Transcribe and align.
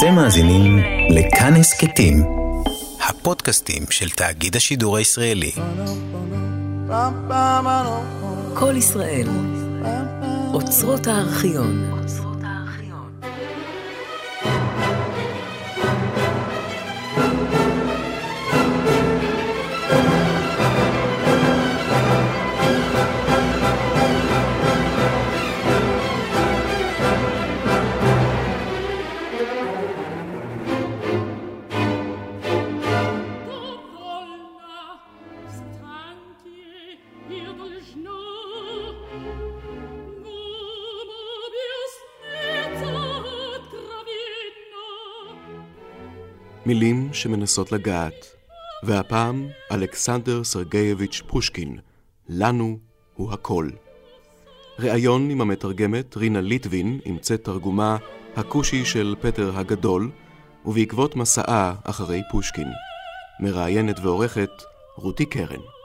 אתם 0.00 0.14
מאזינים 0.14 0.78
לכאן 1.10 1.54
הסכתים, 1.56 2.24
הפודקאסטים 3.08 3.82
של 3.90 4.10
תאגיד 4.10 4.56
השידור 4.56 4.96
הישראלי. 4.96 5.52
כל 8.54 8.76
ישראל, 8.76 9.28
אוצרות 10.54 11.06
הארכיון. 11.06 11.90
שמנסות 47.20 47.72
לגעת, 47.72 48.36
והפעם 48.82 49.48
אלכסנדר 49.72 50.44
סרגייביץ' 50.44 51.22
פושקין, 51.26 51.78
לנו 52.28 52.78
הוא 53.14 53.32
הכל. 53.32 53.70
ראיון 54.78 55.30
עם 55.30 55.40
המתרגמת 55.40 56.16
רינה 56.16 56.40
ליטבין 56.40 57.00
צאת 57.20 57.44
תרגומה 57.44 57.96
הכושי 58.36 58.84
של 58.84 59.14
פטר 59.20 59.58
הגדול, 59.58 60.10
ובעקבות 60.66 61.16
מסעה 61.16 61.74
אחרי 61.84 62.22
פושקין. 62.30 62.68
מראיינת 63.40 63.98
ועורכת 63.98 64.50
רותי 64.96 65.26
קרן. 65.26 65.79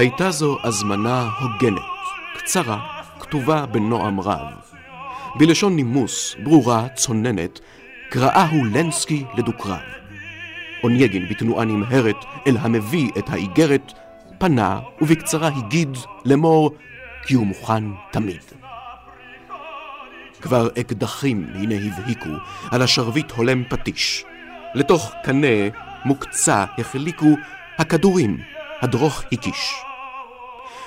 הייתה 0.00 0.30
זו 0.30 0.58
הזמנה 0.64 1.28
הוגנת, 1.40 1.82
קצרה, 2.36 3.02
כתובה 3.20 3.66
בנועם 3.66 4.20
רב. 4.20 4.46
בלשון 5.38 5.76
נימוס, 5.76 6.36
ברורה, 6.44 6.88
צוננת, 6.88 7.60
קראהו 8.10 8.64
לנסקי 8.64 9.24
לדו-קרב. 9.34 9.80
אונייגין 10.82 11.28
בתנועה 11.28 11.64
נמהרת 11.64 12.16
אל 12.46 12.56
המביא 12.60 13.10
את 13.18 13.30
האיגרת, 13.30 13.92
פנה 14.38 14.80
ובקצרה 15.00 15.48
הגיד 15.48 15.96
לאמור 16.24 16.70
כי 17.26 17.34
הוא 17.34 17.46
מוכן 17.46 17.84
תמיד. 18.10 18.42
כבר 20.40 20.68
אקדחים 20.80 21.46
הנה 21.54 21.74
הבהיקו, 21.74 22.30
על 22.70 22.82
השרביט 22.82 23.30
הולם 23.30 23.62
פטיש. 23.68 24.24
לתוך 24.74 25.12
קנה 25.24 25.68
מוקצה 26.04 26.64
החליקו 26.78 27.36
הכדורים, 27.78 28.38
הדרוך 28.82 29.22
הקיש. 29.32 29.89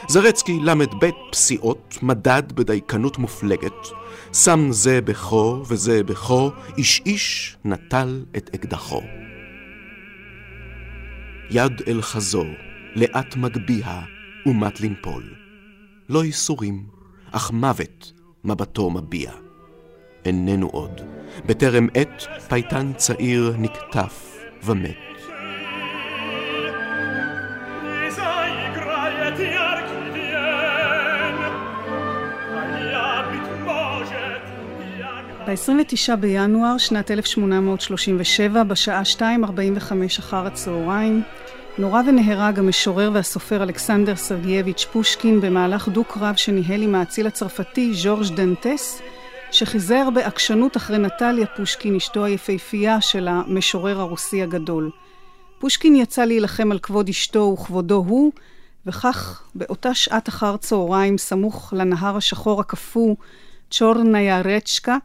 זרצקי 0.07 0.59
ל"ב 0.59 1.09
פסיעות, 1.31 1.97
מדד 2.01 2.43
בדייקנות 2.51 3.17
מופלגת, 3.17 3.87
שם 4.33 4.67
זה 4.71 5.01
בכו 5.01 5.63
וזה 5.67 6.03
בכו, 6.03 6.51
איש 6.77 7.01
איש 7.05 7.57
נטל 7.65 8.25
את 8.37 8.49
אקדחו. 8.55 9.01
יד 11.49 11.81
אל 11.87 12.01
חזו, 12.01 12.45
לאט 12.95 13.35
מגביה 13.35 14.01
ומט 14.45 14.79
לנפול. 14.79 15.33
לא 16.09 16.25
ייסורים, 16.25 16.83
אך 17.31 17.51
מוות 17.51 18.13
מבטו 18.43 18.89
מביע. 18.89 19.31
איננו 20.25 20.67
עוד, 20.67 21.01
בטרם 21.45 21.87
עת 21.93 22.23
פייטן 22.49 22.93
צעיר 22.93 23.55
נקטף 23.57 24.37
ומת. 24.63 25.12
ב-29 35.47 36.15
בינואר 36.15 36.77
שנת 36.77 37.11
1837, 37.11 38.63
בשעה 38.63 39.01
2.45 39.19 39.21
אחר 40.19 40.47
הצהריים, 40.47 41.23
נורה 41.77 42.01
ונהרג 42.07 42.59
המשורר 42.59 43.11
והסופר 43.13 43.63
אלכסנדר 43.63 44.15
סרגייביץ' 44.15 44.85
פושקין 44.91 45.41
במהלך 45.41 45.87
דו-קרב 45.87 46.35
שניהל 46.35 46.81
עם 46.81 46.95
האציל 46.95 47.27
הצרפתי 47.27 47.93
ז'ורג' 47.93 48.35
דנטס, 48.35 49.01
שחיזר 49.51 50.09
בעקשנות 50.09 50.77
אחרי 50.77 50.97
נטליה 50.97 51.47
פושקין, 51.47 51.95
אשתו 51.95 52.25
היפהפייה 52.25 53.01
של 53.01 53.27
המשורר 53.27 53.99
הרוסי 53.99 54.43
הגדול. 54.43 54.89
פושקין 55.59 55.95
יצא 55.95 56.25
להילחם 56.25 56.71
על 56.71 56.79
כבוד 56.79 57.09
אשתו 57.09 57.55
וכבודו 57.59 58.03
הוא, 58.07 58.31
וכך 58.85 59.43
באותה 59.55 59.93
שעת 59.93 60.29
אחר 60.29 60.57
צהריים, 60.57 61.17
סמוך 61.17 61.73
לנהר 61.77 62.17
השחור 62.17 62.59
הקפוא, 62.61 63.15
צ'ורניה 63.71 64.41
רצ'קה, 64.41 64.97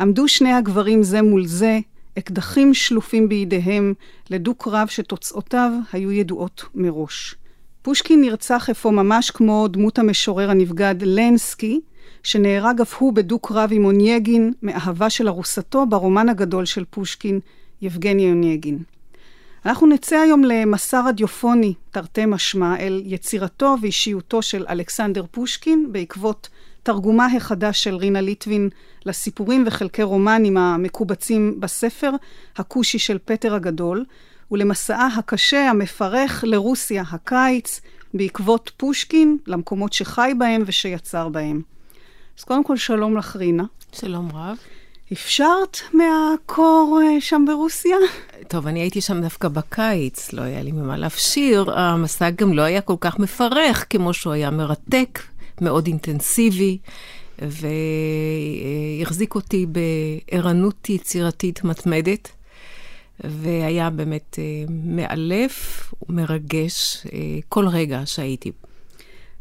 עמדו 0.00 0.28
שני 0.28 0.52
הגברים 0.52 1.02
זה 1.02 1.22
מול 1.22 1.46
זה, 1.46 1.78
אקדחים 2.18 2.74
שלופים 2.74 3.28
בידיהם, 3.28 3.94
לדו-קרב 4.30 4.88
שתוצאותיו 4.88 5.70
היו 5.92 6.12
ידועות 6.12 6.64
מראש. 6.74 7.34
פושקין 7.82 8.20
נרצח 8.20 8.70
אפוא 8.70 8.90
ממש 8.90 9.30
כמו 9.30 9.68
דמות 9.68 9.98
המשורר 9.98 10.50
הנבגד 10.50 10.94
לנסקי, 11.02 11.80
שנהרג 12.22 12.80
אף 12.80 12.94
הוא 12.94 13.12
בדו-קרב 13.12 13.70
עם 13.72 13.84
אונייגין, 13.84 14.52
מאהבה 14.62 15.10
של 15.10 15.28
ארוסתו 15.28 15.86
ברומן 15.86 16.28
הגדול 16.28 16.64
של 16.64 16.84
פושקין, 16.90 17.40
יבגני 17.82 18.30
אונייגין. 18.30 18.78
אנחנו 19.66 19.86
נצא 19.86 20.16
היום 20.16 20.44
למסע 20.44 21.02
רדיופוני, 21.06 21.74
תרתי 21.90 22.26
משמע, 22.26 22.76
אל 22.78 23.02
יצירתו 23.04 23.76
ואישיותו 23.82 24.42
של 24.42 24.64
אלכסנדר 24.68 25.24
פושקין, 25.30 25.88
בעקבות 25.92 26.48
תרגומה 26.82 27.26
החדש 27.36 27.84
של 27.84 27.94
רינה 27.94 28.20
ליטבין 28.20 28.68
לסיפורים 29.06 29.64
וחלקי 29.66 30.02
רומנים 30.02 30.56
המקובצים 30.56 31.60
בספר, 31.60 32.10
הכושי 32.56 32.98
של 32.98 33.18
פטר 33.24 33.54
הגדול, 33.54 34.04
ולמסעה 34.50 35.08
הקשה, 35.16 35.70
המפרך, 35.70 36.44
לרוסיה, 36.46 37.04
הקיץ, 37.10 37.80
בעקבות 38.14 38.70
פושקין, 38.76 39.38
למקומות 39.46 39.92
שחי 39.92 40.32
בהם 40.38 40.62
ושיצר 40.66 41.28
בהם. 41.28 41.62
אז 42.38 42.44
קודם 42.44 42.64
כל, 42.64 42.76
שלום 42.76 43.16
לך, 43.16 43.36
רינה. 43.36 43.64
שלום 43.92 44.28
רב. 44.34 44.56
אפשרת 45.12 45.78
מהקור 45.92 47.00
אה, 47.02 47.20
שם 47.20 47.44
ברוסיה? 47.46 47.96
טוב, 48.48 48.66
אני 48.66 48.80
הייתי 48.80 49.00
שם 49.00 49.20
דווקא 49.20 49.48
בקיץ, 49.48 50.32
לא 50.32 50.42
היה 50.42 50.62
לי 50.62 50.72
ממה 50.72 50.96
להפשיר. 50.96 51.78
המסע 51.78 52.30
גם 52.30 52.52
לא 52.52 52.62
היה 52.62 52.80
כל 52.80 52.96
כך 53.00 53.18
מפרך 53.18 53.86
כמו 53.90 54.14
שהוא 54.14 54.32
היה 54.32 54.50
מרתק 54.50 55.18
מאוד 55.62 55.86
אינטנסיבי, 55.86 56.78
והחזיק 59.00 59.34
אותי 59.34 59.66
בערנות 59.66 60.88
יצירתית 60.88 61.64
מתמדת, 61.64 62.28
והיה 63.24 63.90
באמת 63.90 64.38
אה, 64.38 64.44
מאלף 64.84 65.92
ומרגש 66.08 67.06
אה, 67.12 67.18
כל 67.48 67.68
רגע 67.68 68.00
שהייתי. 68.04 68.52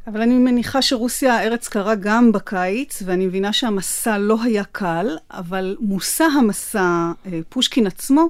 אבל 0.08 0.22
אני 0.22 0.34
מניחה 0.34 0.82
שרוסיה 0.82 1.36
הארץ 1.36 1.68
קרה 1.68 1.96
גם 1.96 2.32
בקיץ, 2.32 3.04
ואני 3.06 3.26
מבינה 3.26 3.54
שהמסע 3.54 4.18
לא 4.18 4.44
היה 4.44 4.64
קל, 4.64 5.08
אבל 5.32 5.76
מושא 5.80 6.24
המסע, 6.24 7.12
אה, 7.26 7.40
פושקין 7.50 7.88
עצמו, 7.88 8.30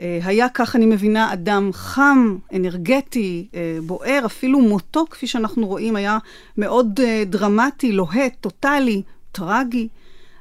היה, 0.00 0.48
כך 0.54 0.76
אני 0.76 0.86
מבינה, 0.86 1.32
אדם 1.32 1.70
חם, 1.72 2.36
אנרגטי, 2.54 3.46
אה, 3.54 3.78
בוער, 3.86 4.22
אפילו 4.26 4.60
מותו, 4.60 5.04
כפי 5.10 5.26
שאנחנו 5.26 5.66
רואים, 5.66 5.96
היה 5.96 6.18
מאוד 6.58 7.00
אה, 7.02 7.22
דרמטי, 7.26 7.92
לוהט, 7.92 8.34
טוטאלי, 8.40 9.02
טרגי. 9.32 9.88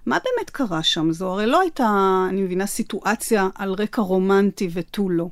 מה 0.05 0.17
באמת 0.23 0.49
קרה 0.49 0.83
שם? 0.83 1.11
זו 1.11 1.31
הרי 1.31 1.45
לא 1.45 1.61
הייתה, 1.61 2.25
אני 2.29 2.41
מבינה, 2.41 2.65
סיטואציה 2.65 3.47
על 3.55 3.73
רקע 3.73 4.01
רומנטי 4.01 4.69
ותו 4.73 5.09
לא. 5.09 5.27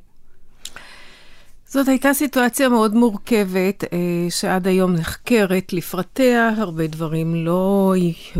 זאת 1.70 1.88
הייתה 1.88 2.14
סיטואציה 2.14 2.68
מאוד 2.68 2.94
מורכבת, 2.94 3.84
אה, 3.84 3.98
שעד 4.30 4.66
היום 4.66 4.92
נחקרת 4.92 5.72
לפרטיה, 5.72 6.50
הרבה 6.56 6.86
דברים 6.86 7.34
לא, 7.34 7.94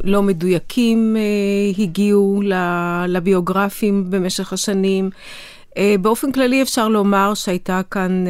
לא 0.04 0.22
מדויקים 0.22 1.16
אה, 1.16 1.82
הגיעו 1.82 2.42
לביוגרפים 3.08 4.10
במשך 4.10 4.52
השנים. 4.52 5.10
אה, 5.78 5.94
באופן 6.00 6.32
כללי 6.32 6.62
אפשר 6.62 6.88
לומר 6.88 7.34
שהייתה 7.34 7.80
כאן 7.90 8.24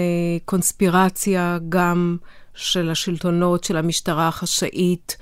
קונספירציה 0.44 1.58
גם 1.68 2.16
של 2.54 2.90
השלטונות, 2.90 3.64
של 3.64 3.76
המשטרה 3.76 4.28
החשאית, 4.28 5.16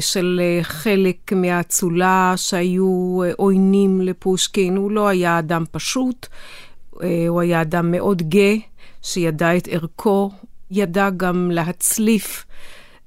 של 0.00 0.40
חלק 0.62 1.32
מהאצולה 1.32 2.34
שהיו 2.36 3.20
עוינים 3.36 4.00
לפושקין. 4.00 4.76
הוא 4.76 4.90
לא 4.90 5.08
היה 5.08 5.38
אדם 5.38 5.64
פשוט, 5.70 6.26
הוא 7.28 7.40
היה 7.40 7.62
אדם 7.62 7.90
מאוד 7.90 8.22
גאה. 8.22 8.56
שידע 9.02 9.56
את 9.56 9.68
ערכו, 9.70 10.30
ידע 10.70 11.10
גם 11.16 11.50
להצליף 11.50 12.46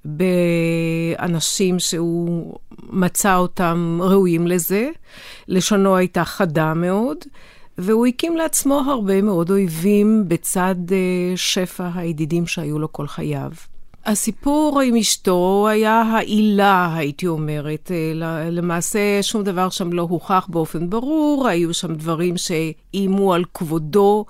באנשים 0.06 1.80
שהוא 1.80 2.57
מצא 2.90 3.36
אותם 3.36 4.00
ראויים 4.01 4.48
לזה. 4.48 4.90
לשונו 5.48 5.95
הייתה 5.95 6.25
חדה 6.25 6.74
מאוד, 6.74 7.18
והוא 7.77 8.05
הקים 8.05 8.37
לעצמו 8.37 8.79
הרבה 8.87 9.21
מאוד 9.21 9.51
אויבים 9.51 10.23
בצד 10.27 10.75
uh, 10.87 10.93
שפע 11.35 11.89
הידידים 11.95 12.47
שהיו 12.47 12.79
לו 12.79 12.91
כל 12.91 13.07
חייו. 13.07 13.51
הסיפור 14.05 14.81
עם 14.81 14.95
אשתו 14.95 15.67
היה 15.69 16.01
העילה, 16.01 16.95
הייתי 16.95 17.27
אומרת. 17.27 17.91
אה, 17.91 18.49
למעשה, 18.49 18.99
שום 19.21 19.43
דבר 19.43 19.69
שם 19.69 19.93
לא 19.93 20.01
הוכח 20.01 20.47
באופן 20.49 20.89
ברור, 20.89 21.47
היו 21.47 21.73
שם 21.73 21.95
דברים 21.95 22.35
שאיימו 22.37 23.33
על 23.33 23.43
כבודו 23.53 24.25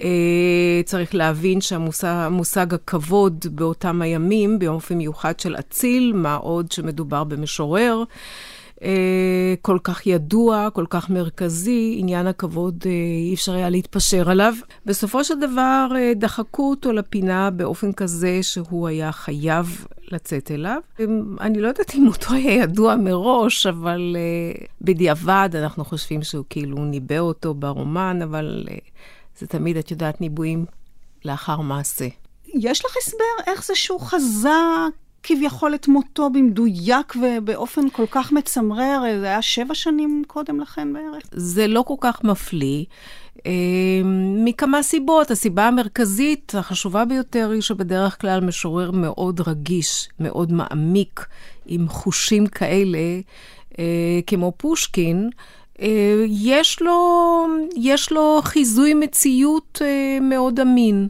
אה, 0.00 0.80
צריך 0.84 1.14
להבין 1.14 1.60
שהמושג 1.60 2.74
הכבוד 2.74 3.46
באותם 3.50 4.02
הימים, 4.02 4.58
באופן 4.58 4.98
מיוחד 4.98 5.40
של 5.40 5.56
אציל, 5.56 6.12
מה 6.12 6.34
עוד 6.34 6.72
שמדובר 6.72 7.24
במשורר. 7.24 8.02
אה, 8.82 9.54
כל 9.62 9.78
כך 9.84 10.06
ידוע, 10.06 10.68
כל 10.72 10.84
כך 10.90 11.10
מרכזי, 11.10 11.96
עניין 11.98 12.26
הכבוד, 12.26 12.84
אה, 12.86 12.90
אי 13.28 13.34
אפשר 13.34 13.54
היה 13.54 13.70
להתפשר 13.70 14.30
עליו. 14.30 14.54
בסופו 14.86 15.24
של 15.24 15.40
דבר 15.40 15.88
דחקו 16.16 16.70
אותו 16.70 16.92
לפינה 16.92 17.50
באופן 17.50 17.92
כזה 17.92 18.42
שהוא 18.42 18.88
היה 18.88 19.12
חייב 19.12 19.86
לצאת 20.12 20.50
אליו. 20.50 20.80
אני 21.40 21.60
לא 21.60 21.68
יודעת 21.68 21.94
אם 21.94 22.06
אותו 22.06 22.34
היה 22.34 22.54
ידוע 22.54 22.96
מראש, 22.96 23.66
אבל 23.66 24.16
בדיעבד 24.82 25.48
אנחנו 25.54 25.84
חושבים 25.84 26.22
שהוא 26.22 26.44
כאילו 26.50 26.84
ניבא 26.84 27.18
אותו 27.18 27.54
ברומן, 27.54 28.22
אבל 28.22 28.66
זה 29.38 29.46
תמיד, 29.46 29.76
את 29.76 29.90
יודעת, 29.90 30.20
ניבויים 30.20 30.64
לאחר 31.24 31.60
מעשה. 31.60 32.08
יש 32.54 32.84
לך 32.84 32.96
הסבר 33.02 33.50
איך 33.52 33.64
זה 33.64 33.74
שהוא 33.74 34.00
חזה 34.00 34.48
כביכול 35.22 35.74
את 35.74 35.88
מותו 35.88 36.30
במדויק 36.30 37.14
ובאופן 37.22 37.90
כל 37.90 38.06
כך 38.10 38.32
מצמרר? 38.32 39.02
זה 39.20 39.26
היה 39.26 39.42
שבע 39.42 39.74
שנים 39.74 40.22
קודם 40.26 40.60
לכן 40.60 40.92
בערך? 40.92 41.22
זה 41.32 41.66
לא 41.66 41.82
כל 41.82 41.94
כך 42.00 42.24
מפליא. 42.24 42.84
אה, 43.46 44.00
מכמה 44.44 44.82
סיבות. 44.82 45.30
הסיבה 45.30 45.68
המרכזית, 45.68 46.52
החשובה 46.58 47.04
ביותר, 47.04 47.50
היא 47.50 47.60
שבדרך 47.60 48.20
כלל 48.20 48.40
משורר 48.40 48.90
מאוד 48.90 49.40
רגיש, 49.46 50.08
מאוד 50.20 50.52
מעמיק, 50.52 51.26
עם 51.66 51.88
חושים 51.88 52.46
כאלה, 52.46 52.98
אה, 53.78 54.20
כמו 54.26 54.52
פושקין, 54.56 55.30
אה, 55.80 56.24
יש 56.28 56.82
לו, 56.82 57.46
יש 57.76 58.12
לו 58.12 58.40
חיזוי 58.44 58.94
מציאות 58.94 59.82
אה, 59.84 60.18
מאוד 60.20 60.60
אמין. 60.60 61.08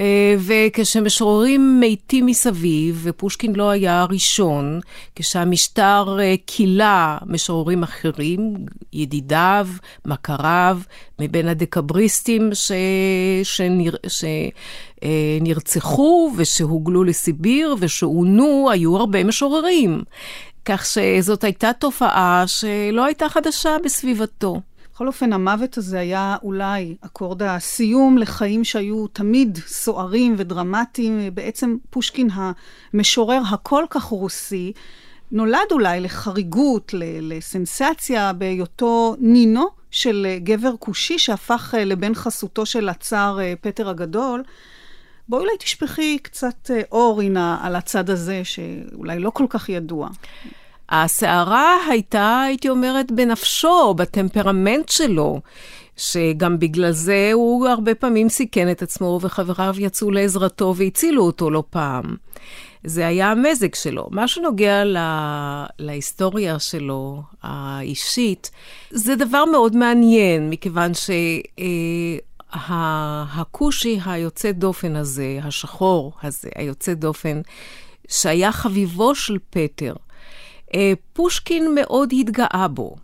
אה, 0.00 0.34
וכשמשוררים 0.38 1.80
מתים 1.80 2.26
מסביב, 2.26 3.00
ופושקין 3.02 3.56
לא 3.56 3.70
היה 3.70 4.00
הראשון, 4.00 4.80
כשהמשטר 5.16 6.18
כילה 6.46 7.18
משוררים 7.26 7.82
אחרים, 7.82 8.54
ידידיו, 8.92 9.68
מכריו, 10.06 10.78
מבין 11.18 11.48
הדקבריסטים 11.48 12.50
ש... 12.54 12.72
שנר... 13.42 13.94
שנרצחו 15.40 16.32
ושהוגלו 16.36 17.04
לסיביר 17.04 17.76
ושעונו, 17.78 18.68
היו 18.70 18.96
הרבה 18.96 19.24
משוררים. 19.24 20.02
כך 20.64 20.86
שזאת 20.86 21.44
הייתה 21.44 21.72
תופעה 21.72 22.44
שלא 22.46 23.04
הייתה 23.04 23.28
חדשה 23.28 23.76
בסביבתו. 23.84 24.60
בכל 24.98 25.06
אופן, 25.06 25.32
המוות 25.32 25.78
הזה 25.78 26.00
היה 26.00 26.36
אולי 26.42 26.96
אקורד 27.00 27.42
הסיום 27.42 28.18
לחיים 28.18 28.64
שהיו 28.64 29.06
תמיד 29.06 29.58
סוערים 29.66 30.34
ודרמטיים. 30.38 31.34
בעצם 31.34 31.76
פושקין, 31.90 32.28
המשורר 32.92 33.42
הכל 33.50 33.84
כך 33.90 34.02
רוסי, 34.02 34.72
נולד 35.32 35.58
אולי 35.70 36.00
לחריגות, 36.00 36.94
לסנסציה, 37.20 38.32
בהיותו 38.32 39.16
נינו 39.18 39.66
של 39.90 40.26
גבר 40.38 40.72
כושי 40.78 41.18
שהפך 41.18 41.74
לבן 41.78 42.14
חסותו 42.14 42.66
של 42.66 42.88
הצאר 42.88 43.40
אה, 43.40 43.54
פטר 43.60 43.88
הגדול. 43.88 44.42
בואי 45.28 45.42
אולי 45.42 45.56
תשפכי 45.58 46.18
קצת 46.18 46.70
אה, 46.70 46.80
אור, 46.92 47.22
הנה, 47.22 47.58
על 47.62 47.76
הצד 47.76 48.10
הזה, 48.10 48.40
שאולי 48.44 49.18
לא 49.18 49.30
כל 49.30 49.46
כך 49.48 49.68
ידוע. 49.68 50.08
הסערה 50.90 51.76
הייתה, 51.90 52.42
הייתי 52.46 52.68
אומרת, 52.68 53.12
בנפשו, 53.12 53.94
בטמפרמנט 53.94 54.88
שלו. 54.88 55.40
שגם 55.96 56.58
בגלל 56.58 56.90
זה 56.90 57.30
הוא 57.32 57.66
הרבה 57.66 57.94
פעמים 57.94 58.28
סיכן 58.28 58.70
את 58.70 58.82
עצמו, 58.82 59.18
וחבריו 59.22 59.74
יצאו 59.78 60.10
לעזרתו 60.10 60.74
והצילו 60.76 61.22
אותו 61.22 61.50
לא 61.50 61.62
פעם. 61.70 62.16
זה 62.84 63.06
היה 63.06 63.30
המזג 63.30 63.74
שלו. 63.74 64.08
מה 64.10 64.28
שנוגע 64.28 64.84
לה, 64.84 65.66
להיסטוריה 65.78 66.58
שלו, 66.58 67.22
האישית, 67.42 68.50
זה 68.90 69.16
דבר 69.16 69.44
מאוד 69.44 69.76
מעניין, 69.76 70.50
מכיוון 70.50 70.94
ש... 70.94 71.10
אה, 71.58 71.64
היוצא 74.06 74.52
דופן 74.52 74.96
הזה, 74.96 75.38
השחור 75.42 76.12
הזה, 76.22 76.48
היוצא 76.54 76.94
דופן, 76.94 77.40
שהיה 78.08 78.52
חביבו 78.52 79.14
של 79.14 79.38
פטר, 79.50 79.94
פושקין 81.12 81.74
מאוד 81.74 82.12
התגאה 82.20 82.66
בו, 82.68 82.96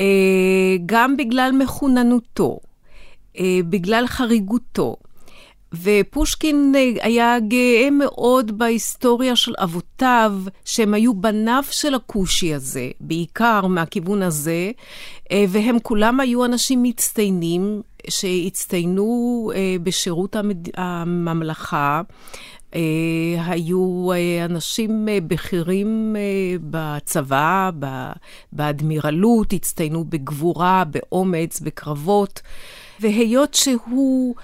אה, 0.00 0.76
גם 0.86 1.16
בגלל 1.16 1.52
מחוננותו, 1.58 2.58
אה, 3.38 3.60
בגלל 3.68 4.06
חריגותו. 4.06 4.96
ופושקין 5.82 6.74
היה 7.00 7.40
גאה 7.40 7.88
מאוד 7.90 8.58
בהיסטוריה 8.58 9.36
של 9.36 9.52
אבותיו, 9.58 10.32
שהם 10.64 10.94
היו 10.94 11.14
בניו 11.14 11.62
של 11.70 11.94
הכושי 11.94 12.54
הזה, 12.54 12.90
בעיקר 13.00 13.66
מהכיוון 13.66 14.22
הזה, 14.22 14.70
והם 15.48 15.78
כולם 15.82 16.20
היו 16.20 16.44
אנשים 16.44 16.82
מצטיינים, 16.82 17.82
שהצטיינו 18.08 19.50
בשירות 19.82 20.36
הממלכה. 20.74 22.02
Uh, 22.72 22.76
היו 23.46 24.10
uh, 24.12 24.50
אנשים 24.50 25.08
uh, 25.08 25.24
בכירים 25.26 26.16
בצבא, 26.60 27.70
באדמירלות, 28.52 29.52
הצטיינו 29.52 30.04
בגבורה, 30.04 30.84
באומץ, 30.84 31.60
בקרבות, 31.60 32.40
והיות 33.00 33.54
שהוא 33.54 34.34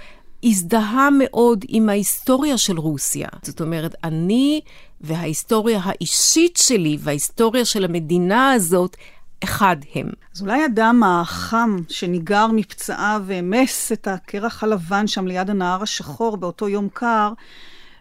הזדהה 0.45 1.09
מאוד 1.19 1.65
עם 1.69 1.89
ההיסטוריה 1.89 2.59
של 2.59 2.79
רוסיה, 2.79 3.29
זאת 3.43 3.61
אומרת, 3.61 3.95
אני 4.05 4.61
וההיסטוריה 5.01 5.81
האישית 5.83 6.57
שלי 6.57 6.97
וההיסטוריה 7.01 7.65
של 7.65 7.85
המדינה 7.85 8.53
הזאת, 8.53 8.97
אחד 9.45 9.77
הם. 9.95 10.07
אז 10.35 10.43
אולי 10.43 10.63
הדם 10.63 11.03
החם 11.07 11.77
שניגר 11.89 12.47
מפצעיו 12.47 13.23
והמס 13.27 13.93
את 13.93 14.09
הקרח 14.09 14.63
הלבן 14.63 15.07
שם 15.07 15.27
ליד 15.27 15.51
הנהר 15.51 15.83
השחור 15.83 16.37
באותו 16.37 16.69
יום 16.69 16.89
קר, 16.93 17.33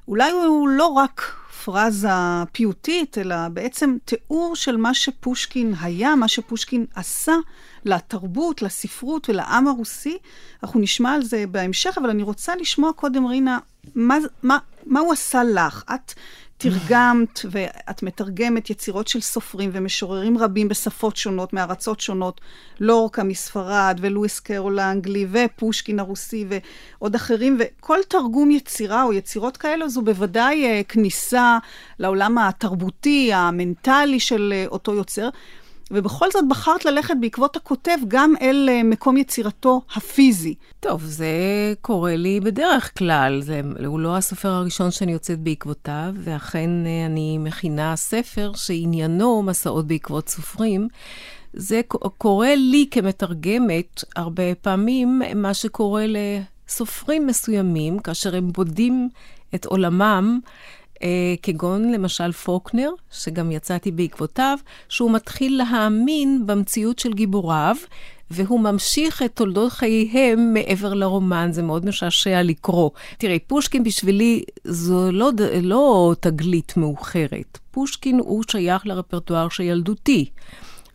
אולי 0.08 0.32
הוא 0.32 0.70
לא 0.70 0.86
רק 0.88 1.34
פרזה 1.66 2.10
פיוטית, 2.52 3.18
אלא 3.18 3.36
בעצם 3.54 3.98
תיאור 4.06 4.56
של 4.56 4.78
מה 4.78 4.94
שפושקין 4.94 5.74
היה, 5.82 6.16
מה 6.16 6.28
שפושקין 6.28 6.86
עשה 6.96 7.34
לתרבות, 7.86 8.62
לספרות 8.62 9.30
ולעם 9.30 9.68
הרוסי. 9.68 10.18
אנחנו 10.64 10.80
נשמע 10.80 11.14
על 11.14 11.24
זה 11.24 11.46
בהמשך, 11.52 11.98
אבל 11.98 12.10
אני 12.10 12.24
רוצה 12.24 12.56
לשמוע 12.56 12.94
קודם, 12.94 13.26
רינה, 13.26 13.60
מה, 13.96 14.18
מה, 14.44 14.58
מה 14.86 15.00
הוא 15.00 15.14
עשה 15.14 15.44
לך? 15.44 15.84
את 15.96 16.14
תרגמת 16.64 17.40
ואת 17.52 18.04
מתרגמת 18.04 18.70
יצירות 18.70 19.08
של 19.08 19.22
סופרים 19.22 19.70
ומשוררים 19.74 20.38
רבים 20.38 20.68
בשפות 20.68 21.18
שונות, 21.18 21.54
מארצות 21.54 22.00
שונות, 22.00 22.42
לורקה 22.80 23.24
מספרד 23.24 24.00
ולואיס 24.02 24.40
קרול 24.40 24.80
האנגלי 24.80 25.28
ופושקין 25.32 26.00
הרוסי 26.00 26.46
ועוד 26.50 27.16
אחרים, 27.16 27.58
וכל 27.60 28.00
תרגום 28.08 28.52
יצירה 28.52 29.04
או 29.04 29.14
יצירות 29.14 29.58
כאלה 29.58 29.88
זו 29.88 30.02
בוודאי 30.02 30.82
uh, 30.82 30.84
כניסה 30.88 31.58
לעולם 32.00 32.38
התרבותי, 32.38 33.34
המנטלי 33.34 34.20
של 34.20 34.54
uh, 34.54 34.72
אותו 34.72 34.94
יוצר. 34.94 35.30
ובכל 35.94 36.32
זאת 36.32 36.44
בחרת 36.50 36.86
ללכת 36.86 37.14
בעקבות 37.22 37.56
הכותב 37.56 37.98
גם 38.08 38.34
אל 38.42 38.70
אה, 38.72 38.84
מקום 38.84 39.18
יצירתו 39.18 39.82
הפיזי. 39.96 40.56
טוב, 40.80 41.04
זה 41.04 41.28
קורה 41.82 42.16
לי 42.16 42.40
בדרך 42.40 42.98
כלל. 42.98 43.42
זה, 43.42 43.62
הוא 43.86 44.00
לא 44.00 44.18
הסופר 44.18 44.50
הראשון 44.50 44.92
שאני 44.92 45.12
יוצאת 45.12 45.40
בעקבותיו, 45.40 46.14
ואכן 46.18 46.70
אה, 46.86 47.06
אני 47.06 47.38
מכינה 47.38 47.96
ספר 47.96 48.52
שעניינו 48.56 49.44
מסעות 49.44 49.88
בעקבות 49.88 50.30
סופרים. 50.30 50.88
זה 51.54 51.82
קורה 52.18 52.56
לי 52.56 52.88
כמתרגמת 52.92 54.04
הרבה 54.16 54.56
פעמים, 54.62 55.22
מה 55.36 55.54
שקורה 55.54 56.06
לסופרים 56.08 57.28
מסוימים, 57.28 58.00
כאשר 58.00 58.36
הם 58.36 58.52
בודים 58.52 59.10
את 59.56 59.66
עולמם. 59.66 60.40
אה, 61.04 61.36
כגון 61.42 61.92
למשל 61.92 62.32
פוקנר, 62.32 62.90
שגם 63.12 63.52
יצאתי 63.52 63.92
בעקבותיו, 63.92 64.58
שהוא 64.90 65.12
מתחיל 65.12 65.58
להאמין 65.58 66.44
במציאות 66.46 67.00
של 67.00 67.14
גיבוריו, 67.14 67.76
והוא 68.32 68.60
ממשיך 68.60 69.24
את 69.24 69.32
תולדות 69.36 69.72
חייהם 69.72 70.54
מעבר 70.54 70.94
לרומן, 70.94 71.50
זה 71.52 71.64
מאוד 71.64 71.86
משעשע 71.86 72.44
לקרוא. 72.44 72.90
תראי, 73.18 73.40
פושקין 73.40 73.84
בשבילי 73.84 74.44
זו 74.64 75.12
לא, 75.12 75.32
לא 75.62 76.14
תגלית 76.20 76.78
מאוחרת. 76.78 77.60
פושקין 77.72 78.20
הוא 78.20 78.44
שייך 78.52 78.88
לרפרטואר 78.88 79.50
של 79.50 79.64
ילדותי. 79.64 80.30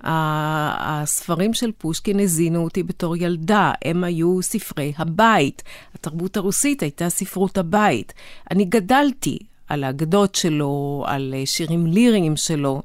הספרים 0.00 1.55
של 1.55 1.73
פושקין 1.79 2.21
הזינו 2.21 2.65
אותי 2.65 2.83
בתור 2.83 3.17
ילדה, 3.17 3.73
הם 3.85 4.05
היו 4.05 4.43
ספרי 4.43 4.93
הבית. 4.99 5.62
התרבות 5.95 6.37
הרוסית 6.37 6.83
הייתה 6.83 7.09
ספרות 7.09 7.59
הבית. 7.59 8.12
אני 8.50 8.65
גדלתי 8.65 9.38
על 9.69 9.85
האגדות 9.85 10.35
שלו, 10.35 11.05
על 11.07 11.35
אה, 11.37 11.47
שירים 11.47 11.87
ליריים 11.87 12.37
שלו. 12.37 12.83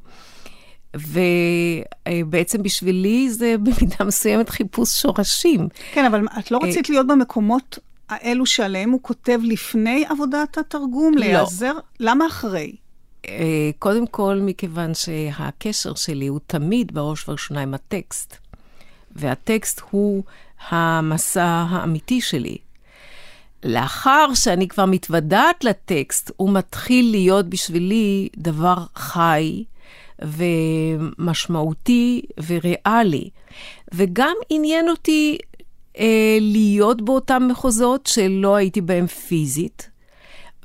ובעצם 0.96 2.63
בשבילי 2.63 3.30
זה 3.30 3.56
במידה 3.63 4.06
מסוימת 4.06 4.50
חיפוש 4.50 4.90
שורשים. 4.90 5.68
כן, 5.94 6.06
אבל 6.06 6.28
את 6.40 6.52
לא 6.52 6.60
רצית 6.63 6.90
להיות 6.90 7.08
במקומות 7.08 7.80
האלו 8.10 8.46
שעליהם 8.46 8.92
הוא 8.92 9.00
כותב 9.02 9.40
לפני 9.44 10.06
עבודת 10.10 10.58
התרגום? 10.58 11.13
לא. 11.13 11.20
להיעזר? 11.20 11.74
למה 12.00 12.28
אחרי? 12.28 12.75
אה, 13.28 13.70
קודם 13.80 14.08
כל, 14.08 14.40
מכיוון 14.42 14.94
שהקשר 14.94 15.96
שלי 15.96 16.28
הוא 16.28 16.40
תמיד 16.48 16.94
בראש 16.94 17.24
ובראשונה 17.24 17.62
עם 17.62 17.74
הטקסט. 17.74 18.38
והטקסט 19.16 19.82
הוא 19.92 20.24
המסע 20.70 21.66
האמיתי 21.70 22.22
שלי. 22.22 22.58
לאחר 23.63 24.34
שאני 24.34 24.67
כבר 24.67 24.86
מתוודעת 24.86 25.63
לטקסט, 25.63 26.32
הוא 26.38 26.53
מתחיל 26.53 27.12
להיות 27.12 27.50
בשבילי 27.50 28.29
דבר 28.38 28.77
חי 28.96 29.63
ומשמעותי 30.22 32.22
וריאלי. 32.48 33.29
וגם 33.93 34.36
עניין 34.50 34.89
אותי 34.89 35.38
אה, 36.00 36.38
להיות 36.41 37.01
באותם 37.01 37.48
מחוזות 37.51 38.08
שלא 38.08 38.55
הייתי 38.55 38.82
בהם 38.82 39.08
פיזית, 39.08 39.89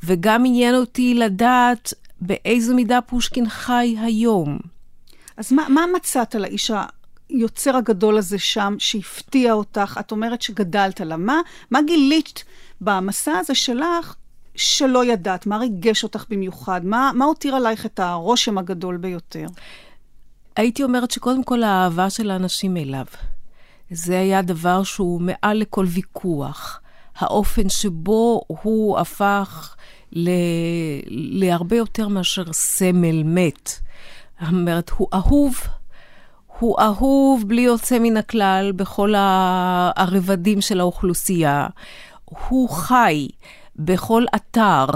וגם 0.05 0.47
עניין 0.47 0.75
אותי 0.75 1.15
לדעת 1.15 1.95
באיזו 2.21 2.75
מידה 2.75 3.01
פושקין 3.01 3.49
חי 3.49 3.97
היום. 4.01 4.59
אז 5.37 5.53
מה, 5.53 5.69
מה 5.69 5.85
מצאת 5.97 6.35
על 6.35 6.45
האיש 6.45 6.71
היוצר 7.31 7.77
הגדול 7.77 8.19
הזה 8.19 8.39
שם, 8.39 8.75
שהפתיע 8.79 9.53
אותך? 9.53 9.97
את 10.01 10.13
אומרת 10.13 10.43
שגדלת 10.43 11.01
עליו. 11.01 11.19
מה, 11.19 11.41
מה 11.71 11.83
גילית 11.83 12.45
במסע 12.81 13.39
הזה 13.39 13.55
שלך 13.55 14.15
שלא 14.55 15.05
ידעת? 15.05 15.47
מה 15.47 15.57
ריגש 15.59 16.05
אותך 16.05 16.25
במיוחד? 16.31 16.81
מה, 16.85 17.11
מה 17.15 17.25
הותיר 17.25 17.55
עלייך 17.55 17.87
את 17.87 18.01
הרושם 18.01 18.59
הגדול 18.59 18.97
ביותר? 18.97 19.47
הייתי 20.57 20.83
אומרת 20.83 21.11
שקודם 21.11 21.45
כל 21.45 21.63
האהבה 21.63 22.11
של 22.11 22.31
האנשים 22.31 22.77
אליו. 22.77 23.05
זה 23.91 24.19
היה 24.19 24.43
דבר 24.43 24.83
שהוא 24.83 25.21
מעל 25.21 25.59
לכל 25.59 25.87
ויכוח. 25.89 26.81
האופן 27.17 27.69
שבו 27.69 28.43
הוא 28.47 28.99
הפך 28.99 29.77
ל... 30.13 30.31
להרבה 31.41 31.77
יותר 31.77 32.09
מאשר 32.09 32.53
סמל 32.53 33.23
מת. 33.23 33.73
זאת 34.41 34.53
אומרת, 34.53 34.91
הוא 34.91 35.09
אהוב, 35.13 35.61
הוא 36.59 36.81
אהוב 36.81 37.45
בלי 37.47 37.63
יוצא 37.63 37.99
מן 37.99 38.17
הכלל 38.17 38.73
בכל 38.77 39.15
הרבדים 39.17 40.61
של 40.61 40.81
האוכלוסייה. 40.81 41.67
הוא 42.49 42.69
חי 42.69 43.29
בכל 43.77 44.25
אתר, 44.35 44.87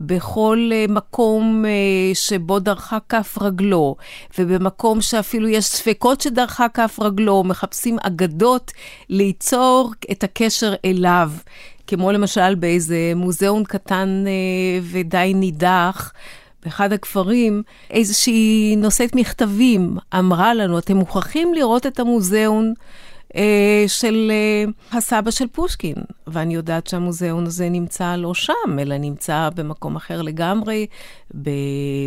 בכל 0.00 0.70
uh, 0.72 0.92
מקום 0.92 1.64
uh, 1.64 2.16
שבו 2.16 2.58
דרכה 2.58 2.98
כף 3.08 3.38
רגלו, 3.40 3.96
ובמקום 4.38 5.00
שאפילו 5.00 5.48
יש 5.48 5.64
ספקות 5.64 6.20
שדרכה 6.20 6.68
כף 6.68 6.98
רגלו, 7.00 7.44
מחפשים 7.44 7.96
אגדות 8.02 8.72
ליצור 9.08 9.92
את 10.12 10.24
הקשר 10.24 10.74
אליו. 10.84 11.30
כמו 11.86 12.12
למשל 12.12 12.54
באיזה 12.54 13.12
מוזיאון 13.16 13.64
קטן 13.64 14.24
uh, 14.26 14.84
ודי 14.92 15.32
נידח, 15.34 16.12
באחד 16.64 16.92
הכפרים, 16.92 17.62
איזושהי 17.90 18.74
נושאת 18.76 19.14
מכתבים 19.14 19.96
אמרה 20.18 20.54
לנו, 20.54 20.78
אתם 20.78 20.96
מוכרחים 20.96 21.54
לראות 21.54 21.86
את 21.86 22.00
המוזיאון 22.00 22.66
אה, 22.68 22.74
של 23.86 24.32
אה, 24.32 24.98
הסבא 24.98 25.30
של 25.30 25.46
פושקין. 25.46 25.94
ואני 26.26 26.54
יודעת 26.54 26.86
שהמוזיאון 26.86 27.46
הזה 27.46 27.68
נמצא 27.68 28.16
לא 28.16 28.34
שם, 28.34 28.78
אלא 28.78 28.98
נמצא 28.98 29.48
במקום 29.54 29.96
אחר 29.96 30.22
לגמרי, 30.22 30.86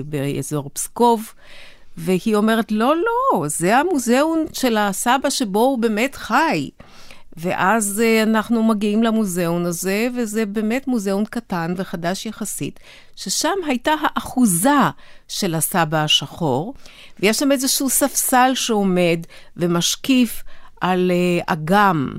באזור 0.05 0.69
פסקוב. 0.73 1.33
והיא 1.97 2.35
אומרת, 2.35 2.71
לא, 2.71 2.95
לא, 2.95 3.47
זה 3.47 3.77
המוזיאון 3.77 4.45
של 4.53 4.77
הסבא 4.77 5.29
שבו 5.29 5.59
הוא 5.59 5.79
באמת 5.79 6.15
חי. 6.15 6.69
ואז 7.37 8.03
uh, 8.03 8.29
אנחנו 8.29 8.63
מגיעים 8.63 9.03
למוזיאון 9.03 9.65
הזה, 9.65 10.07
וזה 10.15 10.45
באמת 10.45 10.87
מוזיאון 10.87 11.25
קטן 11.25 11.73
וחדש 11.77 12.25
יחסית, 12.25 12.79
ששם 13.15 13.53
הייתה 13.67 13.91
האחוזה 14.01 14.69
של 15.27 15.55
הסבא 15.55 15.97
השחור, 15.97 16.73
ויש 17.19 17.37
שם 17.37 17.51
איזשהו 17.51 17.89
ספסל 17.89 18.51
שעומד 18.55 19.19
ומשקיף 19.57 20.43
על 20.81 21.11
uh, 21.11 21.43
אגם. 21.53 22.09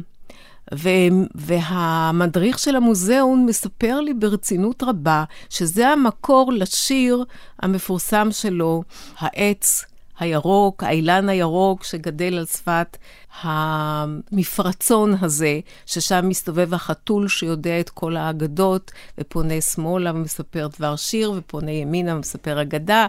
והמדריך 1.34 2.58
של 2.58 2.76
המוזיאון 2.76 3.46
מספר 3.46 4.00
לי 4.00 4.14
ברצינות 4.14 4.82
רבה 4.82 5.24
שזה 5.50 5.88
המקור 5.88 6.52
לשיר 6.52 7.24
המפורסם 7.62 8.28
שלו, 8.30 8.82
העץ 9.18 9.84
הירוק, 10.18 10.82
האילן 10.84 11.28
הירוק 11.28 11.84
שגדל 11.84 12.38
על 12.38 12.46
שפת 12.46 12.96
המפרצון 13.42 15.14
הזה, 15.20 15.60
ששם 15.86 16.28
מסתובב 16.28 16.74
החתול 16.74 17.28
שיודע 17.28 17.80
את 17.80 17.90
כל 17.90 18.16
האגדות, 18.16 18.90
ופונה 19.18 19.60
שמאלה 19.60 20.12
ומספר 20.14 20.68
דבר 20.78 20.96
שיר, 20.96 21.32
ופונה 21.36 21.70
ימינה 21.70 22.16
ומספר 22.16 22.62
אגדה. 22.62 23.06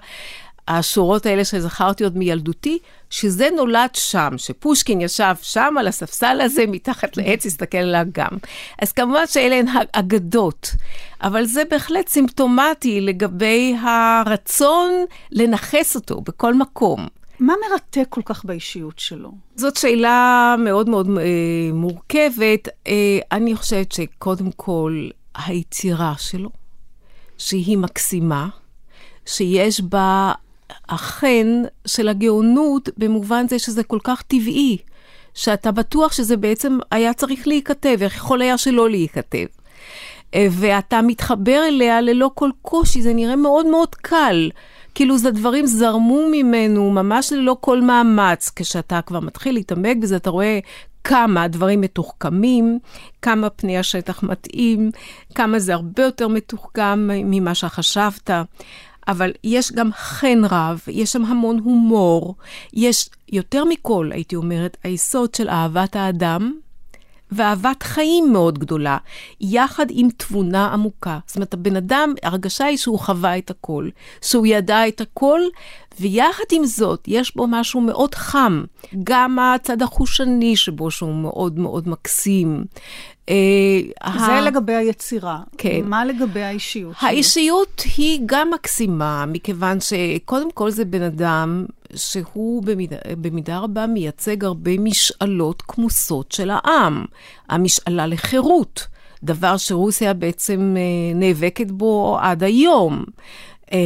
השורות 0.69 1.25
האלה 1.25 1.45
שזכרתי 1.45 2.03
עוד 2.03 2.17
מילדותי, 2.17 2.79
שזה 3.09 3.49
נולד 3.55 3.89
שם, 3.93 4.29
שפושקין 4.37 5.01
ישב 5.01 5.35
שם 5.41 5.75
על 5.79 5.87
הספסל 5.87 6.41
הזה, 6.41 6.65
מתחת 6.67 7.17
לעץ, 7.17 7.45
הסתכל 7.45 7.77
על 7.77 7.95
האגם. 7.95 8.37
אז 8.81 8.91
כמובן 8.91 9.27
שאלה 9.27 9.55
הן 9.55 9.65
אגדות, 9.91 10.75
אבל 11.23 11.45
זה 11.45 11.63
בהחלט 11.69 12.07
סימפטומטי 12.07 13.01
לגבי 13.01 13.75
הרצון 13.81 14.91
לנכס 15.31 15.95
אותו 15.95 16.21
בכל 16.21 16.53
מקום. 16.53 17.07
מה 17.39 17.53
מרתק 17.69 18.07
כל 18.09 18.21
כך 18.25 18.45
באישיות 18.45 18.99
שלו? 18.99 19.31
זאת 19.55 19.77
שאלה 19.77 20.55
מאוד 20.59 20.89
מאוד 20.89 21.07
אה, 21.17 21.23
מורכבת. 21.73 22.67
אה, 22.87 23.19
אני 23.31 23.55
חושבת 23.55 23.91
שקודם 23.91 24.51
כל, 24.51 25.09
היצירה 25.35 26.13
שלו, 26.17 26.49
שהיא 27.37 27.77
מקסימה, 27.77 28.49
שיש 29.25 29.81
בה 29.81 30.31
החן 30.89 31.63
של 31.87 32.07
הגאונות 32.07 32.89
במובן 32.97 33.47
זה 33.47 33.59
שזה 33.59 33.83
כל 33.83 33.99
כך 34.03 34.21
טבעי, 34.21 34.77
שאתה 35.33 35.71
בטוח 35.71 36.11
שזה 36.13 36.37
בעצם 36.37 36.77
היה 36.91 37.13
צריך 37.13 37.47
להיכתב, 37.47 37.97
איך 38.01 38.15
יכול 38.15 38.41
היה 38.41 38.57
שלא 38.57 38.89
להיכתב. 38.89 39.45
אה, 40.35 40.47
ואתה 40.51 41.01
מתחבר 41.01 41.63
אליה 41.67 42.01
ללא 42.01 42.31
כל 42.33 42.49
קושי, 42.61 43.01
זה 43.01 43.13
נראה 43.13 43.35
מאוד 43.35 43.65
מאוד 43.65 43.95
קל. 43.95 44.49
כאילו 44.95 45.17
זה 45.17 45.31
דברים 45.31 45.65
זרמו 45.65 46.21
ממנו 46.31 46.91
ממש 46.91 47.33
ללא 47.33 47.57
כל 47.59 47.81
מאמץ. 47.81 48.51
כשאתה 48.55 49.01
כבר 49.01 49.19
מתחיל 49.19 49.53
להתעמק 49.53 49.97
בזה, 49.97 50.15
אתה 50.15 50.29
רואה 50.29 50.59
כמה 51.03 51.47
דברים 51.47 51.81
מתוחכמים, 51.81 52.79
כמה 53.21 53.49
פני 53.49 53.77
השטח 53.77 54.23
מתאים, 54.23 54.91
כמה 55.35 55.59
זה 55.59 55.73
הרבה 55.73 56.03
יותר 56.03 56.27
מתוחכם 56.27 56.99
ממה 57.07 57.55
שחשבת. 57.55 58.29
אבל 59.09 59.31
יש 59.43 59.71
גם 59.71 59.89
חן 59.93 60.41
רב, 60.49 60.81
יש 60.87 61.11
שם 61.11 61.25
המון 61.25 61.59
הומור, 61.63 62.35
יש 62.73 63.09
יותר 63.31 63.63
מכל, 63.65 64.09
הייתי 64.13 64.35
אומרת, 64.35 64.77
היסוד 64.83 65.35
של 65.35 65.49
אהבת 65.49 65.95
האדם 65.95 66.53
ואהבת 67.31 67.83
חיים 67.83 68.31
מאוד 68.33 68.59
גדולה, 68.59 68.97
יחד 69.41 69.85
עם 69.89 70.07
תבונה 70.17 70.67
עמוקה. 70.67 71.19
זאת 71.27 71.35
אומרת, 71.35 71.53
הבן 71.53 71.75
אדם, 71.75 72.13
הרגשה 72.23 72.65
היא 72.65 72.77
שהוא 72.77 72.99
חווה 72.99 73.37
את 73.37 73.49
הכל, 73.49 73.89
שהוא 74.21 74.45
ידע 74.47 74.87
את 74.87 75.01
הכל, 75.01 75.41
ויחד 75.99 76.43
עם 76.51 76.65
זאת, 76.65 77.03
יש 77.07 77.35
בו 77.35 77.47
משהו 77.47 77.81
מאוד 77.81 78.15
חם. 78.15 78.63
גם 79.03 79.39
הצד 79.39 79.81
החושני 79.81 80.55
שבו, 80.55 80.91
שהוא 80.91 81.15
מאוד 81.15 81.59
מאוד 81.59 81.89
מקסים. 81.89 82.65
אה, 83.29 84.19
זה. 84.19 84.41
לגבי 84.41 84.75
היצירה. 84.75 85.39
כן. 85.57 85.81
מה 85.83 86.05
לגבי 86.05 86.41
האישיות 86.41 86.95
שלו? 86.99 87.09
האישיות 87.09 87.83
היא 87.97 88.19
גם 88.25 88.49
מקסימה, 88.53 89.25
מכיוון 89.27 89.77
שקודם 89.79 90.51
כל 90.51 90.71
זה 90.71 90.85
בן 90.85 91.01
אדם 91.01 91.65
שהוא 91.95 92.63
במידה, 92.63 92.97
במידה 93.21 93.59
רבה 93.59 93.87
מייצג 93.87 94.43
הרבה 94.43 94.71
משאלות 94.79 95.61
כמוסות 95.67 96.31
של 96.31 96.49
העם. 96.49 97.05
המשאלה 97.49 98.07
לחירות, 98.07 98.87
דבר 99.23 99.57
שרוסיה 99.57 100.13
בעצם 100.13 100.75
אה, 100.77 101.15
נאבקת 101.15 101.71
בו 101.71 102.17
עד 102.21 102.43
היום, 102.43 103.03
אה, 103.73 103.77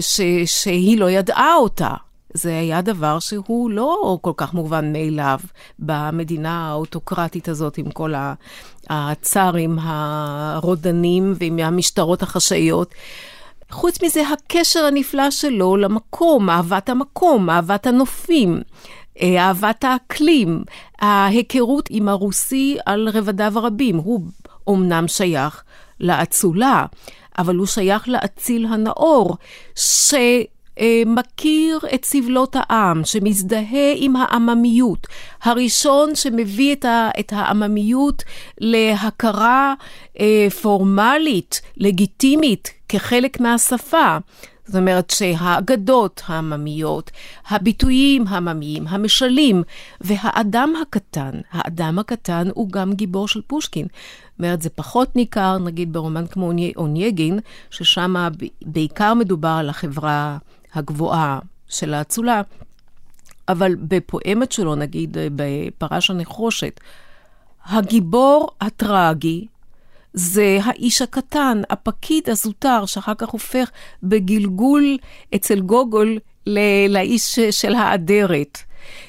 ש, 0.00 0.20
שהיא 0.44 0.98
לא 0.98 1.10
ידעה 1.10 1.54
אותה. 1.54 1.94
זה 2.34 2.58
היה 2.58 2.82
דבר 2.82 3.18
שהוא 3.18 3.70
לא 3.70 4.18
כל 4.20 4.32
כך 4.36 4.54
מובן 4.54 4.92
מאליו 4.92 5.38
במדינה 5.78 6.70
האוטוקרטית 6.70 7.48
הזאת, 7.48 7.78
עם 7.78 7.90
כל 7.90 8.14
הצארים 8.90 9.78
הרודנים 9.80 11.34
ועם 11.38 11.58
המשטרות 11.58 12.22
החשאיות. 12.22 12.94
חוץ 13.70 14.02
מזה, 14.02 14.22
הקשר 14.28 14.84
הנפלא 14.84 15.30
שלו 15.30 15.76
למקום, 15.76 16.50
אהבת 16.50 16.88
המקום, 16.88 17.50
אהבת 17.50 17.86
הנופים. 17.86 18.62
אה, 19.20 19.46
אהבת 19.46 19.84
האקלים, 19.84 20.64
ההיכרות 20.98 21.88
עם 21.90 22.08
הרוסי 22.08 22.76
על 22.86 23.08
רבדיו 23.14 23.58
הרבים. 23.58 23.96
הוא 23.96 24.20
אומנם 24.66 25.08
שייך 25.08 25.62
לאצולה, 26.00 26.86
אבל 27.38 27.56
הוא 27.56 27.66
שייך 27.66 28.08
לאציל 28.08 28.66
הנאור, 28.66 29.36
ש... 29.74 30.14
אה, 30.78 31.02
מכיר 31.06 31.78
את 31.94 32.04
סבלות 32.04 32.56
העם, 32.58 33.04
שמזדהה 33.04 33.92
עם 33.96 34.16
העממיות. 34.16 35.06
הראשון 35.42 36.14
שמביא 36.14 36.72
את, 36.72 36.84
ה, 36.84 37.10
את 37.20 37.32
העממיות 37.32 38.22
להכרה 38.58 39.74
אה, 40.20 40.48
פורמלית, 40.62 41.60
לגיטימית, 41.76 42.70
כחלק 42.88 43.40
מהשפה. 43.40 44.18
זאת 44.66 44.76
אומרת 44.76 45.10
שהאגדות 45.10 46.22
העממיות, 46.26 47.10
הביטויים 47.48 48.24
העממיים, 48.28 48.88
המשלים, 48.88 49.62
והאדם 50.00 50.72
הקטן, 50.82 51.30
האדם 51.50 51.98
הקטן 51.98 52.48
הוא 52.54 52.68
גם 52.70 52.92
גיבור 52.92 53.28
של 53.28 53.40
פושקין. 53.46 53.86
זאת 53.86 54.38
אומרת, 54.38 54.62
זה 54.62 54.70
פחות 54.70 55.16
ניכר, 55.16 55.58
נגיד, 55.58 55.92
ברומן 55.92 56.26
כמו 56.26 56.52
אונייגין, 56.76 57.38
ששם 57.70 58.28
בעיקר 58.62 59.14
מדובר 59.14 59.48
על 59.48 59.68
החברה 59.68 60.38
הגבוהה 60.74 61.38
של 61.68 61.94
האצולה, 61.94 62.42
אבל 63.48 63.74
בפואמת 63.74 64.52
שלו, 64.52 64.74
נגיד 64.74 65.16
בפרש 65.36 66.10
הנחושת, 66.10 66.80
הגיבור 67.64 68.50
הטרגי 68.60 69.46
זה 70.14 70.58
האיש 70.64 71.02
הקטן, 71.02 71.62
הפקיד 71.70 72.30
הזוטר, 72.30 72.86
שאחר 72.86 73.14
כך 73.18 73.28
הופך 73.28 73.70
בגלגול 74.02 74.98
אצל 75.34 75.60
גוגול 75.60 76.18
לאיש 76.88 77.38
של 77.38 77.74
האדרת. 77.74 78.58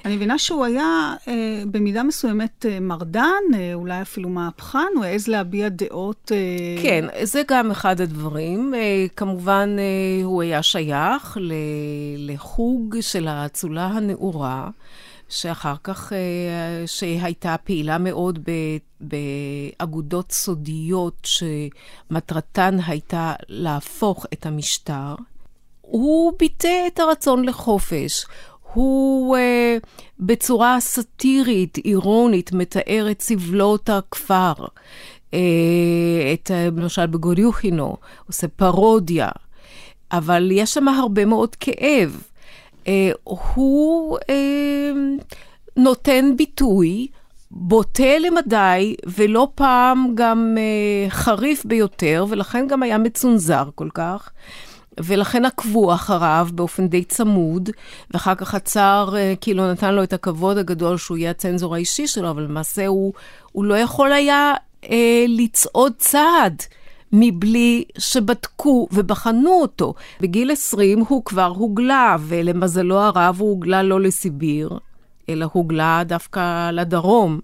אני 0.05 0.15
מבינה 0.15 0.37
שהוא 0.37 0.65
היה 0.65 1.15
אה, 1.27 1.63
במידה 1.71 2.03
מסוימת 2.03 2.65
אה, 2.69 2.79
מרדן, 2.79 3.43
אה, 3.53 3.73
אולי 3.73 4.01
אפילו 4.01 4.29
מהפכן, 4.29 4.87
הוא 4.95 5.05
העז 5.05 5.27
להביע 5.27 5.69
דעות... 5.69 6.31
אה... 6.35 6.81
כן, 6.83 7.05
זה 7.23 7.41
גם 7.47 7.71
אחד 7.71 8.01
הדברים. 8.01 8.73
אה, 8.73 9.05
כמובן, 9.15 9.75
אה, 9.79 10.25
הוא 10.25 10.41
היה 10.41 10.63
שייך 10.63 11.37
ל, 11.41 11.53
לחוג 12.17 12.95
של 13.01 13.27
האצולה 13.27 13.85
הנאורה. 13.87 14.69
שאחר 15.29 15.75
כך, 15.83 16.13
אה, 16.13 16.87
שהייתה 16.87 17.55
פעילה 17.63 17.97
מאוד 17.97 18.39
באגודות 19.01 20.31
סודיות 20.31 21.27
שמטרתן 21.27 22.77
הייתה 22.87 23.33
להפוך 23.47 24.25
את 24.33 24.45
המשטר. 24.45 25.15
הוא 25.81 26.33
ביטא 26.39 26.87
את 26.87 26.99
הרצון 26.99 27.45
לחופש. 27.45 28.25
הוא 28.73 29.37
uh, 29.37 29.39
בצורה 30.19 30.79
סאטירית, 30.79 31.77
אירונית, 31.85 32.53
מתאר 32.53 33.07
את 33.11 33.21
סבלות 33.21 33.89
הכפר. 33.89 34.53
Uh, 35.31 35.35
את, 36.33 36.51
uh, 36.51 36.81
למשל 36.81 37.05
בגוריוכינו, 37.05 37.97
עושה 38.27 38.47
פרודיה, 38.47 39.29
אבל 40.11 40.49
יש 40.51 40.73
שם 40.73 40.87
הרבה 40.87 41.25
מאוד 41.25 41.55
כאב. 41.55 42.21
Uh, 42.83 42.87
הוא 43.23 44.17
uh, 44.17 45.23
נותן 45.77 46.31
ביטוי 46.37 47.07
בוטה 47.51 48.17
למדי, 48.19 48.95
ולא 49.05 49.47
פעם 49.55 50.07
גם 50.15 50.57
uh, 50.57 51.11
חריף 51.11 51.65
ביותר, 51.65 52.25
ולכן 52.29 52.67
גם 52.67 52.83
היה 52.83 52.97
מצונזר 52.97 53.69
כל 53.75 53.89
כך. 53.93 54.31
ולכן 54.99 55.45
עקבו 55.45 55.93
אחריו 55.93 56.47
באופן 56.53 56.87
די 56.87 57.03
צמוד, 57.03 57.69
ואחר 58.11 58.35
כך 58.35 58.55
הצאר 58.55 59.15
אה, 59.15 59.33
כאילו 59.41 59.71
נתן 59.71 59.95
לו 59.95 60.03
את 60.03 60.13
הכבוד 60.13 60.57
הגדול 60.57 60.97
שהוא 60.97 61.17
יהיה 61.17 61.31
הצנזור 61.31 61.75
האישי 61.75 62.07
שלו, 62.07 62.29
אבל 62.29 62.43
למעשה 62.43 62.87
הוא, 62.87 63.13
הוא 63.51 63.65
לא 63.65 63.77
יכול 63.77 64.11
היה 64.11 64.53
אה, 64.89 65.25
לצעוד 65.27 65.93
צעד. 65.97 66.63
מבלי 67.15 67.83
שבדקו 67.97 68.87
ובחנו 68.91 69.61
אותו. 69.61 69.93
בגיל 70.21 70.51
20 70.51 70.99
הוא 71.07 71.25
כבר 71.25 71.53
הוגלה, 71.55 72.15
ולמזלו 72.19 72.99
הרב 72.99 73.35
הוא 73.39 73.49
הוגלה 73.49 73.83
לא 73.83 74.01
לסיביר, 74.01 74.69
אלא 75.29 75.47
הוגלה 75.53 76.03
דווקא 76.05 76.71
לדרום. 76.71 77.39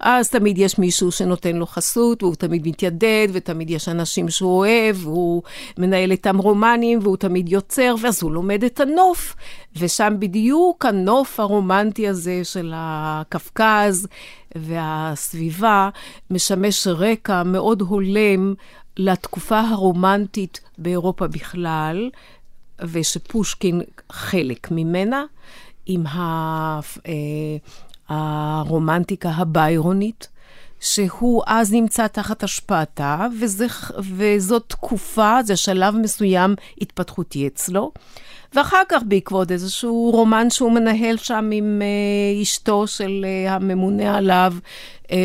אז 0.00 0.30
תמיד 0.30 0.58
יש 0.58 0.78
מישהו 0.78 1.12
שנותן 1.12 1.56
לו 1.56 1.66
חסות, 1.66 2.22
והוא 2.22 2.34
תמיד 2.34 2.68
מתיידד, 2.68 3.28
ותמיד 3.32 3.70
יש 3.70 3.88
אנשים 3.88 4.30
שהוא 4.30 4.58
אוהב, 4.58 5.06
והוא 5.06 5.42
מנהל 5.78 6.10
איתם 6.10 6.38
רומנים, 6.38 6.98
והוא 7.02 7.16
תמיד 7.16 7.48
יוצר, 7.48 7.94
ואז 8.02 8.22
הוא 8.22 8.32
לומד 8.32 8.64
את 8.64 8.80
הנוף. 8.80 9.36
ושם 9.76 10.14
בדיוק 10.18 10.84
הנוף 10.84 11.40
הרומנטי 11.40 12.08
הזה 12.08 12.44
של 12.44 12.72
הקווקז 12.76 14.08
והסביבה 14.54 15.88
משמש 16.30 16.86
רקע 16.86 17.42
מאוד 17.42 17.82
הולם 17.82 18.54
לתקופה 18.96 19.60
הרומנטית 19.60 20.60
באירופה 20.78 21.26
בכלל, 21.26 22.10
ושפושקין 22.80 23.80
חלק 24.12 24.70
ממנה, 24.70 25.24
עם 25.86 26.06
ה... 26.06 26.80
הרומנטיקה 28.08 29.30
הביירונית, 29.30 30.28
שהוא 30.80 31.42
אז 31.46 31.72
נמצא 31.72 32.06
תחת 32.06 32.42
השפעתה, 32.42 33.26
וזה, 33.40 33.66
וזאת 34.16 34.64
תקופה, 34.68 35.38
זה 35.42 35.56
שלב 35.56 35.96
מסוים 35.96 36.54
התפתחותי 36.80 37.46
אצלו. 37.46 37.92
ואחר 38.54 38.82
כך, 38.88 39.02
בעקבות 39.06 39.50
איזשהו 39.50 40.10
רומן 40.14 40.50
שהוא 40.50 40.72
מנהל 40.72 41.16
שם 41.16 41.50
עם 41.52 41.82
אה, 41.82 42.42
אשתו 42.42 42.86
של 42.86 43.26
אה, 43.28 43.54
הממונה 43.54 44.16
עליו, 44.16 44.54
אה, 45.12 45.16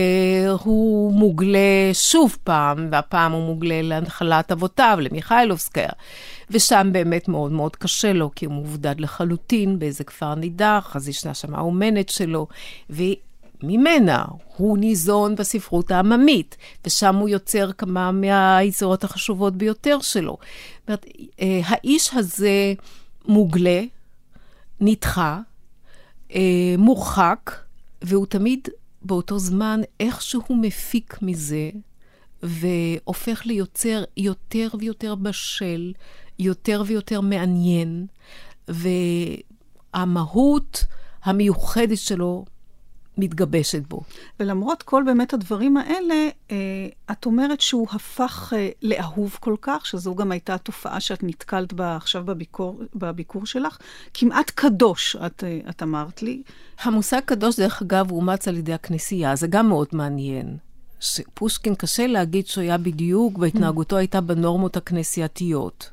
הוא 0.63 1.13
מוגלה 1.13 1.93
שוב 1.93 2.37
פעם, 2.43 2.87
והפעם 2.91 3.31
הוא 3.31 3.45
מוגלה 3.45 3.81
להנחלת 3.81 4.51
אבותיו, 4.51 4.97
למיכאילובסקיה. 5.01 5.89
ושם 6.49 6.89
באמת 6.91 7.27
מאוד 7.27 7.51
מאוד 7.51 7.75
קשה 7.75 8.13
לו, 8.13 8.31
כי 8.35 8.45
הוא 8.45 8.53
מבודד 8.53 8.95
לחלוטין 8.99 9.79
באיזה 9.79 10.03
כפר 10.03 10.35
נידח, 10.35 10.91
אז 10.95 11.09
ישנה 11.09 11.33
שם 11.33 11.55
האומנת 11.55 12.09
שלו, 12.09 12.47
וממנה 12.89 14.25
הוא 14.57 14.77
ניזון 14.77 15.35
בספרות 15.35 15.91
העממית, 15.91 16.57
ושם 16.85 17.15
הוא 17.15 17.29
יוצר 17.29 17.71
כמה 17.71 18.11
מהיצירות 18.11 19.03
החשובות 19.03 19.55
ביותר 19.55 19.99
שלו. 20.01 20.37
זאת 20.79 20.87
אומרת, 20.87 21.05
אה, 21.41 21.61
האיש 21.65 22.13
הזה 22.13 22.73
מוגלה, 23.25 23.81
נדחה, 24.81 25.39
אה, 26.35 26.75
מורחק, 26.77 27.51
והוא 28.01 28.25
תמיד 28.25 28.67
באותו 29.01 29.39
זמן 29.39 29.81
איכשהו 29.99 30.55
מפיק 30.55 31.17
מזה, 31.21 31.69
והופך 32.43 33.45
ליוצר 33.45 34.03
יותר 34.17 34.67
ויותר 34.79 35.15
בשל, 35.15 35.93
יותר 36.43 36.83
ויותר 36.85 37.21
מעניין, 37.21 38.05
והמהות 39.93 40.85
המיוחדת 41.23 41.97
שלו 41.97 42.45
מתגבשת 43.17 43.81
בו. 43.87 44.01
ולמרות 44.39 44.83
כל 44.83 45.03
באמת 45.05 45.33
הדברים 45.33 45.77
האלה, 45.77 46.29
אה, 46.51 46.55
את 47.11 47.25
אומרת 47.25 47.61
שהוא 47.61 47.87
הפך 47.91 48.53
אה, 48.55 48.69
לאהוב 48.81 49.37
כל 49.39 49.55
כך, 49.61 49.85
שזו 49.85 50.15
גם 50.15 50.31
הייתה 50.31 50.53
התופעה 50.53 50.99
שאת 50.99 51.23
נתקלת 51.23 51.73
בה 51.73 51.95
עכשיו 51.95 52.23
בביקור, 52.25 52.81
בביקור 52.95 53.45
שלך, 53.45 53.77
כמעט 54.13 54.49
קדוש, 54.49 55.15
את, 55.15 55.43
אה, 55.43 55.59
את 55.69 55.83
אמרת 55.83 56.21
לי. 56.21 56.43
המושג 56.81 57.19
קדוש, 57.25 57.59
דרך 57.59 57.81
אגב, 57.81 58.11
אומץ 58.11 58.47
על 58.47 58.57
ידי 58.57 58.73
הכנסייה, 58.73 59.35
זה 59.35 59.47
גם 59.47 59.69
מאוד 59.69 59.87
מעניין. 59.91 60.57
פושקין, 61.33 61.75
קשה 61.75 62.07
להגיד 62.07 62.47
שהוא 62.47 62.61
היה 62.61 62.77
בדיוק, 62.77 63.37
והתנהגותו 63.39 63.97
הייתה 63.97 64.21
בנורמות 64.21 64.77
הכנסייתיות. 64.77 65.89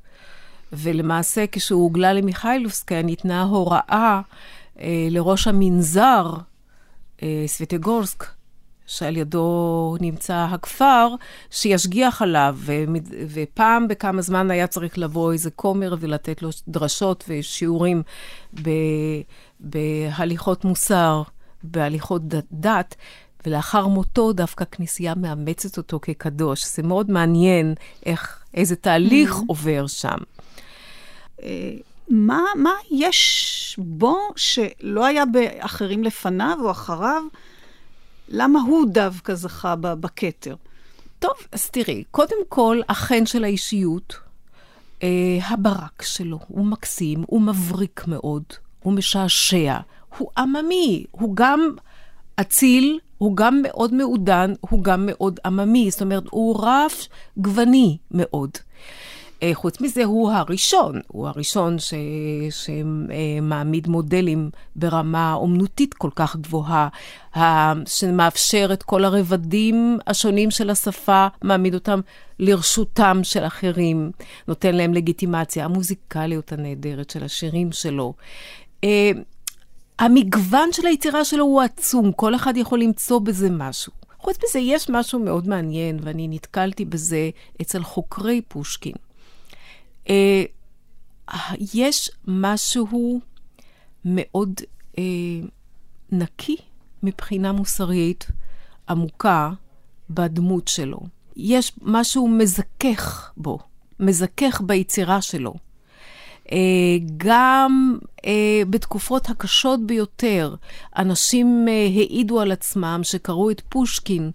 ולמעשה, 0.72 1.44
כשהוא 1.52 1.82
הוגלה 1.82 2.12
למיכאילובסקיה, 2.12 3.02
ניתנה 3.02 3.42
הוראה 3.42 4.20
אה, 4.80 5.08
לראש 5.10 5.46
המנזר, 5.46 6.32
אה, 7.22 7.44
סוויטגורסק, 7.46 8.26
שעל 8.86 9.16
ידו 9.16 9.96
נמצא 10.00 10.46
הכפר, 10.50 11.14
שישגיח 11.50 12.22
עליו, 12.22 12.56
ו- 12.58 12.84
ופעם 13.28 13.88
בכמה 13.88 14.22
זמן 14.22 14.50
היה 14.50 14.66
צריך 14.66 14.98
לבוא 14.98 15.32
איזה 15.32 15.50
כומר 15.50 15.94
ולתת 16.00 16.42
לו 16.42 16.50
דרשות 16.68 17.24
ושיעורים 17.28 18.02
ב- 18.62 19.20
בהליכות 19.60 20.64
מוסר, 20.64 21.22
בהליכות 21.62 22.22
ד- 22.34 22.42
דת. 22.52 22.94
ולאחר 23.46 23.86
מותו 23.86 24.32
דווקא 24.32 24.62
הכנסייה 24.62 25.14
מאמצת 25.14 25.76
אותו 25.76 25.98
כקדוש. 26.02 26.66
זה 26.66 26.82
מאוד 26.82 27.10
מעניין 27.10 27.74
איך, 28.06 28.44
איזה 28.54 28.76
תהליך 28.76 29.36
mm-hmm. 29.36 29.44
עובר 29.46 29.86
שם. 29.86 30.18
מה, 32.08 32.44
מה 32.56 32.72
יש 32.90 33.76
בו 33.78 34.18
שלא 34.36 35.06
היה 35.06 35.26
באחרים 35.26 36.04
לפניו 36.04 36.58
או 36.60 36.70
אחריו? 36.70 37.22
למה 38.28 38.60
הוא 38.60 38.86
דווקא 38.88 39.34
זכה 39.34 39.76
בכתר? 39.76 40.54
טוב, 41.18 41.34
אז 41.52 41.70
תראי, 41.70 42.04
קודם 42.10 42.36
כל, 42.48 42.80
החן 42.88 43.26
של 43.26 43.44
האישיות, 43.44 44.14
אה, 45.02 45.08
הברק 45.42 46.02
שלו, 46.02 46.38
הוא 46.48 46.66
מקסים, 46.66 47.24
הוא 47.26 47.40
מבריק 47.40 48.04
מאוד, 48.06 48.42
הוא 48.82 48.92
משעשע, 48.92 49.76
הוא 50.18 50.30
עממי, 50.38 51.04
הוא 51.10 51.36
גם 51.36 51.70
אציל, 52.40 52.98
הוא 53.18 53.36
גם 53.36 53.62
מאוד 53.62 53.94
מעודן, 53.94 54.52
הוא 54.60 54.84
גם 54.84 55.06
מאוד 55.06 55.40
עממי, 55.44 55.90
זאת 55.90 56.02
אומרת, 56.02 56.24
הוא 56.30 56.64
רף 56.64 57.08
גווני 57.36 57.96
מאוד. 58.10 58.50
אה, 58.54 59.19
חוץ 59.52 59.80
מזה, 59.80 60.04
הוא 60.04 60.30
הראשון, 60.30 61.00
הוא 61.08 61.28
הראשון 61.28 61.78
ש... 61.78 61.94
שמעמיד 62.50 63.88
מודלים 63.88 64.50
ברמה 64.76 65.34
אומנותית 65.34 65.94
כל 65.94 66.10
כך 66.14 66.36
גבוהה, 66.36 66.88
שמאפשר 67.86 68.70
את 68.72 68.82
כל 68.82 69.04
הרבדים 69.04 69.98
השונים 70.06 70.50
של 70.50 70.70
השפה, 70.70 71.26
מעמיד 71.42 71.74
אותם 71.74 72.00
לרשותם 72.38 73.20
של 73.22 73.44
אחרים, 73.46 74.10
נותן 74.48 74.74
להם 74.74 74.94
לגיטימציה, 74.94 75.64
המוזיקליות 75.64 76.52
הנהדרת 76.52 77.10
של 77.10 77.24
השירים 77.24 77.72
שלו. 77.72 78.14
אה, 78.84 79.10
המגוון 79.98 80.72
של 80.72 80.86
היצירה 80.86 81.24
שלו 81.24 81.44
הוא 81.44 81.62
עצום, 81.62 82.12
כל 82.12 82.34
אחד 82.34 82.56
יכול 82.56 82.80
למצוא 82.80 83.18
בזה 83.20 83.50
משהו. 83.50 83.92
חוץ 84.18 84.36
מזה, 84.44 84.58
יש 84.58 84.90
משהו 84.90 85.18
מאוד 85.18 85.48
מעניין, 85.48 85.98
ואני 86.02 86.28
נתקלתי 86.28 86.84
בזה 86.84 87.30
אצל 87.62 87.82
חוקרי 87.82 88.40
פושקין. 88.48 88.92
אה, 90.08 90.44
יש 91.74 92.10
משהו 92.26 93.20
מאוד 94.04 94.60
אה, 94.98 95.02
נקי 96.12 96.56
מבחינה 97.02 97.52
מוסרית 97.52 98.26
עמוקה 98.88 99.50
בדמות 100.10 100.68
שלו. 100.68 101.00
יש 101.36 101.72
משהו 101.82 102.28
מזכך 102.28 103.32
בו, 103.36 103.58
מזכך 104.00 104.60
ביצירה 104.66 105.22
שלו. 105.22 105.54
אה, 106.52 106.58
גם 107.16 107.98
אה, 108.26 108.62
בתקופות 108.70 109.30
הקשות 109.30 109.86
ביותר, 109.86 110.54
אנשים 110.96 111.66
אה, 111.68 111.72
העידו 111.72 112.40
על 112.40 112.52
עצמם 112.52 113.00
שקראו 113.02 113.50
את 113.50 113.62
פושקין, 113.68 114.30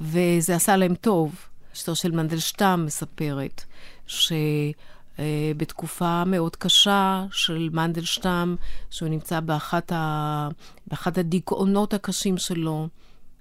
וזה 0.00 0.56
עשה 0.56 0.76
להם 0.76 0.94
טוב. 0.94 1.34
אשתו 1.74 1.94
של 1.94 2.10
מנדלשטם 2.10 2.82
מספרת 2.86 3.64
שבתקופה 4.08 6.22
מאוד 6.26 6.56
קשה 6.56 7.24
של 7.30 7.68
מנדלשטם, 7.72 8.56
שהוא 8.90 9.08
נמצא 9.08 9.40
באחת, 9.40 9.92
ה... 9.92 10.48
באחת 10.86 11.18
הדיכאונות 11.18 11.94
הקשים 11.94 12.38
שלו, 12.38 12.88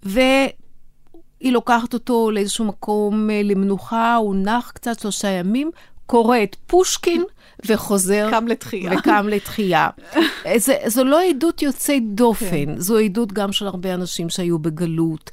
והיא 0.04 0.52
לוקחת 1.42 1.94
אותו 1.94 2.32
לאיזשהו 2.32 2.66
מקום 2.66 3.30
למנוחה, 3.44 4.16
הוא 4.16 4.36
נח 4.36 4.72
קצת 4.72 5.00
שלושה 5.00 5.28
ימים, 5.28 5.72
קורא 6.08 6.38
את 6.44 6.56
פושקין 6.68 7.24
וחוזר... 7.66 8.28
קם 8.32 8.48
לתחייה. 8.48 8.92
וקם 8.98 9.26
לתחייה. 9.30 9.90
זה, 10.58 10.76
זו 10.88 11.04
לא 11.04 11.22
עדות 11.30 11.62
יוצאת 11.62 12.04
דופן, 12.14 12.66
כן. 12.66 12.80
זו 12.80 12.98
עדות 12.98 13.34
גם 13.34 13.52
של 13.52 13.68
הרבה 13.68 13.94
אנשים 13.94 14.30
שהיו 14.30 14.60
בגלות, 14.60 15.32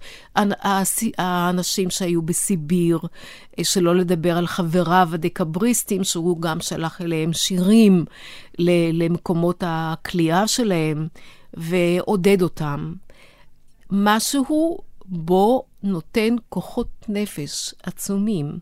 האנשים 1.19 1.91
שהיו 1.91 2.23
בסיביר, 2.23 2.99
שלא 3.63 3.95
לדבר 3.95 4.37
על 4.37 4.47
חבריו 4.47 5.09
הדקבריסטים, 5.13 6.05
שהוא 6.05 6.41
גם 6.41 6.61
שלח 6.61 7.01
אליהם 7.03 7.33
שירים 7.33 8.05
למקומות 8.93 9.63
הכליאה 9.67 10.49
שלהם, 10.49 11.09
ועודד 11.55 12.43
אותם. 12.43 12.95
משהו 13.91 14.79
בו 15.05 15.65
נותן 15.83 16.37
כוחות 16.49 16.89
נפש 17.09 17.75
עצומים. 17.83 18.59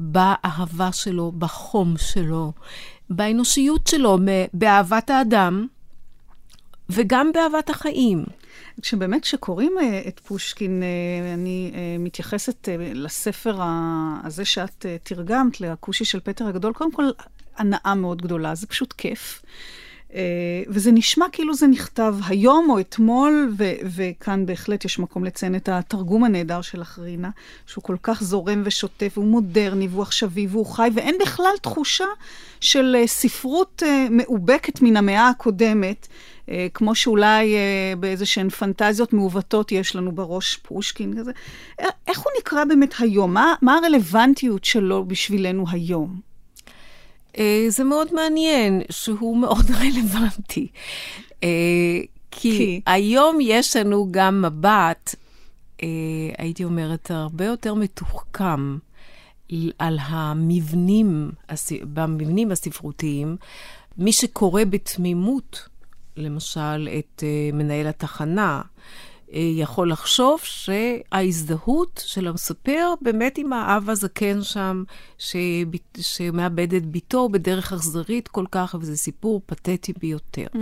באהבה 0.00 0.92
שלו, 0.92 1.32
בחום 1.32 1.94
שלו, 1.98 2.52
באנושיות 3.10 3.86
שלו, 3.86 4.18
באהבת 4.52 5.10
האדם 5.10 5.66
וגם 6.90 7.30
באהבת 7.32 7.70
החיים. 7.70 8.24
כשבאמת 8.82 9.22
כשקוראים 9.22 9.72
uh, 9.78 10.08
את 10.08 10.20
פושקין, 10.20 10.82
uh, 10.82 11.34
אני 11.34 11.70
uh, 11.72 11.76
מתייחסת 12.02 12.68
לספר 12.94 13.58
הזה 14.24 14.44
שאת 14.44 14.86
תרגמת, 15.02 15.60
לכושי 15.60 16.04
של 16.04 16.20
פטר 16.20 16.46
הגדול, 16.46 16.72
קודם 16.72 16.92
כל, 16.92 17.04
הנאה 17.56 17.94
מאוד 17.94 18.22
גדולה, 18.22 18.54
זה 18.54 18.66
פשוט 18.66 18.92
כיף. 18.92 19.42
אה, 20.14 20.62
וזה 20.68 20.92
נשמע 20.92 21.26
כאילו 21.32 21.54
זה 21.54 21.66
נכתב 21.66 22.14
היום 22.26 22.70
או 22.70 22.80
אתמול, 22.80 23.52
ו- 23.58 23.72
וכאן 23.84 24.46
בהחלט 24.46 24.84
יש 24.84 24.98
מקום 24.98 25.24
לציין 25.24 25.54
את 25.54 25.68
התרגום 25.68 26.24
הנהדר 26.24 26.60
של 26.60 26.82
אחרינה, 26.82 27.30
שהוא 27.66 27.84
כל 27.84 27.96
כך 28.02 28.22
זורם 28.22 28.62
ושוטף, 28.64 29.12
והוא 29.16 29.26
מודרני, 29.26 29.88
והוא 29.88 30.02
עכשווי, 30.02 30.46
והוא 30.50 30.66
חי, 30.66 30.88
ואין 30.94 31.14
בכלל 31.20 31.52
תחושה 31.62 32.04
של 32.60 32.96
אה, 32.98 33.06
ספרות 33.06 33.82
אה, 33.86 34.06
מאובקת 34.10 34.82
מן 34.82 34.96
המאה 34.96 35.28
הקודמת, 35.28 36.08
כמו 36.74 36.94
שאולי 36.94 37.54
באיזה 37.98 38.26
שהן 38.26 38.48
פנטזיות 38.48 39.12
מעוותות 39.12 39.72
יש 39.72 39.96
לנו 39.96 40.12
בראש 40.12 40.56
פושקין 40.56 41.18
כזה. 41.18 41.32
איך 42.06 42.18
הוא 42.18 42.32
נקרא 42.40 42.64
באמת 42.64 42.94
היום? 42.98 43.34
מה, 43.34 43.54
מה 43.62 43.74
הרלוונטיות 43.74 44.64
שלו 44.64 45.04
בשבילנו 45.04 45.64
היום? 45.70 46.29
אה, 47.38 47.66
זה 47.68 47.84
מאוד 47.84 48.14
מעניין 48.14 48.82
שהוא 48.90 49.36
מאוד 49.36 49.70
רלוונטי. 49.80 50.68
אה, 51.42 51.48
כי, 52.30 52.56
כי 52.58 52.80
היום 52.86 53.38
יש 53.40 53.76
לנו 53.76 54.08
גם 54.10 54.42
מבט, 54.42 55.14
אה, 55.82 55.88
הייתי 56.38 56.64
אומרת, 56.64 57.10
הרבה 57.10 57.44
יותר 57.44 57.74
מתוחכם 57.74 58.78
על 59.78 59.98
המבנים, 60.00 61.30
במבנים 61.82 62.50
הספרותיים. 62.50 63.36
מי 63.98 64.12
שקורא 64.12 64.64
בתמימות, 64.64 65.68
למשל, 66.16 66.88
את 66.98 67.24
מנהל 67.52 67.86
התחנה, 67.86 68.62
אה, 68.64 68.80
יכול 69.32 69.90
לחשוב 69.92 70.40
שההזדהות 70.42 72.02
של 72.06 72.28
המספר 72.28 72.94
באמת 73.00 73.38
עם 73.38 73.52
האב 73.52 73.90
הזקן 73.90 74.42
שם, 74.42 74.84
שמאבד 75.98 76.74
את 76.74 76.86
ביתו 76.86 77.28
בדרך 77.28 77.72
אכזרית 77.72 78.28
כל 78.28 78.44
כך, 78.50 78.74
וזה 78.80 78.96
סיפור 78.96 79.40
פתטי 79.46 79.92
ביותר. 79.98 80.46
Mm. 80.54 80.58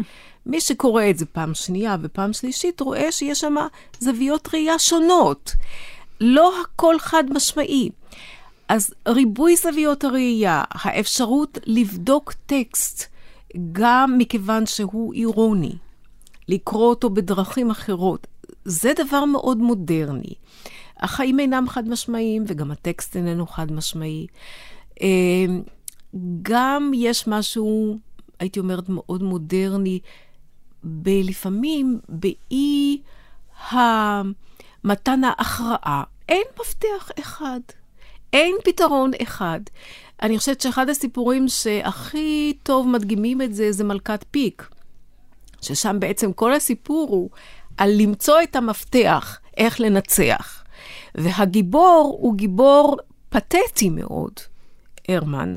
מי 0.47 0.61
שקורא 0.61 1.03
את 1.11 1.19
זה 1.19 1.27
פעם 1.27 1.55
שנייה 1.55 1.97
ופעם 2.03 2.33
שלישית, 2.33 2.81
רואה 2.81 3.13
שיש 3.13 3.41
שם 3.41 3.55
זוויות 4.01 4.49
ראייה 4.55 4.79
שונות. 4.79 5.53
לא 6.21 6.53
הכל 6.63 6.99
חד 6.99 7.25
משמעי. 7.31 7.91
אז 8.69 8.95
ריבוי 9.09 9.57
זוויות 9.57 10.05
הראייה, 10.05 10.65
האפשרות 10.71 11.59
לבדוק 11.67 12.33
טקסט, 12.47 13.05
גם 13.73 14.19
מכיוון 14.19 14.67
שהוא 14.67 15.15
אירוני, 15.15 15.73
לקרוא 16.49 16.89
אותו 16.89 17.11
בדרכים 17.11 17.71
אחרות, 17.71 18.27
זה 18.65 18.93
דבר 18.97 19.25
מאוד 19.25 19.59
מודרני. 19.59 20.35
החיים 21.01 21.41
אינם 21.41 21.69
חד 21.69 21.89
משמעיים, 21.89 22.45
וגם 22.47 22.71
הטקסט 22.71 23.17
איננו 23.17 23.47
חד 23.47 23.73
משמעי. 23.73 24.27
אמ, 25.01 25.63
גם 26.43 26.93
יש 26.95 27.29
משהו, 27.29 27.99
הייתי 28.41 28.61
אומרת, 28.61 28.89
מאוד 28.89 29.23
מודרני 29.23 30.01
ב- 30.85 31.09
לפעמים 31.09 31.99
באי 32.09 33.01
מתן 34.85 35.21
ההכרעה. 35.25 36.03
אין 36.29 36.43
מפתח 36.61 37.11
אחד, 37.19 37.61
אין 38.33 38.57
פתרון 38.65 39.11
אחד. 39.23 39.61
אני 40.23 40.39
חושבת 40.39 40.61
שאחד 40.61 40.89
הסיפורים 40.89 41.49
שהכי 41.49 42.59
טוב 42.63 42.89
מדגימים 42.89 43.43
את 43.43 43.55
זה, 43.55 43.73
זה 43.73 43.85
מלכת 43.85 44.25
פיק. 44.31 44.69
ששם 45.61 45.97
בעצם 46.01 46.33
כל 46.33 46.53
הסיפור 46.55 47.09
הוא 47.11 47.31
על 47.79 47.91
למצוא 47.97 48.43
את 48.43 48.57
המפתח, 48.57 49.39
איך 49.57 49.81
לנצח. 49.81 50.65
והגיבור 51.15 52.19
הוא 52.21 52.37
גיבור 52.37 52.97
פתטי 53.29 53.91
מאוד, 53.91 54.33
הרמן, 55.09 55.57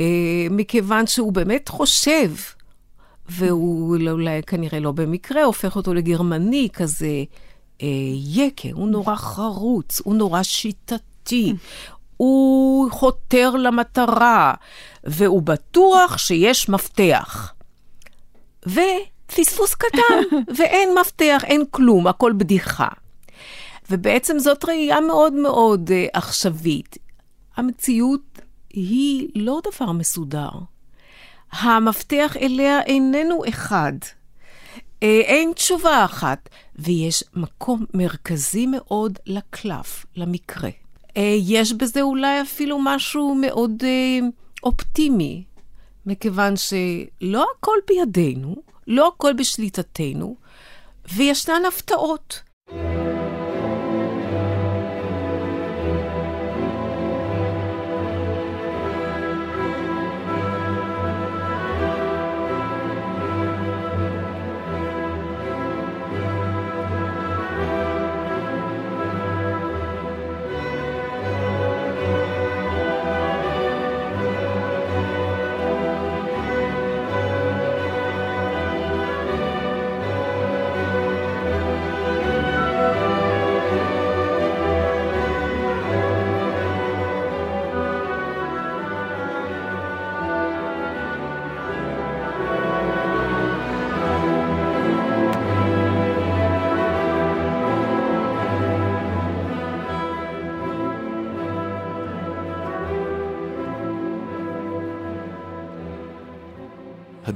אה, 0.00 0.46
מכיוון 0.50 1.06
שהוא 1.06 1.32
באמת 1.32 1.68
חושב, 1.68 2.32
והוא 3.28 3.96
אולי 4.10 4.42
כנראה 4.42 4.80
לא 4.80 4.92
במקרה 4.92 5.44
הופך 5.44 5.76
אותו 5.76 5.94
לגרמני 5.94 6.68
כזה 6.72 7.24
אה, 7.82 7.86
יקה, 8.14 8.68
הוא 8.72 8.88
נורא 8.88 9.14
חרוץ, 9.14 10.00
הוא 10.04 10.14
נורא 10.14 10.42
שיטתי, 10.42 11.52
הוא 12.16 12.90
חותר 12.90 13.50
למטרה, 13.50 14.54
והוא 15.04 15.42
בטוח 15.42 16.18
שיש 16.18 16.68
מפתח. 16.68 17.52
ופספוס 19.32 19.74
קטן, 19.74 20.36
ואין 20.56 20.88
מפתח, 21.00 21.42
אין 21.44 21.64
כלום, 21.70 22.06
הכל 22.06 22.32
בדיחה. 22.36 22.88
ובעצם 23.90 24.38
זאת 24.38 24.64
ראייה 24.64 25.00
מאוד 25.00 25.32
מאוד 25.32 25.90
uh, 25.90 26.10
עכשווית. 26.12 26.96
המציאות 27.56 28.40
היא 28.70 29.28
לא 29.34 29.60
דבר 29.64 29.92
מסודר. 29.92 30.50
המפתח 31.52 32.36
אליה 32.40 32.82
איננו 32.82 33.42
אחד. 33.48 33.92
אה, 35.02 35.20
אין 35.20 35.52
תשובה 35.52 36.04
אחת, 36.04 36.48
ויש 36.76 37.24
מקום 37.34 37.84
מרכזי 37.94 38.66
מאוד 38.66 39.18
לקלף, 39.26 40.06
למקרה. 40.16 40.70
אה, 41.16 41.36
יש 41.46 41.72
בזה 41.72 42.02
אולי 42.02 42.42
אפילו 42.42 42.78
משהו 42.82 43.34
מאוד 43.40 43.82
אה, 43.84 44.28
אופטימי, 44.62 45.44
מכיוון 46.06 46.54
שלא 46.56 47.46
הכל 47.58 47.76
בידינו, 47.88 48.56
לא 48.86 49.12
הכל 49.14 49.32
בשליטתנו, 49.32 50.36
וישנן 51.14 51.62
הפתעות. 51.68 52.42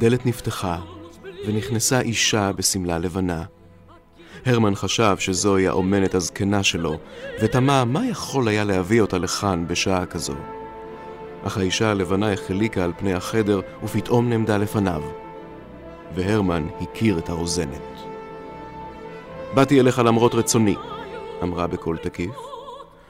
הדלת 0.01 0.27
נפתחה, 0.27 0.79
ונכנסה 1.47 2.01
אישה 2.01 2.53
בשמלה 2.53 2.99
לבנה. 2.99 3.45
הרמן 4.47 4.75
חשב 4.75 5.17
שזוהי 5.19 5.69
האומנת 5.69 6.15
הזקנה 6.15 6.63
שלו, 6.63 6.97
ותמה 7.43 7.85
מה 7.85 8.07
יכול 8.07 8.49
היה 8.49 8.65
להביא 8.65 9.01
אותה 9.01 9.19
לכאן 9.19 9.65
בשעה 9.69 10.07
כזו. 10.07 10.35
אך 11.43 11.59
האישה 11.59 11.91
הלבנה 11.91 12.33
החליקה 12.33 12.85
על 12.85 12.93
פני 12.99 13.15
החדר, 13.15 13.61
ופתאום 13.83 14.29
נעמדה 14.29 14.57
לפניו. 14.59 15.03
והרמן 16.15 16.67
הכיר 16.81 17.19
את 17.19 17.29
הרוזנת. 17.29 18.01
באתי 19.55 19.81
אליך 19.81 19.99
למרות 19.99 20.35
רצוני, 20.35 20.77
אמרה 21.43 21.67
בקול 21.67 21.97
תקיף. 21.97 22.50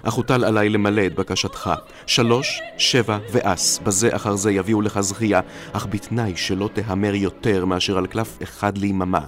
אך 0.03 0.15
הוטל 0.15 0.45
עליי 0.45 0.69
למלא 0.69 1.07
את 1.07 1.15
בקשתך. 1.15 1.71
שלוש, 2.07 2.61
שבע 2.79 3.19
ואס, 3.33 3.79
בזה 3.79 4.17
אחר 4.17 4.37
זה 4.37 4.53
יביאו 4.53 4.81
לך 4.81 5.01
זכייה, 5.01 5.41
אך 5.73 5.87
בתנאי 5.91 6.37
שלא 6.37 6.69
תהמר 6.73 7.15
יותר 7.15 7.65
מאשר 7.65 7.99
על 7.99 8.07
קלף 8.07 8.39
אחד 8.43 8.79
ליממה, 8.79 9.25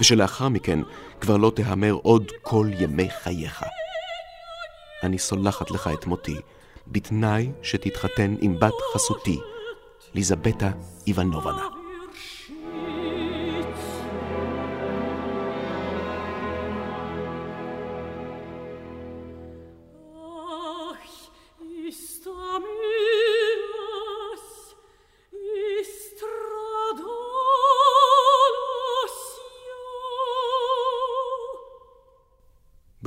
ושלאחר 0.00 0.48
מכן 0.48 0.80
כבר 1.20 1.36
לא 1.36 1.52
תהמר 1.54 1.92
עוד 1.92 2.32
כל 2.42 2.68
ימי 2.78 3.08
חייך. 3.22 3.62
אני 5.02 5.18
סולחת 5.18 5.70
לך 5.70 5.90
את 5.94 6.06
מותי, 6.06 6.36
בתנאי 6.86 7.50
שתתחתן 7.62 8.34
עם 8.40 8.58
בת 8.58 8.74
חסותי, 8.94 9.38
ליזבטה 10.14 10.70
איבנובנה. 11.06 11.77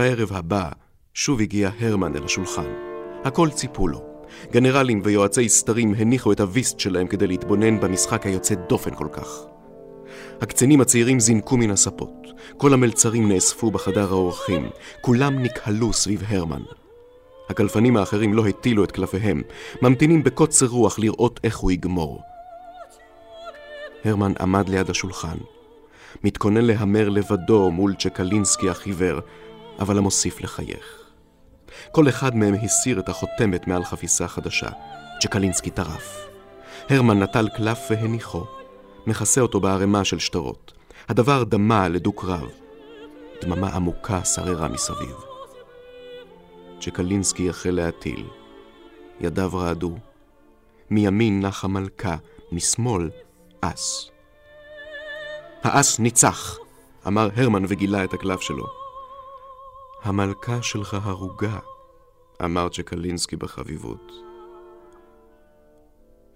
בערב 0.01 0.33
הבא 0.33 0.69
שוב 1.13 1.41
הגיע 1.41 1.69
הרמן 1.79 2.15
אל 2.15 2.23
השולחן. 2.23 2.71
הכל 3.23 3.49
ציפו 3.49 3.87
לו. 3.87 4.01
גנרלים 4.51 5.01
ויועצי 5.03 5.49
סתרים 5.49 5.93
הניחו 5.97 6.31
את 6.31 6.39
הוויסט 6.39 6.79
שלהם 6.79 7.07
כדי 7.07 7.27
להתבונן 7.27 7.79
במשחק 7.79 8.25
היוצא 8.25 8.55
דופן 8.69 8.95
כל 8.95 9.07
כך. 9.11 9.27
הקצינים 10.41 10.81
הצעירים 10.81 11.19
זינקו 11.19 11.57
מן 11.57 11.71
הספות, 11.71 12.27
כל 12.57 12.73
המלצרים 12.73 13.31
נאספו 13.31 13.71
בחדר 13.71 14.09
האורחים, 14.09 14.69
כולם 15.01 15.43
נקהלו 15.43 15.93
סביב 15.93 16.23
הרמן. 16.27 16.61
הקלפנים 17.49 17.97
האחרים 17.97 18.33
לא 18.33 18.47
הטילו 18.47 18.83
את 18.83 18.91
קלפיהם, 18.91 19.41
ממתינים 19.81 20.23
בקוצר 20.23 20.65
רוח 20.65 20.99
לראות 20.99 21.39
איך 21.43 21.57
הוא 21.57 21.71
יגמור. 21.71 22.21
הרמן 24.05 24.33
עמד 24.39 24.69
ליד 24.69 24.89
השולחן, 24.89 25.37
מתכונן 26.23 26.65
להמר 26.65 27.09
לבדו 27.09 27.71
מול 27.71 27.93
צ'קלינסקי 27.95 28.69
החיוור, 28.69 29.19
אבל 29.79 29.97
המוסיף 29.97 30.41
לחייך. 30.41 31.01
כל 31.91 32.09
אחד 32.09 32.35
מהם 32.35 32.53
הסיר 32.53 32.99
את 32.99 33.09
החותמת 33.09 33.67
מעל 33.67 33.83
חפיסה 33.83 34.27
חדשה. 34.27 34.69
צ'קלינסקי 35.21 35.69
טרף. 35.69 36.27
הרמן 36.89 37.23
נטל 37.23 37.49
קלף 37.57 37.79
והניחו, 37.89 38.45
מכסה 39.07 39.41
אותו 39.41 39.59
בערימה 39.59 40.05
של 40.05 40.19
שטרות. 40.19 40.73
הדבר 41.09 41.43
דמה 41.43 41.87
לדו-קרב. 41.87 42.49
דממה 43.41 43.69
עמוקה 43.69 44.23
שררה 44.23 44.67
מסביב. 44.67 45.15
צ'קלינסקי 46.81 47.49
החל 47.49 47.69
להטיל. 47.69 48.25
ידיו 49.19 49.51
רעדו. 49.53 49.97
מימין 50.89 51.45
נחה 51.45 51.67
מלכה, 51.67 52.15
משמאל 52.51 53.09
אס. 53.61 54.09
האס 55.63 55.99
ניצח, 55.99 56.57
אמר 57.07 57.29
הרמן 57.35 57.63
וגילה 57.67 58.03
את 58.03 58.13
הקלף 58.13 58.41
שלו. 58.41 58.80
המלכה 60.03 60.61
שלך 60.61 60.97
הרוגה, 61.03 61.59
אמר 62.43 62.69
צ'קלינסקי 62.69 63.35
בחביבות. 63.35 64.11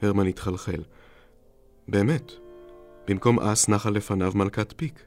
הרמן 0.02 0.28
התחלחל. 0.28 0.84
באמת, 1.88 2.32
במקום 3.08 3.40
אס 3.40 3.70
נחה 3.70 3.90
לפניו 3.90 4.32
מלכת 4.36 4.74
פיק. 4.78 5.06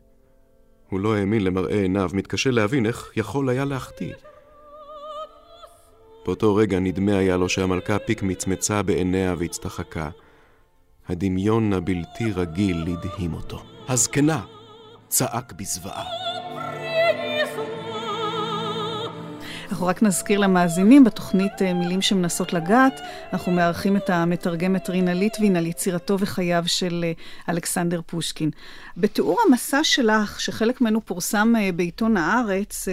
הוא 0.91 1.01
לא 1.01 1.15
האמין 1.15 1.45
למראה 1.45 1.81
עיניו, 1.81 2.11
מתקשה 2.13 2.51
להבין 2.51 2.87
איך 2.87 3.13
יכול 3.17 3.49
היה 3.49 3.65
להחטיא. 3.65 4.15
באותו 6.27 6.55
רגע 6.55 6.79
נדמה 6.79 7.17
היה 7.19 7.37
לו 7.37 7.49
שהמלכה 7.49 7.99
פיק 7.99 8.23
מצמצה 8.23 8.83
בעיניה 8.83 9.35
והצטחקה. 9.39 10.11
הדמיון 11.09 11.73
הבלתי 11.73 12.33
רגיל 12.35 12.87
הדהים 12.93 13.35
אותו. 13.35 13.63
הזקנה 13.89 14.45
צעק 15.09 15.53
בזוועה. 15.53 16.05
אנחנו 19.71 19.87
רק 19.87 20.03
נזכיר 20.03 20.39
למאזינים, 20.39 21.05
בתוכנית 21.05 21.63
אה, 21.63 21.75
מילים 21.75 22.03
שמנסות 22.03 22.53
לגעת, 22.53 23.01
אנחנו 23.33 23.53
מארחים 23.53 23.97
את 23.97 24.11
המתרגמת 24.11 24.91
רינה 24.91 25.15
ליטבין 25.15 25.57
על 25.57 25.67
יצירתו 25.67 26.19
וחייו 26.21 26.63
של 26.67 27.05
אה, 27.05 27.13
אלכסנדר 27.53 28.01
פושקין. 28.07 28.51
בתיאור 28.97 29.39
המסע 29.47 29.85
שלך, 29.85 30.41
שחלק 30.41 30.81
ממנו 30.81 31.07
פורסם 31.07 31.53
אה, 31.59 31.73
בעיתון 31.73 32.17
הארץ, 32.17 32.89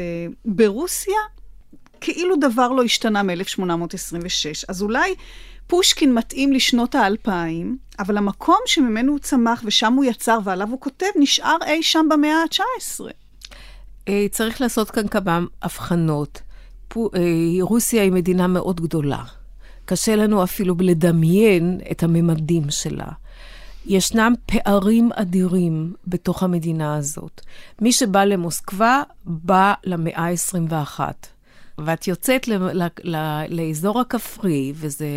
ברוסיה 0.45 1.19
כאילו 2.01 2.35
דבר 2.35 2.67
לא 2.67 2.83
השתנה 2.83 3.23
מ-1826. 3.23 4.65
אז 4.67 4.81
אולי 4.81 5.15
פושקין 5.67 6.13
מתאים 6.13 6.53
לשנות 6.53 6.95
האלפיים, 6.95 7.77
אבל 7.99 8.17
המקום 8.17 8.59
שממנו 8.65 9.11
הוא 9.11 9.19
צמח 9.19 9.61
ושם 9.65 9.93
הוא 9.93 10.05
יצר 10.05 10.39
ועליו 10.43 10.69
הוא 10.69 10.79
כותב, 10.79 11.07
נשאר 11.15 11.57
אי 11.65 11.83
שם 11.83 12.05
במאה 12.09 12.35
ה-19. 12.35 13.01
אה, 14.07 14.25
צריך 14.31 14.61
לעשות 14.61 14.91
כאן 14.91 15.07
כמה 15.07 15.39
הבחנות. 15.61 16.44
אה, 16.97 17.21
רוסיה 17.61 18.03
היא 18.03 18.11
מדינה 18.11 18.47
מאוד 18.47 18.81
גדולה. 18.81 19.23
קשה 19.85 20.15
לנו 20.15 20.43
אפילו 20.43 20.75
לדמיין 20.79 21.79
את 21.91 22.03
הממדים 22.03 22.63
שלה. 22.69 23.07
ישנם 23.85 24.33
פערים 24.45 25.09
אדירים 25.15 25.93
בתוך 26.07 26.43
המדינה 26.43 26.95
הזאת. 26.95 27.41
מי 27.81 27.91
שבא 27.91 28.23
למוסקבה, 28.23 29.03
בא 29.25 29.73
למאה 29.83 30.29
ה-21. 30.29 30.99
ואת 31.77 32.07
יוצאת 32.07 32.47
ל- 32.47 32.83
ל- 32.83 32.87
ל- 33.03 33.45
לאזור 33.49 33.99
הכפרי, 33.99 34.73
וזה 34.75 35.07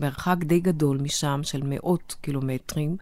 מרחק 0.00 0.36
די 0.38 0.60
גדול 0.60 0.98
משם, 1.02 1.40
של 1.42 1.62
מאות 1.64 2.16
קילומטרים, 2.20 2.96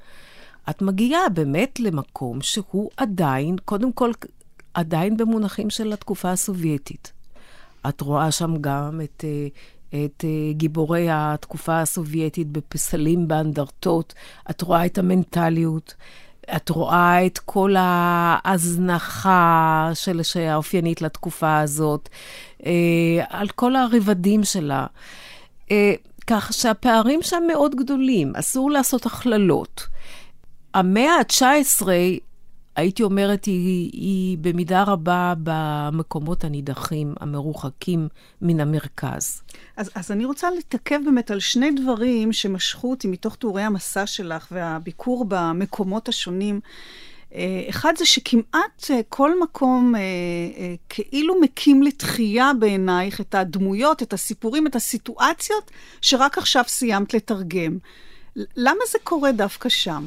את 0.71 0.83
מגיעה 0.83 1.29
באמת 1.29 1.81
למקום 1.81 2.41
שהוא 2.41 2.91
עדיין, 2.97 3.57
קודם 3.65 3.93
כל, 3.93 4.11
עדיין 4.75 5.17
במונחים 5.17 5.71
של 5.71 5.93
התקופה 5.93 6.31
הסובייטית. 6.31 7.13
את 7.89 8.01
רואה 8.01 8.31
שם 8.31 8.57
גם 8.61 9.01
את, 9.05 9.25
אה, 9.25 9.49
את 10.05 10.25
אה, 10.25 10.53
גיבורי 10.53 11.07
התקופה 11.11 11.81
הסובייטית 11.81 12.49
בפסלים, 12.49 13.29
באנדרטות, 13.29 14.15
את 14.51 14.63
רואה 14.63 14.87
את 14.87 14.99
המנטליות. 14.99 15.95
את 16.57 16.69
רואה 16.69 17.27
את 17.27 17.39
כל 17.39 17.75
ההזנחה 17.79 19.11
של, 19.95 20.23
שהאופיינית 20.23 21.03
לתקופה 21.03 21.59
הזאת, 21.59 22.09
אה, 22.67 22.73
על 23.29 23.49
כל 23.49 23.77
הרבדים 23.77 24.45
שלה. 24.45 24.87
אה, 25.71 25.93
כך 26.27 26.53
שהפערים 26.53 27.23
שם 27.23 27.43
מאוד 27.47 27.75
גדולים, 27.75 28.37
אסור 28.37 28.71
לעשות 28.71 29.07
הכללות. 29.07 29.87
המאה 30.75 31.11
ה-19 31.11 31.87
הייתי 32.79 33.03
אומרת, 33.03 33.45
היא, 33.45 33.91
היא 33.93 34.39
במידה 34.41 34.83
רבה 34.83 35.35
במקומות 35.43 36.45
הנידחים, 36.45 37.15
המרוחקים 37.21 38.09
מן 38.43 38.61
המרכז. 38.61 39.43
אז, 39.77 39.91
אז 39.95 40.11
אני 40.11 40.25
רוצה 40.25 40.51
להתעכב 40.51 40.99
באמת 41.05 41.31
על 41.31 41.41
שני 41.41 41.71
דברים 41.71 42.33
שמשכו 42.33 42.91
אותי 42.91 43.09
מתוך 43.09 43.37
תיאורי 43.37 43.63
המסע 43.63 44.07
שלך 44.07 44.49
והביקור 44.51 45.25
במקומות 45.29 46.09
השונים. 46.09 46.61
אה, 47.35 47.65
אחד 47.69 47.93
זה 47.97 48.07
שכמעט 48.07 48.91
אה, 48.91 49.01
כל 49.09 49.41
מקום 49.41 49.95
אה, 49.95 50.01
כאילו 50.89 51.41
מקים 51.41 51.83
לתחייה 51.83 52.51
בעינייך 52.59 53.21
את 53.21 53.35
הדמויות, 53.35 54.03
את 54.03 54.13
הסיפורים, 54.13 54.67
את 54.67 54.77
הסיטואציות 54.77 55.71
שרק 56.01 56.39
עכשיו 56.39 56.65
סיימת 56.69 57.15
לתרגם. 57.15 57.79
למה 58.37 58.81
זה 58.93 58.99
קורה 59.05 59.33
דווקא 59.33 59.69
שם? 59.69 60.05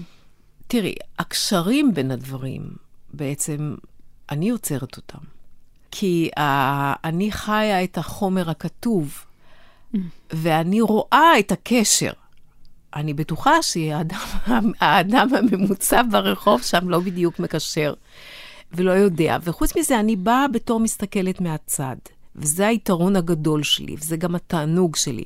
תראי, 0.71 0.95
הקשרים 1.19 1.93
בין 1.93 2.11
הדברים, 2.11 2.61
בעצם, 3.13 3.75
אני 4.29 4.49
יוצרת 4.49 4.97
אותם. 4.97 5.17
כי 5.91 6.29
uh, 6.37 6.41
אני 7.03 7.31
חיה 7.31 7.83
את 7.83 7.97
החומר 7.97 8.49
הכתוב, 8.49 9.25
ואני 10.29 10.81
רואה 10.81 11.39
את 11.39 11.51
הקשר. 11.51 12.11
אני 12.95 13.13
בטוחה 13.13 13.61
שהאדם 13.61 15.27
הממוצע 15.35 16.01
ברחוב 16.11 16.61
שם 16.61 16.89
לא 16.89 16.99
בדיוק 16.99 17.39
מקשר 17.39 17.93
ולא 18.71 18.91
יודע. 18.91 19.37
וחוץ 19.43 19.77
מזה, 19.77 19.99
אני 19.99 20.15
באה 20.15 20.47
בתור 20.47 20.79
מסתכלת 20.79 21.41
מהצד, 21.41 21.95
וזה 22.35 22.67
היתרון 22.67 23.15
הגדול 23.15 23.63
שלי, 23.63 23.95
וזה 23.99 24.17
גם 24.17 24.35
התענוג 24.35 24.95
שלי. 24.95 25.25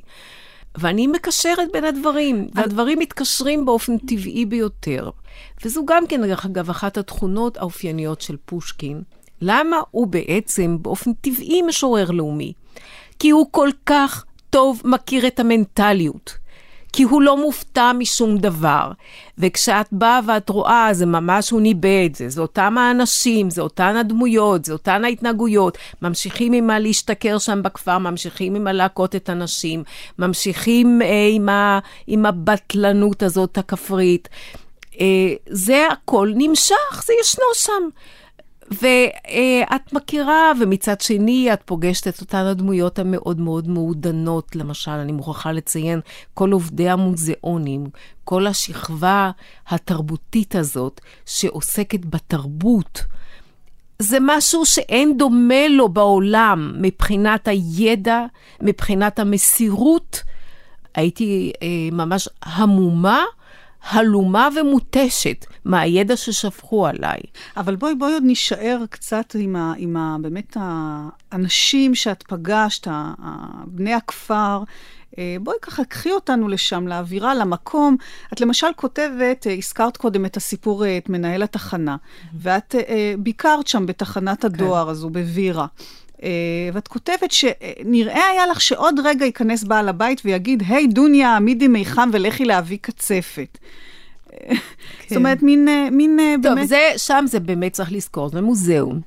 ואני 0.78 1.08
מקשרת 1.08 1.68
בין 1.74 1.84
הדברים, 1.84 2.48
והדברים 2.54 3.00
מתקשרים 3.00 3.66
באופן 3.66 3.98
טבעי 3.98 4.46
ביותר. 4.46 5.10
וזו 5.66 5.86
גם 5.86 6.08
כן, 6.08 6.28
דרך 6.28 6.46
אגב, 6.46 6.70
אחת 6.70 6.98
התכונות 6.98 7.58
האופייניות 7.58 8.22
של 8.22 8.36
פושקין. 8.46 9.02
למה 9.42 9.78
הוא 9.92 10.08
בעצם 10.08 10.78
באופן 10.82 11.14
טבעי 11.14 11.62
משורר 11.62 12.12
לאומי? 12.12 12.54
כי 13.20 13.30
הוא 13.30 13.48
כל 13.52 13.70
כך 13.86 14.26
טוב 14.50 14.82
מכיר 14.86 15.28
את 15.28 15.40
המנטליות. 15.40 16.34
כי 16.96 17.04
הוא 17.04 17.22
לא 17.22 17.38
מופתע 17.38 17.92
משום 17.94 18.38
דבר. 18.38 18.92
וכשאת 19.38 19.86
באה 19.92 20.20
ואת 20.28 20.50
רואה, 20.50 20.90
זה 20.92 21.06
ממש 21.06 21.50
הוא 21.50 21.62
ניבא 21.62 22.06
את 22.06 22.16
זה, 22.16 22.30
זה 22.30 22.42
אותם 22.42 22.78
האנשים, 22.78 23.50
זה 23.50 23.62
אותן 23.62 23.96
הדמויות, 23.96 24.66
זה 24.66 24.74
אותן 24.74 25.06
ההתנהגויות. 25.06 25.78
ממשיכים 26.02 26.54
עם 26.54 26.70
הלהשתכר 26.70 27.38
שם 27.38 27.64
בכפר, 27.64 27.98
ממשיכים 27.98 28.56
עם 28.56 28.68
הלהכות 28.68 29.16
את 29.16 29.30
הנשים, 29.30 29.84
ממשיכים 30.20 31.02
אה, 31.02 31.08
עם, 31.32 31.50
ה, 31.50 31.80
עם 32.08 32.26
הבטלנות 32.26 33.24
הזאת 33.24 33.58
הכפרית. 33.58 34.30
אה, 35.00 35.34
זה 35.50 35.88
הכל 35.92 36.32
נמשך, 36.36 37.04
זה 37.06 37.14
ישנו 37.22 37.46
שם. 37.54 37.90
ואת 38.72 39.94
מכירה, 39.94 40.52
ומצד 40.62 41.02
שני 41.02 41.54
את 41.54 41.62
פוגשת 41.66 42.08
את 42.08 42.22
אותן 42.22 42.38
הדמויות 42.38 43.00
המאוד 43.00 43.40
מאוד 43.40 43.70
מעודנות, 43.70 44.56
למשל, 44.56 44.92
אני 44.92 45.12
מוכרחה 45.12 45.52
לציין, 45.52 46.00
כל 46.34 46.52
עובדי 46.52 46.90
המוזיאונים, 46.90 47.84
כל 48.24 48.48
השכבה 48.48 49.32
התרבותית 49.68 50.56
הזאת 50.56 51.02
שעוסקת 51.26 52.06
בתרבות, 52.06 53.04
זה 54.00 54.18
משהו 54.22 54.66
שאין 54.66 55.18
דומה 55.18 55.68
לו 55.70 55.90
בעולם 55.90 56.74
מבחינת 56.82 57.48
הידע, 57.48 58.26
מבחינת 58.62 59.20
המסירות. 59.20 60.24
הייתי 60.96 61.52
אה, 61.62 61.68
ממש 61.92 62.30
המומה 62.44 63.24
הלומה 63.90 64.50
ומותשת 64.56 65.46
מהידע 65.66 66.18
ששפכו 66.18 66.88
עליי. 66.88 67.20
אבל 67.58 67.76
בואי, 67.76 67.96
בואי 67.96 68.14
עוד 68.14 68.24
נישאר 68.24 68.84
קצת 68.90 69.36
עם, 69.40 69.56
ה, 69.56 69.74
עם 69.78 69.98
ה, 69.98 70.18
באמת 70.22 70.58
האנשים 70.60 71.96
שאת 71.96 72.24
פגשת, 72.24 72.88
בני 73.66 73.94
הכפר. 73.94 74.64
אה, 75.18 75.36
בואי 75.42 75.58
ככה, 75.62 75.86
קחי 75.86 76.12
אותנו 76.12 76.48
לשם, 76.48 76.88
לאווירה, 76.88 77.36
למקום. 77.36 77.98
את 78.34 78.42
למשל 78.42 78.68
כותבת, 78.76 79.48
אה, 79.48 79.54
הזכרת 79.54 79.98
קודם 79.98 80.26
את 80.26 80.38
הסיפור, 80.38 80.86
אה, 80.86 80.98
את 80.98 81.10
מנהל 81.10 81.44
התחנה, 81.44 81.96
ואת 82.34 82.76
ביקרת 83.20 83.68
שם 83.68 83.86
בתחנת 83.86 84.42
כן. 84.42 84.48
הדואר 84.48 84.86
כן. 84.86 84.92
הזו, 84.92 85.10
בווירה. 85.10 85.66
ואת 86.74 86.88
כותבת 86.88 87.32
שנראה 87.32 88.28
היה 88.32 88.48
לך 88.48 88.62
שעוד 88.62 89.00
רגע 89.04 89.26
ייכנס 89.26 89.64
בעל 89.64 89.90
הבית 89.90 90.22
ויגיד, 90.26 90.64
היי, 90.68 90.88
דוניה, 90.88 91.30
העמידי 91.30 91.68
מיחם 91.68 92.10
ולכי 92.14 92.46
להביא 92.46 92.78
קצפת. 92.82 93.58
כן. 94.30 94.56
זאת 95.10 95.18
אומרת, 95.18 95.44
מין, 95.44 95.68
מין 95.92 96.20
טוב, 96.44 96.54
באמת... 96.54 96.70
טוב, 96.70 96.98
שם 96.98 97.26
זה 97.28 97.40
באמת 97.40 97.74
צריך 97.74 97.92
לזכור, 97.92 98.30
זה 98.30 98.42
מוזיאון. 98.42 99.02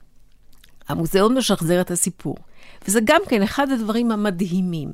המוזיאון 0.89 1.39
משחזר 1.39 1.81
את 1.81 1.91
הסיפור. 1.91 2.37
וזה 2.89 3.01
גם 3.05 3.21
כן 3.29 3.43
אחד 3.43 3.71
הדברים 3.71 4.11
המדהימים. 4.11 4.91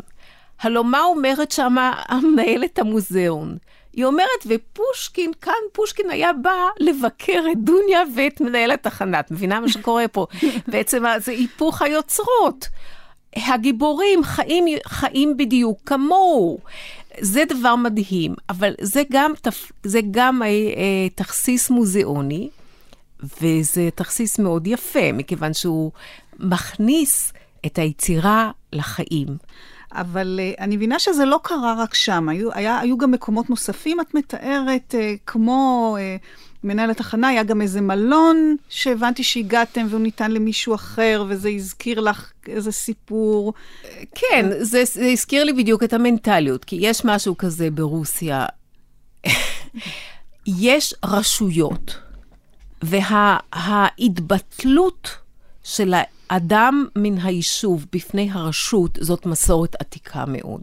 הלוא 0.61 0.85
מה 0.85 1.03
אומרת 1.03 1.53
שמה 1.53 2.03
המנהלת 2.09 2.79
המוזיאון? 2.79 3.57
היא 3.97 4.05
אומרת, 4.05 4.47
ופושקין, 4.47 5.33
כאן 5.41 5.53
פושקין 5.73 6.11
היה 6.11 6.33
בא 6.33 6.69
לבקר 6.81 7.45
את 7.53 7.59
דוניה 7.59 8.03
ואת 8.17 8.41
מנהל 8.41 8.71
התחנה. 8.71 9.21
את 9.21 9.31
מבינה 9.31 9.61
מה 9.61 9.69
שקורה 9.69 10.09
פה? 10.09 10.27
בעצם 10.73 11.05
זה 11.19 11.33
היפוך 11.33 11.83
היוצרות. 11.83 12.69
הגיבורים 13.37 14.25
חיים, 14.25 14.65
חיים 14.87 15.37
בדיוק 15.37 15.79
כמוהו. 15.87 16.59
זה 17.21 17.45
דבר 17.49 17.77
מדהים, 17.77 18.35
אבל 18.49 18.75
זה 18.81 19.03
גם, 19.11 19.33
זה 19.85 20.01
גם 20.11 20.43
אה, 20.43 20.49
אה, 20.49 21.09
תכסיס 21.15 21.71
מוזיאוני, 21.71 22.49
וזה 23.41 23.89
תכסיס 23.95 24.39
מאוד 24.39 24.67
יפה, 24.67 25.13
מכיוון 25.13 25.55
שהוא 25.55 25.93
מכניס 26.39 27.33
את 27.67 27.79
היצירה 27.79 28.51
לחיים. 28.73 29.37
אבל 29.95 30.41
uh, 30.41 30.61
אני 30.61 30.77
מבינה 30.77 30.99
שזה 30.99 31.25
לא 31.25 31.41
קרה 31.43 31.75
רק 31.79 31.95
שם, 31.95 32.29
היו, 32.29 32.53
היה, 32.53 32.81
היו 32.81 32.99
גם 32.99 33.11
מקומות 33.11 33.51
נוספים, 33.51 34.01
את 34.01 34.15
מתארת, 34.15 34.95
uh, 34.95 34.97
כמו 35.27 35.97
uh, 35.99 36.01
מנהל 36.65 36.91
התחנה, 36.91 37.29
היה 37.29 37.43
גם 37.43 37.63
איזה 37.63 37.81
מלון 37.81 38.57
שהבנתי 38.69 39.23
שהגעתם 39.23 39.87
והוא 39.91 40.01
ניתן 40.01 40.31
למישהו 40.31 40.75
אחר, 40.75 41.25
וזה 41.29 41.49
הזכיר 41.49 42.01
לך 42.01 42.33
איזה 42.49 42.73
סיפור. 42.73 43.53
כן, 44.15 44.51
זה, 44.61 44.83
זה 44.85 45.07
הזכיר 45.07 45.45
לי 45.45 45.53
בדיוק 45.53 45.83
את 45.83 45.93
המנטליות, 45.93 46.65
כי 46.65 46.77
יש 46.81 47.05
משהו 47.05 47.39
כזה 47.39 47.71
ברוסיה. 47.71 48.47
יש 50.47 50.95
רשויות, 51.05 51.99
וההתבטלות 52.83 55.11
של 55.63 55.95
אדם 56.29 56.87
מן 56.97 57.19
היישוב 57.19 57.87
בפני 57.93 58.31
הרשות 58.33 58.99
זאת 59.01 59.27
מסורת 59.27 59.77
עתיקה 59.81 60.25
מאוד. 60.29 60.63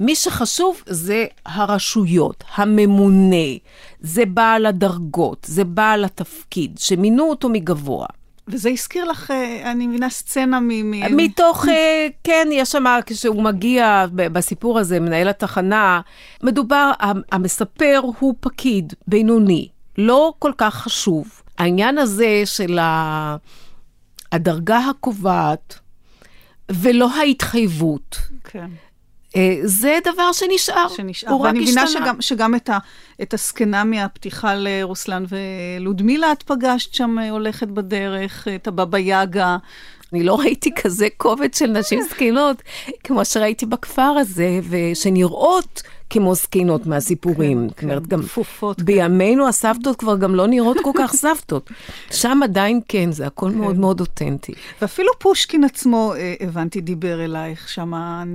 מי 0.00 0.14
שחשוב 0.14 0.82
זה 0.86 1.26
הרשויות, 1.46 2.44
הממונה, 2.54 3.56
זה 4.00 4.26
בעל 4.26 4.66
הדרגות, 4.66 5.46
זה 5.48 5.64
בעל 5.64 6.04
התפקיד, 6.04 6.78
שמינו 6.78 7.24
אותו 7.24 7.48
מגבוה. 7.48 8.06
וזה 8.48 8.70
הזכיר 8.70 9.04
לך, 9.04 9.30
אה, 9.30 9.70
אני 9.70 9.86
מבינה, 9.86 10.10
סצנה 10.10 10.60
מ... 10.60 10.90
מתוך, 11.16 11.68
אה, 11.68 12.06
כן, 12.24 12.48
יש 12.52 12.72
שם, 12.72 12.84
כשהוא 13.06 13.42
מגיע 13.42 14.06
בסיפור 14.14 14.78
הזה, 14.78 15.00
מנהל 15.00 15.28
התחנה, 15.28 16.00
מדובר, 16.42 16.90
המספר 17.32 18.00
הוא 18.18 18.34
פקיד 18.40 18.92
בינוני, 19.06 19.68
לא 19.98 20.32
כל 20.38 20.52
כך 20.58 20.74
חשוב. 20.74 21.42
העניין 21.58 21.98
הזה 21.98 22.42
של 22.44 22.78
הדרגה 24.32 24.78
הקובעת, 24.78 25.78
ולא 26.72 27.10
ההתחייבות. 27.10 28.16
כן. 28.44 28.68
אה, 29.36 29.58
זה 29.64 29.98
דבר 30.04 30.32
שנשאר, 30.32 30.88
שנשאר. 30.88 31.30
הוא 31.30 31.40
רק 31.40 31.54
השתנה. 31.56 31.60
ואני 31.60 31.70
מבינה 31.70 31.86
שגם, 31.86 32.20
שגם 32.20 32.54
את, 32.54 32.68
ה, 32.68 32.78
את 33.22 33.34
הזקנה 33.34 33.84
מהפתיחה 33.84 34.54
לרוסלן 34.54 35.24
ולודמילה 35.28 36.32
את 36.32 36.42
פגשת 36.42 36.94
שם 36.94 37.18
אה, 37.18 37.30
הולכת 37.30 37.68
בדרך, 37.68 38.48
את 38.54 38.66
הבבא 38.66 38.98
יאגה. 38.98 39.56
אני 40.16 40.24
לא 40.24 40.38
ראיתי 40.38 40.70
כזה 40.74 41.08
קובץ 41.16 41.58
של 41.58 41.66
נשים 41.66 42.02
זקנות 42.02 42.62
כמו 43.04 43.24
שראיתי 43.24 43.66
בכפר 43.66 44.02
הזה, 44.02 44.60
ושנראות 44.68 45.82
כמו 46.10 46.34
זקנות 46.34 46.86
מהסיפורים. 46.86 47.68
כן, 47.76 47.88
כן, 47.88 47.98
גם 48.08 48.22
כפופות. 48.22 48.82
בימינו 48.82 49.42
כן. 49.42 49.48
הסבתות 49.48 49.96
כבר 49.96 50.16
גם 50.16 50.34
לא 50.34 50.46
נראות 50.46 50.76
כל 50.82 50.90
כך 50.94 51.12
סבתות. 51.12 51.70
שם 52.10 52.40
עדיין 52.44 52.80
כן, 52.88 53.12
זה 53.12 53.26
הכל 53.26 53.50
כן. 53.50 53.58
מאוד 53.58 53.78
מאוד 53.78 54.00
אותנטי. 54.00 54.52
ואפילו 54.82 55.12
פושקין 55.18 55.64
עצמו, 55.64 56.14
אה, 56.16 56.34
הבנתי, 56.40 56.80
דיבר 56.80 57.24
אלייך. 57.24 57.68
שם 57.68 57.92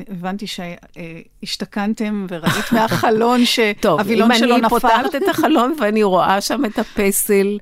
הבנתי 0.09 0.45
שהשתכנתם 0.47 2.25
וראית 2.29 2.71
מהחלון 2.71 3.45
שהווילון 3.53 4.35
שלו 4.35 4.57
נפל. 4.57 4.67
טוב, 4.69 4.85
אם 4.91 4.99
אני 4.99 5.09
פותחת 5.09 5.15
את 5.15 5.29
החלון 5.29 5.75
ואני 5.79 6.03
רואה 6.03 6.41
שם 6.41 6.65
את 6.65 6.79
הפסל, 6.79 7.57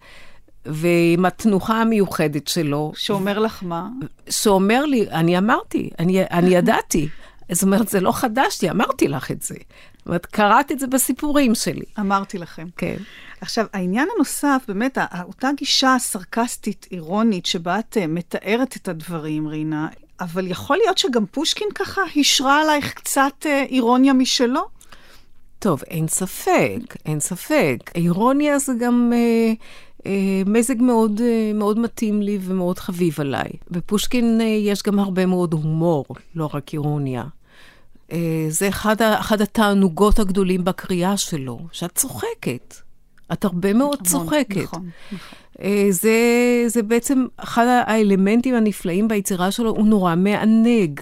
ועם 0.65 1.25
התנוחה 1.25 1.81
המיוחדת 1.81 2.47
שלו. 2.47 2.91
שאומר 2.95 3.39
לך 3.39 3.63
מה? 3.63 3.87
שאומר 4.29 4.85
לי, 4.85 5.09
אני 5.11 5.37
אמרתי, 5.37 5.89
אני, 5.99 6.23
אני 6.23 6.49
ידעתי. 6.49 7.09
זאת 7.51 7.63
אומרת, 7.63 7.87
זה 7.87 7.99
לא 7.99 8.11
חדש 8.11 8.61
לי, 8.61 8.69
אמרתי 8.69 9.07
לך 9.07 9.31
את 9.31 9.41
זה. 9.41 9.55
זאת 9.97 10.07
אומרת, 10.07 10.25
קראת 10.25 10.71
את 10.71 10.79
זה 10.79 10.87
בסיפורים 10.87 11.55
שלי. 11.55 11.85
אמרתי 11.99 12.37
לכם. 12.37 12.67
כן. 12.77 12.95
עכשיו, 13.41 13.65
העניין 13.73 14.07
הנוסף, 14.15 14.63
באמת, 14.67 14.97
אותה 15.23 15.49
גישה 15.57 15.95
סרקסטית, 15.99 16.87
אירונית, 16.91 17.45
שבה 17.45 17.79
את 17.79 17.97
אה, 17.97 18.07
מתארת 18.07 18.75
את 18.75 18.87
הדברים, 18.87 19.47
רינה, 19.47 19.87
אבל 20.19 20.47
יכול 20.47 20.77
להיות 20.77 20.97
שגם 20.97 21.25
פושקין 21.25 21.67
ככה 21.75 22.01
השרה 22.15 22.61
עלייך 22.61 22.93
קצת 22.93 23.45
אה, 23.45 23.63
אירוניה 23.69 24.13
משלו? 24.13 24.61
טוב, 25.59 25.83
אין 25.87 26.07
ספק, 26.07 26.95
אין 27.05 27.19
ספק. 27.19 27.77
אירוניה 27.95 28.59
זה 28.59 28.73
גם... 28.79 29.11
אה, 29.13 29.17
אה, 29.17 29.53
מזג 30.45 30.81
מאוד, 30.81 31.21
אה, 31.21 31.51
מאוד 31.53 31.79
מתאים 31.79 32.21
לי 32.21 32.37
ומאוד 32.41 32.79
חביב 32.79 33.15
עליי. 33.19 33.49
בפושקין 33.71 34.41
אה, 34.41 34.45
יש 34.45 34.83
גם 34.83 34.99
הרבה 34.99 35.25
מאוד 35.25 35.53
הומור, 35.53 36.05
לא 36.35 36.49
רק 36.53 36.73
אירוניה. 36.73 37.23
זה 38.49 38.67
אחד, 38.69 39.01
אחד 39.01 39.41
התענוגות 39.41 40.19
הגדולים 40.19 40.65
בקריאה 40.65 41.17
שלו, 41.17 41.59
שאת 41.71 41.95
צוחקת. 41.95 42.75
את 43.33 43.45
הרבה 43.45 43.73
מאוד 43.73 44.07
צוחקת. 44.07 44.57
נכון, 44.57 44.89
נכון. 45.11 45.37
זה, 45.89 46.17
זה 46.67 46.83
בעצם 46.83 47.25
אחד 47.37 47.65
האלמנטים 47.85 48.55
הנפלאים 48.55 49.07
ביצירה 49.07 49.51
שלו, 49.51 49.69
הוא 49.69 49.87
נורא 49.87 50.15
מענג. 50.15 50.99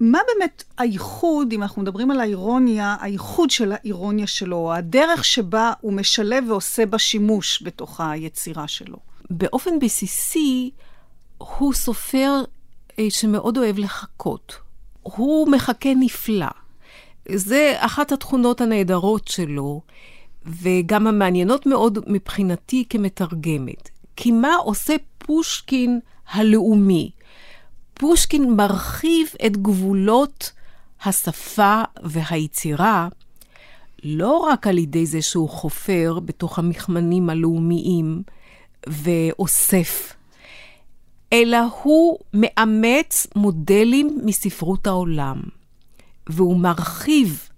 מה 0.00 0.18
באמת 0.34 0.64
הייחוד, 0.78 1.52
אם 1.52 1.62
אנחנו 1.62 1.82
מדברים 1.82 2.10
על 2.10 2.20
האירוניה, 2.20 2.96
הייחוד 3.00 3.50
של 3.50 3.72
האירוניה 3.72 4.26
שלו, 4.26 4.72
הדרך 4.74 5.24
שבה 5.24 5.72
הוא 5.80 5.92
משלב 5.92 6.44
ועושה 6.48 6.86
בה 6.86 6.98
שימוש 6.98 7.62
בתוך 7.62 8.00
היצירה 8.00 8.68
שלו? 8.68 8.96
באופן 9.30 9.78
בסיסי, 9.78 10.70
הוא 11.38 11.72
סופר 11.72 12.42
אה, 12.98 13.06
שמאוד 13.10 13.58
אוהב 13.58 13.78
לחכות. 13.78 14.54
הוא 15.02 15.48
מחכה 15.48 15.94
נפלא. 15.96 16.46
זה 17.34 17.74
אחת 17.78 18.12
התכונות 18.12 18.60
הנהדרות 18.60 19.28
שלו, 19.28 19.80
וגם 20.46 21.06
המעניינות 21.06 21.66
מאוד 21.66 21.98
מבחינתי 22.06 22.84
כמתרגמת. 22.88 23.90
כי 24.16 24.30
מה 24.30 24.54
עושה 24.54 24.94
פושקין 25.18 26.00
הלאומי? 26.30 27.10
פושקין 28.00 28.56
מרחיב 28.56 29.28
את 29.46 29.56
גבולות 29.56 30.52
השפה 31.04 31.82
והיצירה 32.02 33.08
לא 34.04 34.36
רק 34.36 34.66
על 34.66 34.78
ידי 34.78 35.06
זה 35.06 35.22
שהוא 35.22 35.48
חופר 35.48 36.18
בתוך 36.24 36.58
המכמנים 36.58 37.30
הלאומיים 37.30 38.22
ואוסף, 38.86 40.14
אלא 41.32 41.58
הוא 41.82 42.18
מאמץ 42.34 43.26
מודלים 43.36 44.18
מספרות 44.24 44.86
העולם, 44.86 45.40
והוא 46.26 46.56
מרחיב 46.56 47.48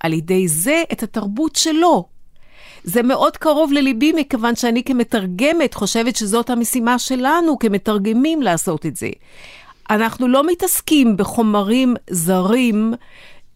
על 0.00 0.12
ידי 0.12 0.48
זה 0.48 0.82
את 0.92 1.02
התרבות 1.02 1.56
שלו. 1.56 2.04
זה 2.84 3.02
מאוד 3.02 3.36
קרוב 3.36 3.72
לליבי, 3.72 4.12
מכיוון 4.12 4.56
שאני 4.56 4.84
כמתרגמת 4.84 5.74
חושבת 5.74 6.16
שזאת 6.16 6.50
המשימה 6.50 6.98
שלנו 6.98 7.58
כמתרגמים 7.58 8.42
לעשות 8.42 8.86
את 8.86 8.96
זה. 8.96 9.10
אנחנו 9.90 10.28
לא 10.28 10.46
מתעסקים 10.46 11.16
בחומרים 11.16 11.94
זרים 12.10 12.94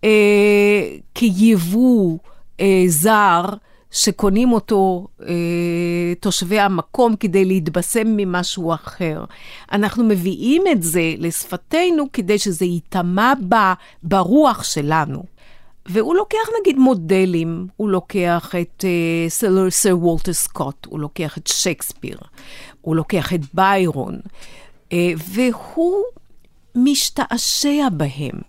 אה, 0.04 0.96
כיבוא 1.14 2.18
אה, 2.60 2.84
זר, 2.88 3.44
שקונים 3.90 4.52
אותו 4.52 5.06
אה, 5.22 6.14
תושבי 6.20 6.60
המקום 6.60 7.16
כדי 7.16 7.44
להתבשם 7.44 8.16
ממשהו 8.16 8.74
אחר. 8.74 9.24
אנחנו 9.72 10.04
מביאים 10.04 10.62
את 10.72 10.82
זה 10.82 11.14
לשפתנו 11.18 12.04
כדי 12.12 12.38
שזה 12.38 12.64
ייטמע 12.64 13.32
ברוח 14.02 14.64
שלנו. 14.64 15.22
והוא 15.86 16.14
לוקח 16.14 16.38
נגיד 16.60 16.78
מודלים, 16.78 17.66
הוא 17.76 17.88
לוקח 17.88 18.54
את 18.60 18.84
uh, 18.84 19.30
סר, 19.30 19.70
סר 19.70 19.98
וולטר 19.98 20.32
סקוט, 20.32 20.86
הוא 20.86 21.00
לוקח 21.00 21.38
את 21.38 21.46
שייקספיר, 21.46 22.18
הוא 22.80 22.96
לוקח 22.96 23.32
את 23.32 23.40
ביירון, 23.54 24.20
uh, 24.90 24.92
והוא 25.16 26.04
משתעשע 26.74 27.88
בהם. 27.92 28.40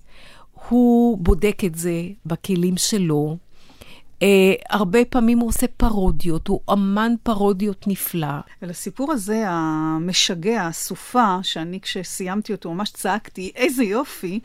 הוא 0.70 1.18
בודק 1.18 1.62
את 1.66 1.76
זה 1.76 2.02
בכלים 2.26 2.78
שלו. 2.78 3.38
Uh, 4.20 4.24
הרבה 4.70 5.06
פעמים 5.06 5.40
הוא 5.40 5.50
עושה 5.50 5.68
פרודיות, 5.68 6.48
הוא 6.48 6.60
אמן 6.74 7.14
פרודיות 7.24 7.88
נפלא. 7.88 8.28
ולסיפור 8.62 9.12
הזה, 9.12 9.44
המשגע, 9.48 10.68
הסופה, 10.68 11.38
שאני 11.44 11.80
כשסיימתי 11.82 12.52
אותו 12.52 12.74
ממש 12.74 12.92
צעקתי, 12.92 13.52
איזה 13.56 13.84
יופי, 13.84 14.40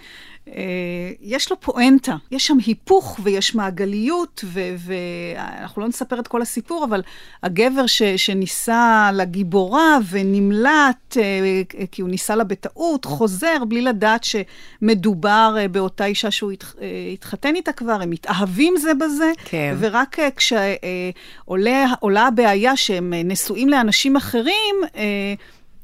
יש 1.20 1.51
לו 1.51 1.61
פואנטה, 1.61 2.16
יש 2.30 2.47
שם 2.47 2.57
היפוך 2.66 3.20
ויש 3.22 3.55
מעגליות, 3.55 4.44
ואנחנו 4.78 5.82
לא 5.82 5.88
נספר 5.88 6.20
את 6.20 6.28
כל 6.28 6.42
הסיפור, 6.42 6.84
אבל 6.84 7.03
הגבר 7.42 7.86
ש, 7.86 8.03
שניסה 8.03 9.11
לגיבורה 9.14 9.99
ונמלט, 10.11 11.16
אה, 11.16 11.62
כי 11.92 12.03
הוא 12.03 12.11
ניסה 12.11 12.36
לה 12.36 12.44
בטעות, 12.44 13.05
חוזר 13.05 13.64
בלי 13.68 13.82
לדעת 13.82 14.24
שמדובר 14.24 15.55
אה, 15.59 15.68
באותה 15.68 16.05
אישה 16.05 16.30
שהוא 16.30 16.53
התח, 16.53 16.74
התחתן 17.12 17.55
איתה 17.55 17.72
כבר, 17.72 18.03
הם 18.03 18.11
מתאהבים 18.11 18.74
זה 18.76 18.94
בזה, 18.94 19.32
כן. 19.44 19.76
ורק 19.78 20.16
כשעולה 20.36 21.86
הבעיה 22.26 22.76
שהם 22.76 23.12
נשואים 23.14 23.68
לאנשים 23.68 24.16
אחרים, 24.16 24.76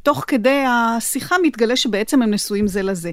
תוך 0.02 0.24
כדי 0.26 0.64
השיחה 0.68 1.36
מתגלה 1.42 1.76
שבעצם 1.76 2.22
הם 2.22 2.30
נשואים 2.30 2.66
זה 2.66 2.82
לזה. 2.82 3.10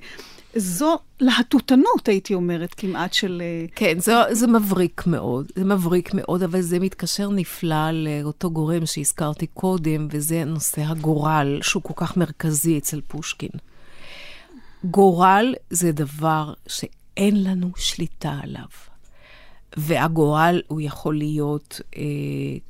זו 0.56 0.98
להטוטנות, 1.20 2.08
הייתי 2.08 2.34
אומרת, 2.34 2.74
כמעט 2.74 3.14
של... 3.14 3.42
אה, 3.46 3.66
כן, 3.76 4.00
זה, 4.00 4.14
זה 4.32 4.48
מבריק 4.48 5.08
מאוד, 5.08 5.52
זה 5.56 5.66
מבריק 5.66 6.14
מאוד, 6.14 6.44
אבל 6.44 6.62
זה 6.62 6.80
מתקשר 6.80 7.30
נפלא 7.30 7.92
לאותו 7.92 8.52
גורם 8.52 8.86
שהזכרתי 8.86 9.48
קודם, 9.48 10.08
וזה 10.12 10.44
נושא 10.46 10.82
הגורל, 10.82 11.60
שהוא 11.62 11.84
כל 11.84 11.94
כך 11.96 12.18
מרכזי 12.18 12.78
אצל 12.78 13.02
פושקין. 13.08 13.50
גורל 14.84 15.56
זה 15.70 15.92
דבר 15.92 16.54
שאין 16.68 17.44
לנו 17.44 17.72
שליטה 17.76 18.40
עליו. 18.44 18.68
והגורל 19.78 20.62
הוא 20.68 20.82
יכול 20.82 21.18
להיות 21.18 21.82
אה, 21.98 22.02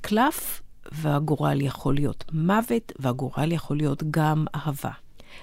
קלף, 0.01 0.61
והגורל 0.91 1.61
יכול 1.61 1.95
להיות 1.95 2.25
מוות, 2.33 2.91
והגורל 2.99 3.51
יכול 3.51 3.77
להיות 3.77 4.03
גם 4.11 4.45
אהבה. 4.55 4.91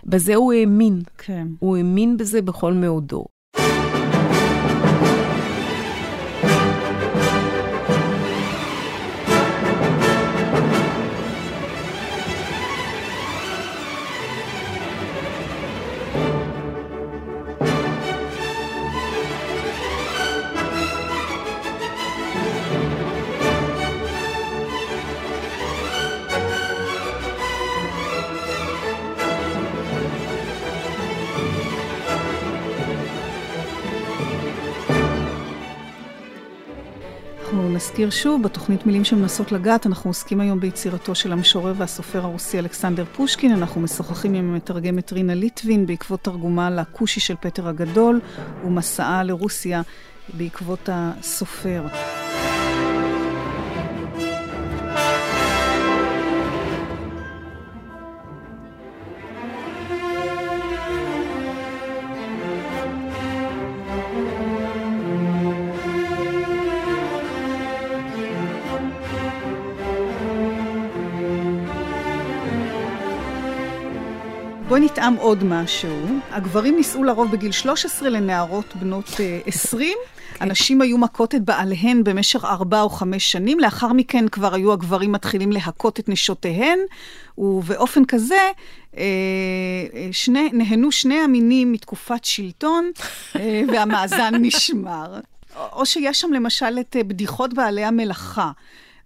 בזה 0.05 0.35
הוא 0.35 0.53
האמין. 0.53 1.01
כן. 1.19 1.49
הוא 1.59 1.77
האמין 1.77 2.17
בזה 2.17 2.43
בכל 2.43 2.73
מאודו. 2.73 3.25
נזכיר 37.97 38.11
שוב, 38.11 38.43
בתוכנית 38.43 38.87
מילים 38.87 39.05
שמנסות 39.05 39.53
לגעת, 39.53 39.87
אנחנו 39.87 40.11
עוסקים 40.11 40.41
היום 40.41 40.61
ביצירתו 40.61 41.15
של 41.15 41.33
המשורר 41.33 41.75
והסופר 41.77 42.19
הרוסי 42.25 42.59
אלכסנדר 42.59 43.05
פושקין. 43.05 43.53
אנחנו 43.53 43.81
משוחחים 43.81 44.35
עם 44.35 44.51
המתרגמת 44.53 45.13
רינה 45.13 45.35
ליטווין 45.35 45.87
בעקבות 45.87 46.21
תרגומה 46.21 46.71
לכושי 46.71 47.21
של 47.21 47.35
פטר 47.41 47.69
הגדול 47.69 48.21
ומסעה 48.65 49.25
לרוסיה 49.25 49.83
בעקבות 50.35 50.89
הסופר. 50.93 51.83
נטעם 74.87 75.15
עוד 75.15 75.45
משהו. 75.45 76.07
הגברים 76.31 76.77
נישאו 76.77 77.05
לרוב 77.05 77.31
בגיל 77.31 77.53
13 77.53 78.09
לנערות 78.09 78.77
בנות 78.77 79.11
20. 79.47 79.93
Okay. 79.93 80.37
הנשים 80.41 80.81
היו 80.81 80.99
מכות 80.99 81.35
את 81.35 81.45
בעליהן 81.45 82.05
במשך 82.05 82.45
ארבע 82.45 82.81
או 82.81 82.89
חמש 82.89 83.33
שנים, 83.33 83.61
לאחר 83.61 83.93
מכן 83.93 84.29
כבר 84.29 84.55
היו 84.55 84.73
הגברים 84.73 85.13
מתחילים 85.13 85.53
להכות 85.53 86.01
את 86.01 86.09
נשותיהן, 86.09 86.79
ובאופן 87.39 88.05
כזה 88.05 88.51
אה, 88.97 89.03
שני, 90.13 90.51
נהנו 90.53 90.93
שני 90.93 91.19
המינים 91.19 91.73
מתקופת 91.73 92.25
שלטון, 92.25 92.91
אה, 93.37 93.63
והמאזן 93.73 94.35
נשמר. 94.35 95.21
או 95.73 95.87
שיש 95.87 96.21
שם 96.21 96.33
למשל 96.33 96.79
את 96.81 96.97
בדיחות 97.07 97.55
בעלי 97.55 97.85
המלאכה. 97.85 98.51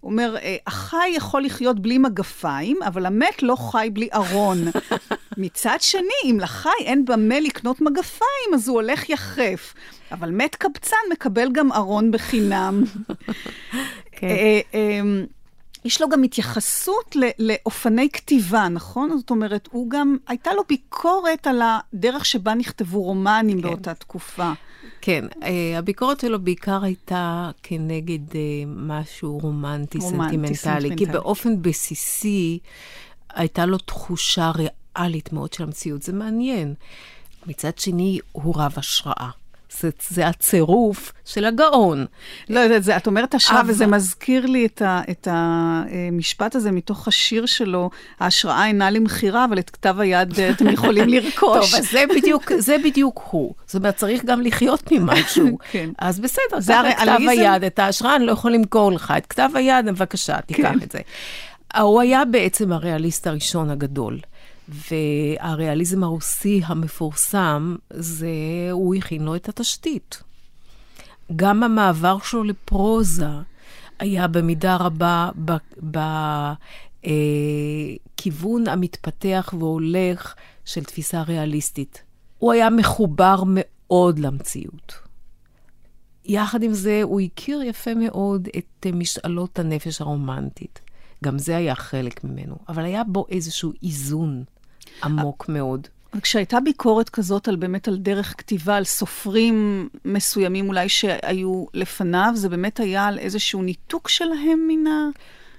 הוא 0.01 0.11
אומר, 0.11 0.35
אה, 0.41 0.55
החי 0.67 1.09
יכול 1.15 1.43
לחיות 1.43 1.79
בלי 1.79 1.97
מגפיים, 1.97 2.83
אבל 2.83 3.05
המת 3.05 3.43
לא 3.43 3.55
חי 3.55 3.89
בלי 3.93 4.09
ארון. 4.13 4.57
מצד 5.37 5.77
שני, 5.79 6.21
אם 6.25 6.37
לחי 6.41 6.69
אין 6.85 7.05
במה 7.05 7.39
לקנות 7.39 7.81
מגפיים, 7.81 8.53
אז 8.53 8.67
הוא 8.67 8.75
הולך 8.81 9.09
יחף. 9.09 9.73
אבל 10.11 10.31
מת 10.31 10.55
קבצן 10.55 10.97
מקבל 11.11 11.51
גם 11.51 11.71
ארון 11.71 12.11
בחינם. 12.11 12.83
כן. 14.11 14.27
יש 15.85 16.01
לו 16.01 16.09
גם 16.09 16.23
התייחסות 16.23 17.15
לאופני 17.39 18.09
כתיבה, 18.09 18.67
נכון? 18.69 19.17
זאת 19.17 19.29
אומרת, 19.29 19.69
הוא 19.71 19.89
גם, 19.89 20.17
הייתה 20.27 20.53
לו 20.53 20.63
ביקורת 20.69 21.47
על 21.47 21.61
הדרך 21.61 22.25
שבה 22.25 22.53
נכתבו 22.53 23.03
רומנים 23.03 23.61
כן. 23.61 23.67
באותה 23.67 23.93
תקופה. 23.93 24.51
כן, 25.01 25.25
אה, 25.43 25.77
הביקורת 25.77 26.19
שלו 26.19 26.39
בעיקר 26.39 26.83
הייתה 26.83 27.51
כנגד 27.63 28.35
אה, 28.35 28.41
משהו 28.67 29.37
רומנטי, 29.37 29.97
רומנטי 29.97 30.27
סנטימנטלי, 30.27 30.55
סנטימנטלי, 30.55 30.97
כי 30.97 31.05
באופן 31.05 31.61
בסיסי 31.61 32.59
הייתה 33.29 33.65
לו 33.65 33.77
תחושה 33.77 34.51
ריאלית 34.55 35.33
מאוד 35.33 35.53
של 35.53 35.63
המציאות. 35.63 36.01
זה 36.01 36.13
מעניין. 36.13 36.73
מצד 37.47 37.77
שני, 37.77 38.19
הוא 38.31 38.53
רב 38.57 38.73
השראה. 38.77 39.29
זה, 39.79 39.89
זה 40.09 40.27
הצירוף 40.27 41.13
של 41.25 41.45
הגאון. 41.45 42.05
לא 42.49 42.59
יודעת, 42.59 42.97
את 42.97 43.07
אומרת 43.07 43.35
השראה, 43.35 43.61
אבל... 43.61 43.69
וזה 43.69 43.87
מזכיר 43.87 44.45
לי 44.45 44.65
את, 44.65 44.81
ה, 44.81 45.01
את 45.09 45.27
המשפט 45.31 46.55
הזה 46.55 46.71
מתוך 46.71 47.07
השיר 47.07 47.45
שלו, 47.45 47.89
ההשראה 48.19 48.65
אינה 48.65 48.89
למכירה, 48.89 49.45
אבל 49.45 49.59
את 49.59 49.69
כתב 49.69 49.95
היד 49.99 50.39
אתם 50.39 50.69
יכולים 50.69 51.09
לרכוש. 51.13 51.71
טוב, 51.71 51.79
אז 51.79 51.91
זה 51.91 52.03
בדיוק, 52.15 52.51
זה 52.57 52.75
בדיוק 52.83 53.21
הוא. 53.29 53.53
זאת 53.65 53.75
אומרת, 53.75 53.95
צריך 53.95 54.25
גם 54.25 54.41
לחיות 54.41 54.91
ממשהו. 54.91 55.57
כן. 55.71 55.89
אז 55.99 56.19
בסדר, 56.19 56.59
זה 56.59 56.79
הרי 56.79 56.95
כתב 56.95 57.19
היד, 57.29 57.63
את 57.63 57.79
ההשראה 57.79 58.15
אני 58.15 58.25
לא 58.25 58.31
יכול 58.31 58.51
למכור 58.51 58.91
לך. 58.91 59.13
את 59.17 59.25
כתב 59.25 59.49
היד, 59.53 59.85
בבקשה, 59.85 60.41
תיקח 60.41 60.71
כן. 60.71 60.79
את 60.83 60.91
זה. 60.91 60.99
הוא 61.79 62.01
היה 62.01 62.25
בעצם 62.25 62.71
הריאליסט 62.71 63.27
הראשון 63.27 63.69
הגדול. 63.69 64.19
והריאליזם 64.91 66.03
הרוסי 66.03 66.61
המפורסם, 66.65 67.75
זה, 67.89 68.27
הוא 68.71 68.95
הכין 68.95 69.23
לו 69.23 69.35
את 69.35 69.49
התשתית. 69.49 70.23
גם 71.35 71.63
המעבר 71.63 72.17
שלו 72.23 72.43
לפרוזה 72.43 73.27
היה 73.99 74.27
במידה 74.27 74.75
רבה 74.75 75.29
בכיוון 77.03 78.67
אה, 78.67 78.73
המתפתח 78.73 79.53
והולך 79.59 80.35
של 80.65 80.83
תפיסה 80.83 81.21
ריאליסטית. 81.21 82.03
הוא 82.37 82.53
היה 82.53 82.69
מחובר 82.69 83.43
מאוד 83.47 84.19
למציאות. 84.19 84.93
יחד 86.25 86.63
עם 86.63 86.73
זה, 86.73 86.99
הוא 87.03 87.21
הכיר 87.21 87.61
יפה 87.61 87.93
מאוד 87.95 88.47
את 88.57 88.87
משאלות 88.93 89.59
הנפש 89.59 90.01
הרומנטית. 90.01 90.79
גם 91.23 91.39
זה 91.39 91.57
היה 91.57 91.75
חלק 91.75 92.23
ממנו, 92.23 92.55
אבל 92.69 92.85
היה 92.85 93.03
בו 93.03 93.25
איזשהו 93.29 93.73
איזון 93.83 94.43
עמוק 95.03 95.49
מאוד. 95.49 95.87
כשהייתה 96.21 96.59
ביקורת 96.59 97.09
כזאת 97.09 97.47
על 97.47 97.55
באמת 97.55 97.87
על 97.87 97.97
דרך 97.97 98.35
כתיבה, 98.37 98.75
על 98.75 98.83
סופרים 98.83 99.89
מסוימים 100.05 100.67
אולי 100.67 100.89
שהיו 100.89 101.65
לפניו, 101.73 102.31
זה 102.35 102.49
באמת 102.49 102.79
היה 102.79 103.05
על 103.05 103.19
איזשהו 103.19 103.61
ניתוק 103.61 104.09
שלהם 104.09 104.59
מן 104.67 104.87
ה... 104.87 105.09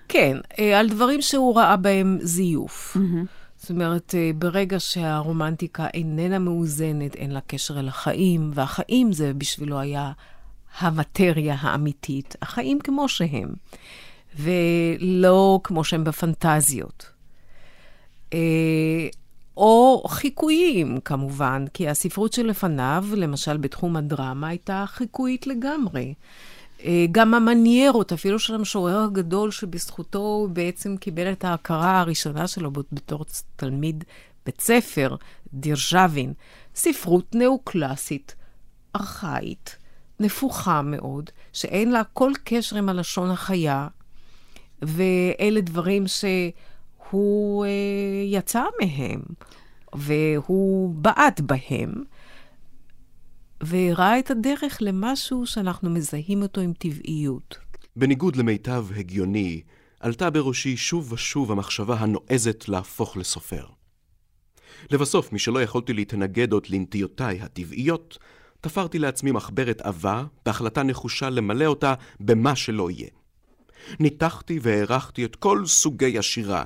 כן, 0.08 0.36
אה, 0.58 0.78
על 0.78 0.88
דברים 0.88 1.22
שהוא 1.22 1.56
ראה 1.56 1.76
בהם 1.76 2.18
זיוף. 2.20 2.96
Mm-hmm. 2.96 3.26
זאת 3.56 3.70
אומרת, 3.70 4.14
אה, 4.14 4.30
ברגע 4.34 4.80
שהרומנטיקה 4.80 5.86
איננה 5.94 6.38
מאוזנת, 6.38 7.14
אין 7.14 7.30
לה 7.30 7.40
קשר 7.40 7.80
אל 7.80 7.88
החיים, 7.88 8.50
והחיים 8.54 9.12
זה 9.12 9.32
בשבילו 9.34 9.80
היה 9.80 10.12
המטריה 10.78 11.56
האמיתית, 11.60 12.36
החיים 12.42 12.80
כמו 12.80 13.08
שהם, 13.08 13.48
ולא 14.38 15.60
כמו 15.64 15.84
שהם 15.84 16.04
בפנטזיות. 16.04 17.11
אה, 18.32 19.08
או 19.56 20.04
חיקויים, 20.08 21.00
כמובן, 21.04 21.64
כי 21.74 21.88
הספרות 21.88 22.32
שלפניו, 22.32 23.04
למשל 23.16 23.56
בתחום 23.56 23.96
הדרמה, 23.96 24.48
הייתה 24.48 24.84
חיקויית 24.86 25.46
לגמרי. 25.46 26.14
אה, 26.84 27.06
גם 27.12 27.34
המניירות, 27.34 28.12
אפילו 28.12 28.38
של 28.38 28.54
המשורר 28.54 29.02
הגדול, 29.02 29.50
שבזכותו 29.50 30.18
הוא 30.18 30.48
בעצם 30.48 30.96
קיבל 30.96 31.32
את 31.32 31.44
ההכרה 31.44 32.00
הראשונה 32.00 32.46
שלו 32.46 32.70
בתור 32.70 33.24
תלמיד 33.56 34.04
בית 34.46 34.60
ספר, 34.60 35.16
דירז'בין, 35.54 36.32
ספרות 36.74 37.34
נאו-קלאסית, 37.34 38.34
ארכאית, 38.96 39.76
נפוחה 40.20 40.82
מאוד, 40.82 41.30
שאין 41.52 41.92
לה 41.92 42.02
כל 42.04 42.32
קשר 42.44 42.76
עם 42.76 42.88
הלשון 42.88 43.30
החיה, 43.30 43.88
ואלה 44.82 45.60
דברים 45.60 46.06
ש... 46.06 46.24
הוא 47.12 47.64
אה, 47.64 47.70
יצא 48.24 48.64
מהם, 48.80 49.20
והוא 49.94 50.94
בעט 50.94 51.40
בהם, 51.40 51.92
והראה 53.60 54.18
את 54.18 54.30
הדרך 54.30 54.78
למשהו 54.80 55.46
שאנחנו 55.46 55.90
מזהים 55.90 56.42
אותו 56.42 56.60
עם 56.60 56.72
טבעיות. 56.72 57.58
בניגוד 57.96 58.36
למיטב 58.36 58.86
הגיוני, 58.96 59.62
עלתה 60.00 60.30
בראשי 60.30 60.76
שוב 60.76 61.12
ושוב 61.12 61.52
המחשבה 61.52 61.96
הנועזת 61.98 62.68
להפוך 62.68 63.16
לסופר. 63.16 63.66
לבסוף, 64.90 65.32
משלא 65.32 65.62
יכולתי 65.62 65.92
להתנגד 65.92 66.52
עוד 66.52 66.66
לנטיותיי 66.68 67.40
הטבעיות, 67.40 68.18
תפרתי 68.60 68.98
לעצמי 68.98 69.32
מחברת 69.32 69.80
עבה, 69.80 70.24
בהחלטה 70.46 70.82
נחושה 70.82 71.30
למלא 71.30 71.64
אותה 71.64 71.94
במה 72.20 72.56
שלא 72.56 72.90
יהיה. 72.90 73.08
ניתחתי 74.00 74.58
והערכתי 74.62 75.24
את 75.24 75.36
כל 75.36 75.66
סוגי 75.66 76.18
השירה, 76.18 76.64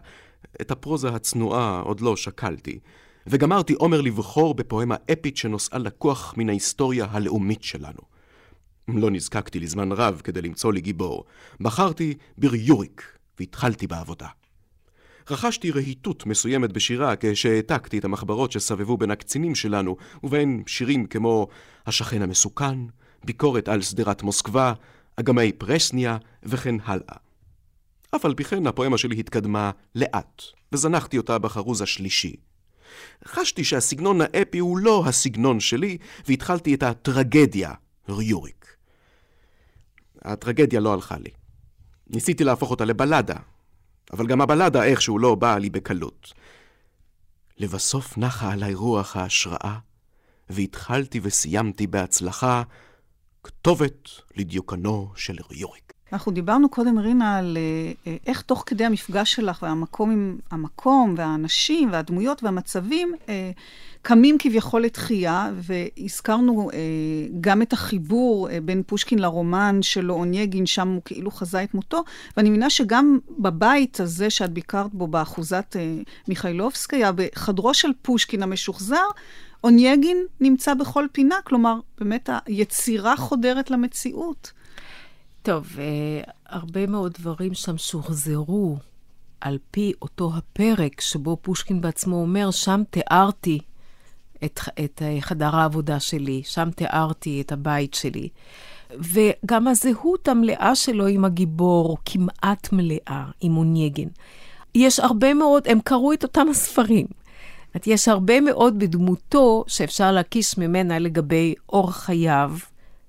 את 0.61 0.71
הפרוזה 0.71 1.09
הצנועה 1.09 1.81
עוד 1.81 2.01
לא 2.01 2.17
שקלתי, 2.17 2.79
וגמרתי 3.27 3.73
עומר 3.73 4.01
לבחור 4.01 4.55
בפואמה 4.55 4.97
אפית 5.13 5.37
שנושאה 5.37 5.79
לקוח 5.79 6.35
מן 6.37 6.49
ההיסטוריה 6.49 7.07
הלאומית 7.11 7.63
שלנו. 7.63 8.01
לא 8.89 9.11
נזקקתי 9.11 9.61
לזמן 9.61 9.93
רב 9.93 10.21
כדי 10.25 10.43
למצוא 10.43 10.73
לי 10.73 10.81
גיבור. 10.81 11.25
בחרתי 11.61 12.15
בריוריק, 12.39 13.03
והתחלתי 13.39 13.87
בעבודה. 13.87 14.29
רכשתי 15.31 15.71
רהיטות 15.71 16.27
מסוימת 16.27 16.73
בשירה 16.73 17.15
כשהעתקתי 17.21 17.99
את 17.99 18.05
המחברות 18.05 18.53
שסבבו 18.53 18.97
בין 18.97 19.11
הקצינים 19.11 19.55
שלנו, 19.55 19.97
ובהן 20.23 20.63
שירים 20.67 21.07
כמו 21.07 21.47
השכן 21.87 22.23
המסוכן, 22.23 22.79
ביקורת 23.25 23.69
על 23.69 23.83
שדרת 23.83 24.23
מוסקבה, 24.23 24.73
אגמי 25.17 25.53
פרסניה 25.53 26.17
וכן 26.43 26.75
הלאה. 26.85 27.26
אף 28.17 28.25
על 28.25 28.35
פי 28.35 28.45
כן 28.45 28.67
הפואמה 28.67 28.99
שלי 28.99 29.21
התקדמה 29.21 29.71
לאט, 29.95 30.43
וזנחתי 30.73 31.19
אותה 31.19 31.39
בחרוז 31.39 31.83
השלישי. 31.83 32.37
חשתי 33.25 33.65
שהסגנון 33.65 34.21
האפי 34.21 34.59
הוא 34.59 34.79
לא 34.79 35.03
הסגנון 35.07 35.61
שלי, 35.61 35.99
והתחלתי 36.27 36.75
את 36.75 36.83
הטרגדיה, 36.83 37.73
ריוריק. 38.09 38.77
הטרגדיה 40.23 40.81
לא 40.81 40.93
הלכה 40.93 41.17
לי. 41.19 41.31
ניסיתי 42.07 42.45
להפוך 42.45 42.71
אותה 42.71 42.85
לבלדה, 42.85 43.37
אבל 44.13 44.27
גם 44.27 44.41
הבלדה 44.41 44.85
איכשהו 44.85 45.19
לא 45.19 45.35
באה 45.35 45.59
לי 45.59 45.71
בקלות. 45.71 46.33
לבסוף 47.59 48.19
נחה 48.19 48.53
עליי 48.53 48.75
רוח 48.75 49.17
ההשראה, 49.17 49.79
והתחלתי 50.51 51.21
וסיימתי 51.23 51.87
בהצלחה 51.87 52.63
כתובת 53.43 54.09
לדיוקנו 54.37 55.13
של 55.17 55.37
ריוריק. 55.51 55.86
אנחנו 56.13 56.33
דיברנו 56.33 56.69
קודם, 56.69 56.99
רינה, 56.99 57.37
על 57.37 57.59
אה, 58.07 58.17
איך 58.27 58.41
תוך 58.41 58.63
כדי 58.67 58.85
המפגש 58.85 59.33
שלך 59.33 59.63
והמקום 59.63 60.11
עם 60.11 60.39
המקום 60.51 61.15
והאנשים 61.19 61.89
והדמויות 61.93 62.43
והמצבים, 62.43 63.15
אה, 63.29 63.51
קמים 64.07 64.37
כביכול 64.39 64.83
לתחייה, 64.83 65.51
והזכרנו 65.57 66.71
אה, 66.71 66.79
גם 67.41 67.63
את 67.63 67.73
החיבור 67.73 68.51
אה, 68.51 68.59
בין 68.61 68.83
פושקין 68.87 69.19
לרומן 69.19 69.79
שלו, 69.83 70.15
אונייגין, 70.15 70.67
שם 70.67 70.89
הוא 70.89 71.03
כאילו 71.05 71.31
חזה 71.31 71.63
את 71.63 71.75
מותו, 71.75 72.05
ואני 72.37 72.51
מבינה 72.51 72.71
שגם 72.71 73.19
בבית 73.39 74.01
הזה 74.01 74.31
שאת 74.31 74.53
ביקרת 74.53 74.95
בו, 74.95 75.07
באחוזת 75.07 75.77
אה, 75.79 75.97
מיכאילובסקיה, 76.29 77.13
בחדרו 77.13 77.75
של 77.75 77.89
פושקין 78.03 78.43
המשוחזר, 78.43 79.07
אונייגין 79.65 80.19
נמצא 80.41 80.75
בכל 80.75 81.07
פינה, 81.13 81.37
כלומר, 81.45 81.81
באמת 81.99 82.31
היצירה 82.47 83.17
חודרת 83.17 83.71
למציאות. 83.71 84.53
טוב, 85.47 85.67
uh, 85.77 86.31
הרבה 86.47 86.87
מאוד 86.87 87.13
דברים 87.13 87.55
שם 87.55 87.79
שוחזרו 87.79 88.77
על 89.41 89.59
פי 89.71 89.93
אותו 90.03 90.33
הפרק 90.37 91.01
שבו 91.01 91.37
פושקין 91.43 91.81
בעצמו 91.81 92.17
אומר, 92.17 92.51
שם 92.51 92.83
תיארתי 92.91 93.59
את, 94.45 94.61
את 94.85 95.03
uh, 95.03 95.21
חדר 95.21 95.57
העבודה 95.57 96.01
שלי, 96.01 96.43
שם 96.45 96.69
תיארתי 96.71 97.41
את 97.41 97.53
הבית 97.53 97.95
שלי. 97.95 98.29
וגם 98.91 99.69
הזהות 99.69 100.29
המלאה 100.29 100.75
שלו 100.75 101.07
עם 101.07 101.25
הגיבור, 101.25 101.97
כמעט 102.05 102.73
מלאה, 102.73 103.25
עם 103.41 103.57
אונייגן. 103.57 104.09
יש 104.75 105.01
הרבה 105.01 105.35
מאוד, 105.35 105.63
הם 105.69 105.81
קראו 105.81 106.13
את 106.13 106.23
אותם 106.23 106.47
הספרים. 106.51 107.07
יש 107.87 108.09
הרבה 108.09 108.41
מאוד 108.41 108.79
בדמותו 108.79 109.65
שאפשר 109.67 110.13
להקיש 110.13 110.59
ממנה 110.59 110.99
לגבי 110.99 111.55
אורח 111.69 111.97
חייו 111.97 112.53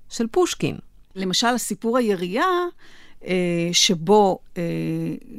של 0.08 0.26
פושקין. 0.26 0.76
למשל, 1.16 1.46
הסיפור 1.46 1.98
הירייה, 1.98 2.44
אה, 3.24 3.68
שבו 3.72 4.38
אה, 4.56 4.62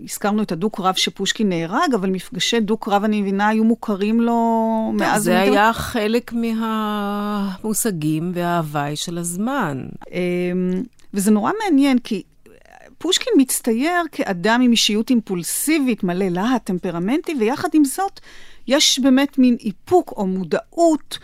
הזכרנו 0.04 0.44
את 0.44 0.52
הדו-קרב 0.52 0.96
שפושקין 0.96 1.50
נהרג, 1.50 1.94
אבל 1.96 2.10
מפגשי 2.10 2.60
דו-קרב, 2.60 3.04
אני 3.04 3.22
מבינה, 3.22 3.48
היו 3.48 3.64
מוכרים 3.64 4.22
לו 4.22 4.92
מאז... 4.94 5.24
זה. 5.24 5.40
היה 5.40 5.74
חלק 5.74 6.34
מהמושגים 6.34 8.32
וההוואי 8.36 8.96
של 8.96 9.18
הזמן. 9.18 9.86
אה, 10.12 10.20
וזה 11.14 11.32
נורא 11.32 11.52
מעניין, 11.64 12.00
כי 12.00 12.24
פושקין 12.98 13.34
מצטייר 13.38 14.04
כאדם 14.12 14.62
עם 14.64 14.72
אישיות 14.72 15.10
אימפולסיבית, 15.10 16.04
מלא 16.04 16.26
להט, 16.30 16.66
טמפרמנטי, 16.66 17.36
ויחד 17.40 17.70
עם 17.74 17.86
זאת, 17.86 18.20
יש 18.68 19.00
באמת 19.00 19.38
מין 19.38 19.58
איפוק 19.66 20.14
או 20.18 20.28
מודעות. 20.28 21.18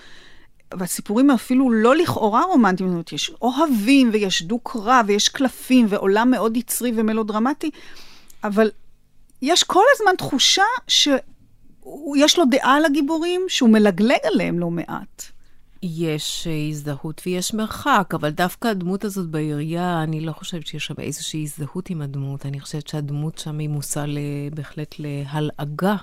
והסיפורים 0.79 1.31
אפילו 1.31 1.71
לא 1.71 1.95
לכאורה 1.95 2.43
רומנטיים, 2.43 2.89
זאת 2.89 2.93
אומרת, 2.93 3.11
יש 3.11 3.31
אוהבים 3.41 4.09
ויש 4.13 4.43
דו-קרב 4.43 5.05
ויש 5.07 5.29
קלפים 5.29 5.85
ועולם 5.89 6.31
מאוד 6.31 6.57
יצרי 6.57 6.91
ומלודרמטי, 6.95 7.69
אבל 8.43 8.71
יש 9.41 9.63
כל 9.63 9.83
הזמן 9.95 10.15
תחושה 10.17 10.63
שיש 10.87 12.37
לו 12.37 12.45
דעה 12.51 12.75
על 12.75 12.85
הגיבורים, 12.85 13.41
שהוא 13.47 13.69
מלגלג 13.69 14.19
עליהם 14.23 14.59
לא 14.59 14.71
מעט. 14.71 15.23
יש 15.83 16.47
הזדהות 16.69 17.21
ויש 17.25 17.53
מרחק, 17.53 18.11
אבל 18.13 18.29
דווקא 18.29 18.67
הדמות 18.67 19.03
הזאת 19.03 19.29
בעירייה, 19.29 20.03
אני 20.03 20.21
לא 20.21 20.31
חושבת 20.31 20.67
שיש 20.67 20.85
שם 20.85 20.93
איזושהי 20.99 21.43
הזדהות 21.43 21.89
עם 21.89 22.01
הדמות. 22.01 22.45
אני 22.45 22.59
חושבת 22.59 22.87
שהדמות 22.87 23.37
שם 23.37 23.59
היא 23.59 23.69
מושא 23.69 24.05
בהחלט 24.53 24.95
להלעגה 24.99 25.95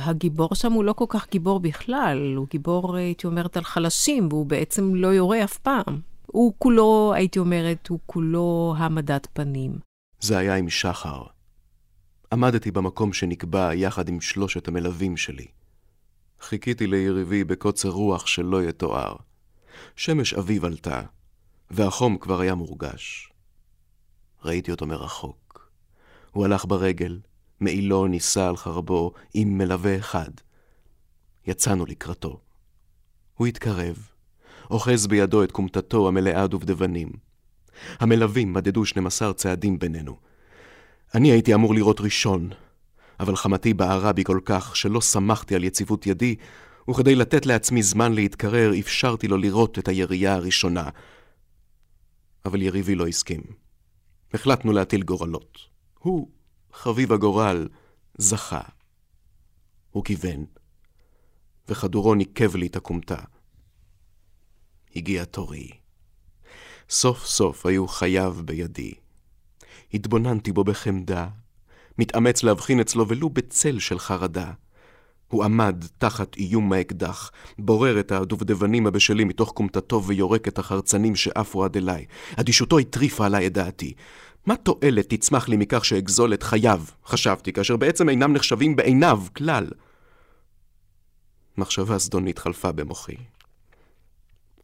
הגיבור 0.00 0.54
שם 0.54 0.72
הוא 0.72 0.84
לא 0.84 0.92
כל 0.92 1.04
כך 1.08 1.30
גיבור 1.30 1.60
בכלל, 1.60 2.34
הוא 2.36 2.46
גיבור, 2.50 2.96
הייתי 2.96 3.26
אומרת, 3.26 3.56
על 3.56 3.64
חלשים, 3.64 4.28
והוא 4.30 4.46
בעצם 4.46 4.94
לא 4.94 5.08
יורה 5.08 5.44
אף 5.44 5.58
פעם. 5.58 6.00
הוא 6.26 6.54
כולו, 6.58 7.12
הייתי 7.14 7.38
אומרת, 7.38 7.88
הוא 7.88 7.98
כולו 8.06 8.74
העמדת 8.78 9.28
פנים. 9.32 9.78
זה 10.20 10.38
היה 10.38 10.56
עם 10.56 10.70
שחר. 10.70 11.22
עמדתי 12.32 12.70
במקום 12.70 13.12
שנקבע 13.12 13.74
יחד 13.74 14.08
עם 14.08 14.20
שלושת 14.20 14.68
המלווים 14.68 15.16
שלי. 15.16 15.46
חיכיתי 16.40 16.86
ליריבי 16.86 17.44
בקוצר 17.44 17.88
רוח 17.88 18.26
שלא 18.26 18.62
יתואר. 18.62 19.16
שמש 19.96 20.34
אביב 20.34 20.64
עלתה, 20.64 21.02
והחום 21.70 22.18
כבר 22.18 22.40
היה 22.40 22.54
מורגש. 22.54 23.32
ראיתי 24.44 24.70
אותו 24.70 24.86
מרחוק. 24.86 25.70
הוא 26.32 26.44
הלך 26.44 26.64
ברגל, 26.64 27.18
מעילו 27.64 28.06
נישא 28.06 28.48
על 28.48 28.56
חרבו 28.56 29.12
עם 29.34 29.58
מלווה 29.58 29.98
אחד. 29.98 30.30
יצאנו 31.46 31.86
לקראתו. 31.86 32.40
הוא 33.34 33.46
התקרב, 33.46 34.08
אוחז 34.70 35.06
בידו 35.06 35.42
את 35.42 35.52
כומתתו 35.52 36.08
המלאה 36.08 36.46
דובדבנים. 36.46 37.12
המלווים 37.98 38.52
מדדו 38.52 38.84
12 38.84 39.32
צעדים 39.32 39.78
בינינו. 39.78 40.16
אני 41.14 41.30
הייתי 41.30 41.54
אמור 41.54 41.74
לראות 41.74 42.00
ראשון, 42.00 42.50
אבל 43.20 43.36
חמתי 43.36 43.74
בערה 43.74 44.12
בי 44.12 44.24
כל 44.24 44.40
כך 44.44 44.76
שלא 44.76 45.00
שמחתי 45.00 45.54
על 45.54 45.64
יציבות 45.64 46.06
ידי, 46.06 46.36
וכדי 46.90 47.14
לתת 47.14 47.46
לעצמי 47.46 47.82
זמן 47.82 48.12
להתקרר, 48.12 48.72
אפשרתי 48.78 49.28
לו 49.28 49.36
לראות 49.36 49.78
את 49.78 49.88
הירייה 49.88 50.34
הראשונה. 50.34 50.88
אבל 52.44 52.62
יריבי 52.62 52.94
לא 52.94 53.06
הסכים. 53.06 53.40
החלטנו 54.34 54.72
להטיל 54.72 55.02
גורלות. 55.02 55.58
הוא 55.98 56.28
חביב 56.74 57.12
הגורל, 57.12 57.68
זכה. 58.18 58.60
הוא 59.90 60.04
כיוון, 60.04 60.44
וכדורו 61.68 62.14
ניקב 62.14 62.56
לי 62.56 62.66
את 62.66 62.76
הכומתה. 62.76 63.18
הגיע 64.96 65.24
תורי. 65.24 65.70
סוף 66.90 67.26
סוף 67.26 67.66
היו 67.66 67.88
חייו 67.88 68.36
בידי. 68.44 68.94
התבוננתי 69.94 70.52
בו 70.52 70.64
בחמדה, 70.64 71.28
מתאמץ 71.98 72.42
להבחין 72.42 72.80
אצלו 72.80 73.08
ולו 73.08 73.30
בצל 73.30 73.78
של 73.78 73.98
חרדה. 73.98 74.52
הוא 75.28 75.44
עמד 75.44 75.84
תחת 75.98 76.36
איום 76.36 76.72
האקדח, 76.72 77.30
בורר 77.58 78.00
את 78.00 78.12
הדובדבנים 78.12 78.86
הבשלים 78.86 79.28
מתוך 79.28 79.52
כומתתו 79.54 80.04
ויורק 80.04 80.48
את 80.48 80.58
החרצנים 80.58 81.16
שעפו 81.16 81.64
עד 81.64 81.76
אליי. 81.76 82.04
אדישותו 82.36 82.78
הטריפה 82.78 83.26
עליי 83.26 83.46
את 83.46 83.52
דעתי. 83.52 83.94
מה 84.46 84.56
תועלת 84.56 85.14
תצמח 85.14 85.48
לי 85.48 85.56
מכך 85.56 85.84
שאגזול 85.84 86.34
את 86.34 86.42
חייו, 86.42 86.82
חשבתי, 87.06 87.52
כאשר 87.52 87.76
בעצם 87.76 88.08
אינם 88.08 88.32
נחשבים 88.32 88.76
בעיניו 88.76 89.20
כלל? 89.36 89.66
מחשבה 91.58 91.98
זדונית 91.98 92.38
חלפה 92.38 92.72
במוחי. 92.72 93.16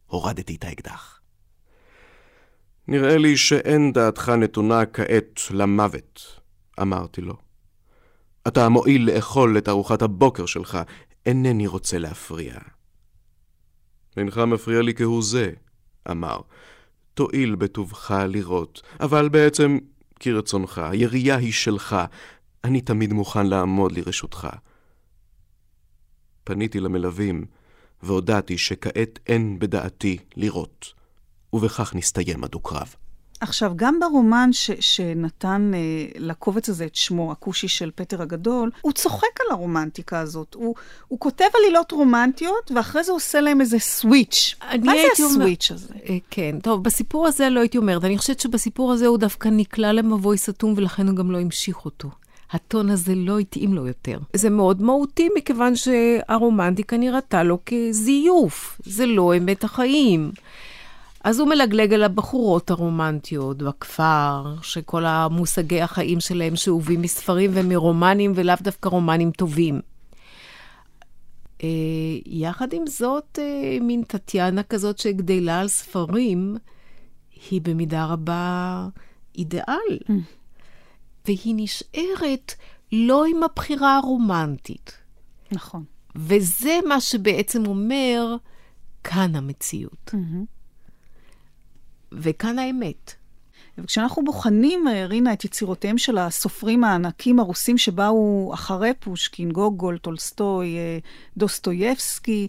הורדתי 0.07 0.55
את 0.55 0.63
האקדח. 0.63 1.19
נראה 2.87 3.17
לי 3.17 3.37
שאין 3.37 3.93
דעתך 3.93 4.29
נתונה 4.29 4.85
כעת 4.85 5.41
למוות, 5.51 6.39
אמרתי 6.81 7.21
לו. 7.21 7.37
אתה 8.47 8.69
מועיל 8.69 9.11
לאכול 9.11 9.57
את 9.57 9.69
ארוחת 9.69 10.01
הבוקר 10.01 10.45
שלך, 10.45 10.77
אינני 11.25 11.67
רוצה 11.67 11.97
להפריע. 11.97 12.55
אינך 14.17 14.37
מפריע 14.37 14.81
לי 14.81 14.93
כהוא 14.93 15.23
זה, 15.23 15.51
אמר. 16.11 16.39
תואיל 17.21 17.55
בטובך 17.55 18.13
לראות, 18.27 18.81
אבל 18.99 19.29
בעצם 19.29 19.77
כרצונך, 20.19 20.77
הירייה 20.77 21.35
היא 21.35 21.51
שלך, 21.51 21.95
אני 22.63 22.81
תמיד 22.81 23.13
מוכן 23.13 23.47
לעמוד 23.47 23.91
לרשותך. 23.91 24.47
פניתי 26.43 26.79
למלווים 26.79 27.45
והודעתי 28.03 28.57
שכעת 28.57 29.19
אין 29.27 29.59
בדעתי 29.59 30.17
לראות, 30.35 30.93
ובכך 31.53 31.95
נסתיים 31.95 32.43
הדו-קרב. 32.43 32.95
עכשיו, 33.41 33.73
גם 33.75 33.99
ברומן 33.99 34.49
ש, 34.53 34.71
שנתן 34.79 35.71
אה, 35.73 35.79
לקובץ 36.15 36.69
הזה 36.69 36.85
את 36.85 36.95
שמו, 36.95 37.31
הכושי 37.31 37.67
של 37.67 37.91
פטר 37.95 38.21
הגדול, 38.21 38.71
הוא 38.81 38.91
צוחק 38.91 39.41
על 39.41 39.47
הרומנטיקה 39.51 40.19
הזאת. 40.19 40.53
הוא, 40.53 40.75
הוא 41.07 41.19
כותב 41.19 41.45
עלילות 41.59 41.91
רומנטיות, 41.91 42.71
ואחרי 42.75 43.03
זה 43.03 43.11
עושה 43.11 43.41
להם 43.41 43.61
איזה 43.61 43.79
סוויץ'. 43.79 44.55
מה 44.61 44.93
זה 44.93 45.07
הסוויץ' 45.13 45.71
אומר... 45.71 45.79
הזה? 45.79 45.93
אה, 46.09 46.17
כן, 46.29 46.59
טוב, 46.63 46.83
בסיפור 46.83 47.27
הזה 47.27 47.49
לא 47.49 47.59
הייתי 47.59 47.77
אומרת. 47.77 48.03
אני 48.03 48.17
חושבת 48.17 48.39
שבסיפור 48.39 48.91
הזה 48.91 49.07
הוא 49.07 49.17
דווקא 49.17 49.47
נקלע 49.47 49.93
למבוי 49.93 50.37
סתום, 50.37 50.73
ולכן 50.77 51.07
הוא 51.07 51.15
גם 51.15 51.31
לא 51.31 51.39
המשיך 51.39 51.85
אותו. 51.85 52.09
הטון 52.51 52.89
הזה 52.89 53.15
לא 53.15 53.39
התאים 53.39 53.73
לו 53.73 53.87
יותר. 53.87 54.19
זה 54.33 54.49
מאוד 54.49 54.81
מהותי, 54.81 55.29
מכיוון 55.37 55.73
שהרומנטיקה 55.75 56.97
נראתה 56.97 57.43
לו 57.43 57.57
כזיוף. 57.65 58.81
זה 58.85 59.05
לא 59.05 59.37
אמת 59.37 59.63
החיים. 59.63 60.31
אז 61.23 61.39
הוא 61.39 61.49
מלגלג 61.49 61.93
על 61.93 62.03
הבחורות 62.03 62.69
הרומנטיות 62.69 63.57
בכפר, 63.57 64.55
שכל 64.61 65.05
המושגי 65.05 65.81
החיים 65.81 66.19
שלהם 66.19 66.55
שאובים 66.55 67.01
מספרים 67.01 67.51
ומרומנים, 67.53 68.31
ולאו 68.35 68.55
דווקא 68.61 68.89
רומנים 68.89 69.31
טובים. 69.31 69.81
אה, 71.63 71.67
יחד 72.25 72.73
עם 72.73 72.87
זאת, 72.87 73.39
אה, 73.41 73.77
מין 73.81 74.03
טטיאנה 74.03 74.63
כזאת 74.63 74.97
שגדלה 74.97 75.59
על 75.59 75.67
ספרים, 75.67 76.57
היא 77.49 77.61
במידה 77.61 78.05
רבה 78.05 78.87
אידיאל. 79.35 79.99
Mm. 80.07 80.11
והיא 81.25 81.53
נשארת 81.57 82.53
לא 82.91 83.25
עם 83.25 83.43
הבחירה 83.43 83.97
הרומנטית. 83.97 84.97
נכון. 85.51 85.83
וזה 86.15 86.79
מה 86.87 87.01
שבעצם 87.01 87.65
אומר, 87.65 88.35
כאן 89.03 89.35
המציאות. 89.35 90.11
Mm-hmm. 90.13 90.60
וכאן 92.11 92.59
האמת. 92.59 93.13
וכשאנחנו 93.77 94.23
בוחנים, 94.23 94.87
אה, 94.87 95.05
רינה, 95.05 95.33
את 95.33 95.45
יצירותיהם 95.45 95.97
של 95.97 96.17
הסופרים 96.17 96.83
הענקים 96.83 97.39
הרוסים 97.39 97.77
שבאו 97.77 98.51
אחרי 98.53 98.91
פושקין, 98.99 99.51
גוגול, 99.51 99.97
טולסטוי, 99.97 100.77
אה, 100.77 100.97
דוסטויבסקי, 101.37 102.47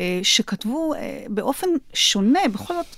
אה, 0.00 0.20
שכתבו 0.22 0.94
באופן 1.28 1.66
שונה, 1.92 2.40
בכל 2.52 2.74
זאת, 2.74 2.96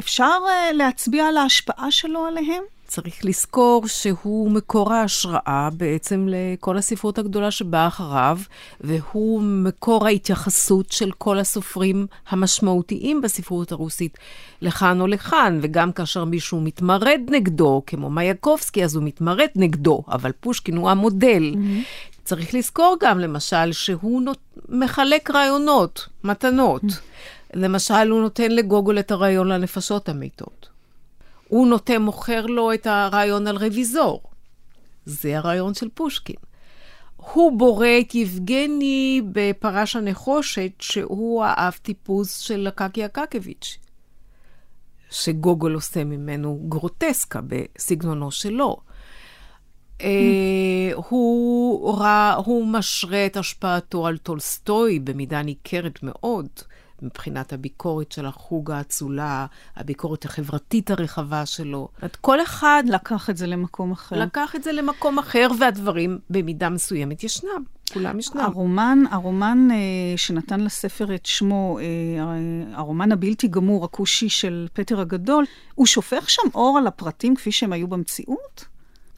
אפשר 0.00 0.38
להצביע 0.72 1.26
על 1.26 1.36
ההשפעה 1.36 1.90
שלו 1.90 2.26
עליהם? 2.26 2.62
צריך 2.96 3.24
לזכור 3.24 3.86
שהוא 3.86 4.50
מקור 4.50 4.92
ההשראה 4.92 5.68
בעצם 5.76 6.26
לכל 6.30 6.78
הספרות 6.78 7.18
הגדולה 7.18 7.50
שבאה 7.50 7.86
אחריו, 7.86 8.38
והוא 8.80 9.42
מקור 9.42 10.06
ההתייחסות 10.06 10.92
של 10.92 11.10
כל 11.18 11.38
הסופרים 11.38 12.06
המשמעותיים 12.28 13.20
בספרות 13.20 13.72
הרוסית 13.72 14.18
לכאן 14.62 15.00
או 15.00 15.06
לכאן, 15.06 15.58
וגם 15.62 15.92
כאשר 15.92 16.24
מישהו 16.24 16.60
מתמרד 16.60 17.20
נגדו, 17.28 17.82
כמו 17.86 18.10
מייקובסקי, 18.10 18.84
אז 18.84 18.96
הוא 18.96 19.04
מתמרד 19.04 19.48
נגדו, 19.56 20.02
אבל 20.08 20.32
פושקין 20.40 20.76
הוא 20.76 20.90
המודל. 20.90 21.54
Mm-hmm. 21.54 22.24
צריך 22.24 22.54
לזכור 22.54 22.96
גם, 23.00 23.18
למשל, 23.18 23.72
שהוא 23.72 24.22
נות... 24.22 24.38
מחלק 24.68 25.30
רעיונות, 25.30 26.08
מתנות. 26.24 26.82
Mm-hmm. 26.82 27.54
למשל, 27.54 28.10
הוא 28.10 28.20
נותן 28.20 28.50
לגוגול 28.50 28.98
את 28.98 29.10
הרעיון 29.10 29.48
לנפשות 29.48 30.08
המתות. 30.08 30.75
הוא 31.48 31.66
נוטה, 31.68 31.98
מוכר 31.98 32.46
לו 32.46 32.72
את 32.72 32.86
הרעיון 32.86 33.46
על 33.46 33.56
רוויזור. 33.56 34.22
זה 35.04 35.38
הרעיון 35.38 35.74
של 35.74 35.88
פושקין. 35.94 36.36
הוא 37.16 37.58
בורא 37.58 37.88
את 38.00 38.14
יבגני 38.14 39.22
בפרש 39.32 39.96
הנחושת, 39.96 40.72
שהוא 40.78 41.44
האב 41.44 41.72
טיפוס 41.82 42.38
של 42.38 42.66
הקקי 42.66 43.04
הקקביץ', 43.04 43.78
שגוגול 45.10 45.74
עושה 45.74 46.04
ממנו 46.04 46.60
גרוטסקה 46.68 47.40
בסגנונו 47.48 48.30
שלו. 48.30 48.76
אה, 50.00 50.90
הוא, 50.94 52.02
הוא 52.44 52.66
משרה 52.66 53.26
את 53.26 53.36
השפעתו 53.36 54.06
על 54.06 54.18
טולסטוי 54.18 54.98
במידה 54.98 55.42
ניכרת 55.42 55.98
מאוד. 56.02 56.48
מבחינת 57.02 57.52
הביקורת 57.52 58.12
של 58.12 58.26
החוג 58.26 58.70
האצולה, 58.70 59.46
הביקורת 59.76 60.24
החברתית 60.24 60.90
הרחבה 60.90 61.46
שלו. 61.46 61.88
את 62.04 62.16
כל 62.16 62.42
אחד... 62.42 62.82
לקח 62.86 63.30
את 63.30 63.36
זה 63.36 63.46
למקום 63.46 63.92
אחר. 63.92 64.16
לקח 64.16 64.56
את 64.56 64.62
זה 64.62 64.72
למקום 64.72 65.18
אחר, 65.18 65.48
והדברים 65.60 66.18
במידה 66.30 66.68
מסוימת 66.68 67.24
ישנם. 67.24 67.62
כולם 67.92 68.18
ישנם. 68.18 68.40
הרומן, 68.40 68.98
הרומן 69.10 69.68
אה, 69.70 69.76
שנתן 70.16 70.60
לספר 70.60 71.14
את 71.14 71.26
שמו, 71.26 71.78
אה, 71.78 71.84
הרומן 72.72 73.12
הבלתי 73.12 73.48
גמור, 73.48 73.84
הכושי 73.84 74.28
של 74.28 74.68
פטר 74.72 75.00
הגדול, 75.00 75.44
הוא 75.74 75.86
שופך 75.86 76.30
שם 76.30 76.42
אור 76.54 76.78
על 76.78 76.86
הפרטים 76.86 77.36
כפי 77.36 77.52
שהם 77.52 77.72
היו 77.72 77.88
במציאות? 77.88 78.64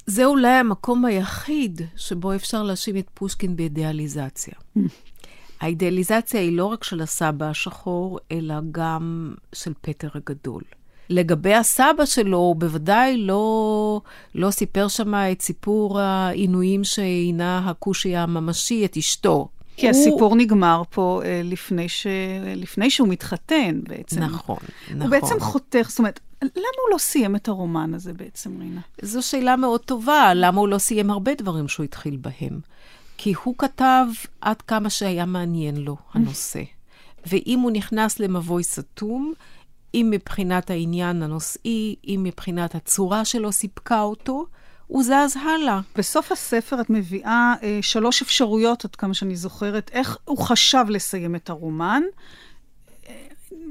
זה 0.07 0.25
אולי 0.25 0.49
המקום 0.49 1.05
היחיד 1.05 1.81
שבו 1.97 2.35
אפשר 2.35 2.63
להאשים 2.63 2.97
את 2.97 3.07
פושקין 3.15 3.57
באידיאליזציה. 3.57 4.55
האידיאליזציה 5.61 6.41
היא 6.41 6.57
לא 6.57 6.65
רק 6.65 6.85
של 6.85 7.01
הסבא 7.01 7.47
השחור, 7.47 8.19
אלא 8.33 8.55
גם 8.71 9.35
של 9.53 9.73
פטר 9.81 10.09
הגדול. 10.15 10.63
לגבי 11.11 11.55
הסבא 11.55 12.05
שלו, 12.05 12.39
הוא 12.39 12.57
בוודאי 12.57 13.17
לא, 13.17 14.01
לא 14.35 14.51
סיפר 14.51 14.89
שם 14.89 15.15
את 15.15 15.43
סיפור 15.43 16.01
העינויים 16.01 16.85
שהינה 16.85 17.71
הכושי 17.71 18.17
הממשי, 18.17 18.85
את 18.85 18.97
אשתו. 18.97 19.49
כי 19.77 19.87
הוא... 19.87 19.91
הסיפור 19.91 20.37
נגמר 20.37 20.83
פה 20.91 21.21
אה, 21.25 21.41
לפני, 21.45 21.89
ש... 21.89 22.07
לפני 22.57 22.91
שהוא 22.91 23.09
מתחתן 23.09 23.81
בעצם. 23.89 24.23
נכון, 24.23 24.57
נכון. 24.87 25.03
הוא 25.03 25.11
בעצם 25.11 25.41
חותך, 25.41 25.87
זאת 25.89 25.99
אומרת, 25.99 26.21
למה 26.43 26.51
הוא 26.57 26.93
לא 26.93 26.99
סיים 26.99 27.37
את 27.37 27.49
הרומן 27.49 27.95
הזה 27.95 28.13
בעצם, 28.13 28.61
רינה? 28.61 28.81
זו 29.03 29.23
שאלה 29.23 29.57
מאוד 29.57 29.81
טובה, 29.81 30.33
למה 30.35 30.61
הוא 30.61 30.69
לא 30.69 30.79
סיים 30.79 31.11
הרבה 31.11 31.35
דברים 31.35 31.69
שהוא 31.69 31.85
התחיל 31.85 32.17
בהם. 32.17 32.61
כי 33.19 33.35
הוא 33.45 33.55
כתב 33.59 34.07
עד 34.41 34.63
כמה 34.63 34.91
שהיה 34.91 35.27
מעניין 35.27 35.77
לו 35.77 35.97
הנושא. 36.13 36.63
ואם 37.27 37.61
הוא 37.61 37.71
נכנס 37.71 38.21
למבוי 38.21 38.65
סתום, 38.65 39.33
אם 39.95 40.09
מבחינת 40.11 40.71
העניין 40.71 41.23
הנושאי, 41.23 41.95
אם 42.09 42.21
מבחינת 42.23 42.75
הצורה 42.75 43.25
שלו 43.25 43.53
סיפקה 43.53 44.01
אותו, 44.01 44.47
הוא 44.87 45.03
זז 45.03 45.37
הלאה. 45.43 45.81
בסוף 45.97 46.33
הספר 46.33 46.81
את 46.81 46.91
מביאה 46.91 47.55
אה, 47.63 47.79
שלוש 47.83 48.23
אפשרויות, 48.23 48.85
עד 48.85 48.97
כמה 48.97 49.15
שאני 49.15 49.37
זוכרת, 49.37 49.91
איך 49.93 50.19
הוא 50.25 50.39
חשב 50.39 50.85
לסיים 50.89 51.35
את 51.35 51.51
הרומן. 51.51 52.03
אה, 53.09 53.15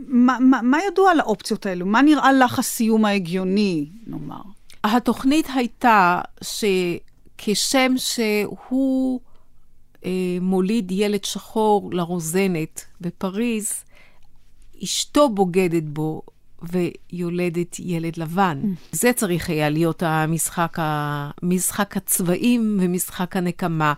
מה, 0.07 0.37
מה, 0.39 0.61
מה 0.61 0.77
ידוע 0.87 1.11
על 1.11 1.19
האופציות 1.19 1.65
האלו? 1.65 1.85
מה 1.85 2.01
נראה 2.01 2.33
לך 2.33 2.59
הסיום 2.59 3.05
ההגיוני, 3.05 3.89
נאמר? 4.07 4.41
התוכנית 4.83 5.47
הייתה 5.55 6.21
שכשם 6.41 7.93
שהוא 7.97 9.19
מוליד 10.41 10.91
ילד 10.91 11.23
שחור 11.23 11.89
לרוזנת 11.93 12.85
בפריז, 13.01 13.73
אשתו 14.83 15.29
בוגדת 15.29 15.83
בו 15.83 16.21
ויולדת 16.61 17.79
ילד 17.79 18.17
לבן. 18.17 18.61
Mm. 18.63 18.67
זה 18.91 19.13
צריך 19.13 19.49
היה 19.49 19.69
להיות 19.69 20.03
המשחק, 20.03 20.79
ה... 20.79 21.31
משחק 21.43 21.97
הצבעים 21.97 22.77
ומשחק 22.81 23.37
הנקמה, 23.37 23.93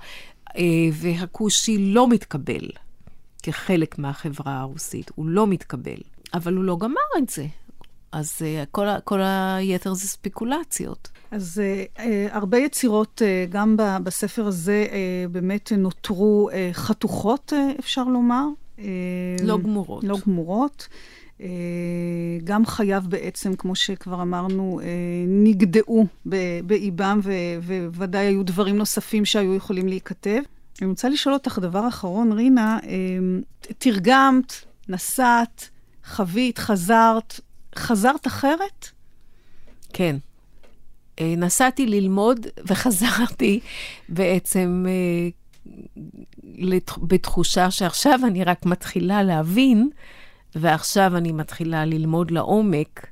אה, 0.58 0.64
והכושי 0.94 1.78
לא 1.78 2.10
מתקבל 2.10 2.70
כחלק 3.44 4.00
מהחברה 4.00 4.60
הרוסית, 4.60 5.12
הוא 5.16 5.26
לא 5.26 5.48
מתקבל. 5.48 6.00
אבל 6.34 6.54
הוא 6.54 6.64
לא 6.64 6.78
גמר 6.80 7.10
את 7.18 7.30
זה. 7.30 7.46
אז 8.12 8.36
uh, 8.40 8.66
כל, 8.72 8.88
כל 9.04 9.20
היתר 9.22 9.94
זה 9.94 10.08
ספקולציות. 10.08 11.10
אז 11.32 11.62
uh, 11.62 11.98
uh, 11.98 12.02
הרבה 12.32 12.58
יצירות, 12.58 13.22
uh, 13.22 13.52
גם 13.52 13.76
בספר 14.04 14.48
הזה, 14.48 14.88
uh, 14.90 14.94
באמת 15.32 15.72
נותרו 15.78 16.50
uh, 16.52 16.54
חתוכות, 16.74 17.54
uh, 17.54 17.80
אפשר 17.80 18.04
לומר. 18.04 18.46
Uh, 18.78 18.82
לא 19.44 19.58
גמורות. 19.58 20.04
לא 20.04 20.18
גמורות. 20.28 20.88
Uh, 21.38 21.42
גם 22.44 22.66
חייו 22.66 23.04
בעצם, 23.10 23.56
כמו 23.56 23.76
שכבר 23.76 24.22
אמרנו, 24.22 24.80
uh, 24.82 24.84
נגדעו 25.28 26.06
באיבם, 26.66 27.20
וודאי 27.94 28.26
היו 28.26 28.44
דברים 28.44 28.78
נוספים 28.78 29.26
שהיו 29.26 29.56
יכולים 29.56 29.88
להיכתב. 29.88 30.42
אני 30.82 30.90
רוצה 30.90 31.10
לשאול 31.10 31.34
אותך 31.34 31.60
דבר 31.62 31.88
אחרון, 31.88 32.32
רינה, 32.32 32.80
uh, 32.82 32.88
תרגמת, 33.78 34.54
נסעת, 34.90 35.70
חווית, 36.06 36.58
חזרת, 36.58 37.40
חזרת 37.76 38.28
אחרת? 38.28 38.90
כן. 39.94 40.16
אה, 41.20 41.34
נסעתי 41.38 41.86
ללמוד 41.86 42.48
וחזרתי 42.68 43.60
בעצם 44.10 44.86
אה, 44.88 45.30
בתחושה 47.02 47.72
שעכשיו 47.72 48.20
אני 48.28 48.44
רק 48.44 48.66
מתחילה 48.66 49.24
להבין, 49.24 49.90
ועכשיו 50.56 51.18
אני 51.18 51.32
מתחילה 51.32 51.86
ללמוד 51.86 52.32
לעומק. 52.32 53.08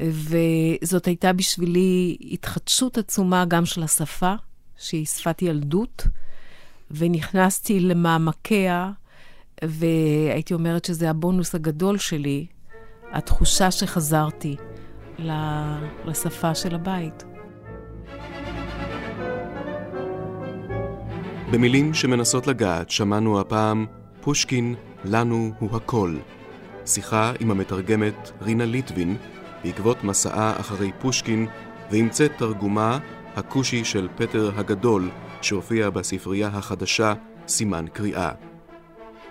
וזאת 0.00 1.06
הייתה 1.06 1.32
בשבילי 1.32 2.16
התחדשות 2.20 2.98
עצומה 2.98 3.44
גם 3.44 3.66
של 3.66 3.82
השפה, 3.82 4.34
שהיא 4.76 5.06
שפת 5.06 5.42
ילדות, 5.42 6.06
ונכנסתי 6.90 7.80
למעמקיה, 7.80 8.90
והייתי 9.64 10.54
אומרת 10.54 10.84
שזה 10.84 11.10
הבונוס 11.10 11.54
הגדול 11.54 11.98
שלי, 11.98 12.46
התחושה 13.12 13.70
שחזרתי 13.70 14.56
לשפה 16.04 16.54
של 16.54 16.74
הבית. 16.74 17.24
במילים 21.50 21.94
שמנסות 21.94 22.46
לגעת 22.46 22.90
שמענו 22.90 23.40
הפעם 23.40 23.86
פושקין, 24.20 24.74
לנו 25.04 25.52
הוא 25.58 25.76
הכל. 25.76 26.16
שיחה 26.86 27.32
עם 27.40 27.50
המתרגמת 27.50 28.30
רינה 28.42 28.64
ליטבין 28.64 29.16
בעקבות 29.64 30.04
מסעה 30.04 30.60
אחרי 30.60 30.92
פושקין 30.98 31.46
והמצאת 31.90 32.32
תרגומה 32.38 32.98
הכושי 33.36 33.84
של 33.84 34.08
פטר 34.16 34.50
הגדול 34.56 35.10
שהופיע 35.42 35.90
בספרייה 35.90 36.48
החדשה 36.48 37.14
סימן 37.48 37.86
קריאה. 37.92 38.30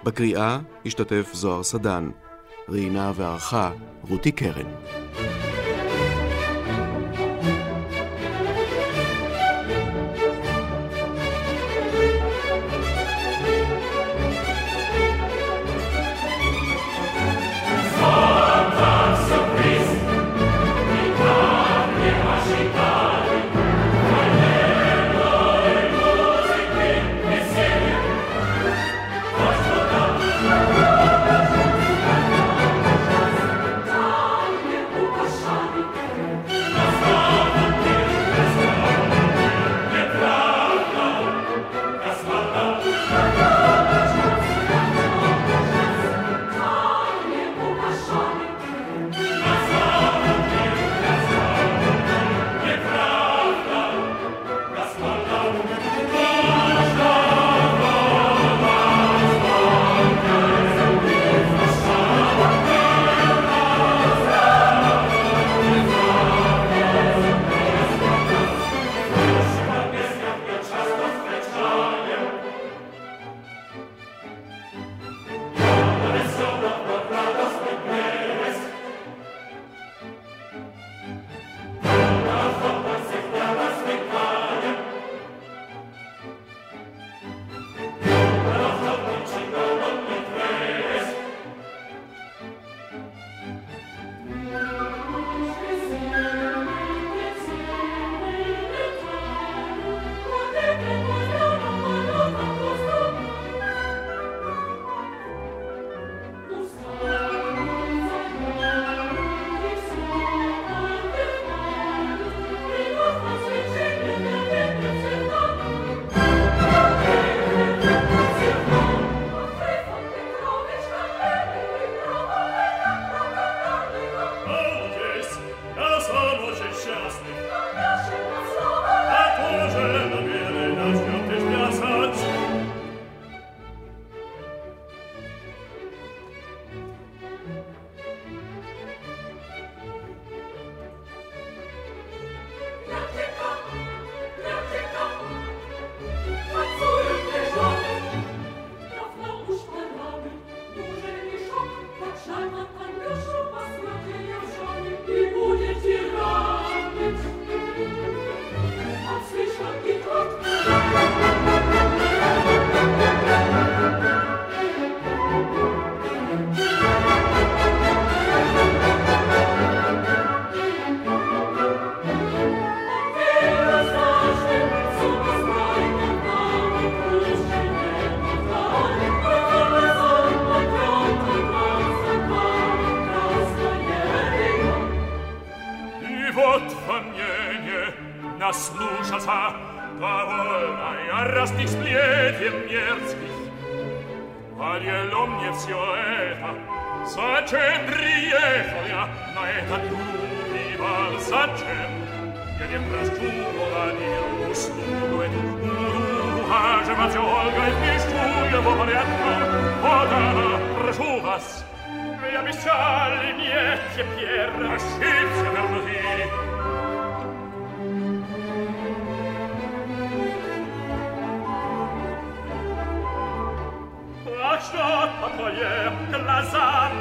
בקריאה 0.03 0.59
השתתף 0.85 1.29
זוהר 1.33 1.63
סדן. 1.63 2.09
ראיינה 2.69 3.11
וערכה 3.15 3.71
רותי 4.09 4.31
קרן. 4.31 4.71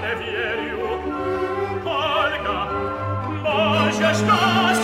Eleftheriu, 0.07 0.79
Olga, 1.85 2.69
Boże, 3.43 4.15
szkoda! 4.15 4.76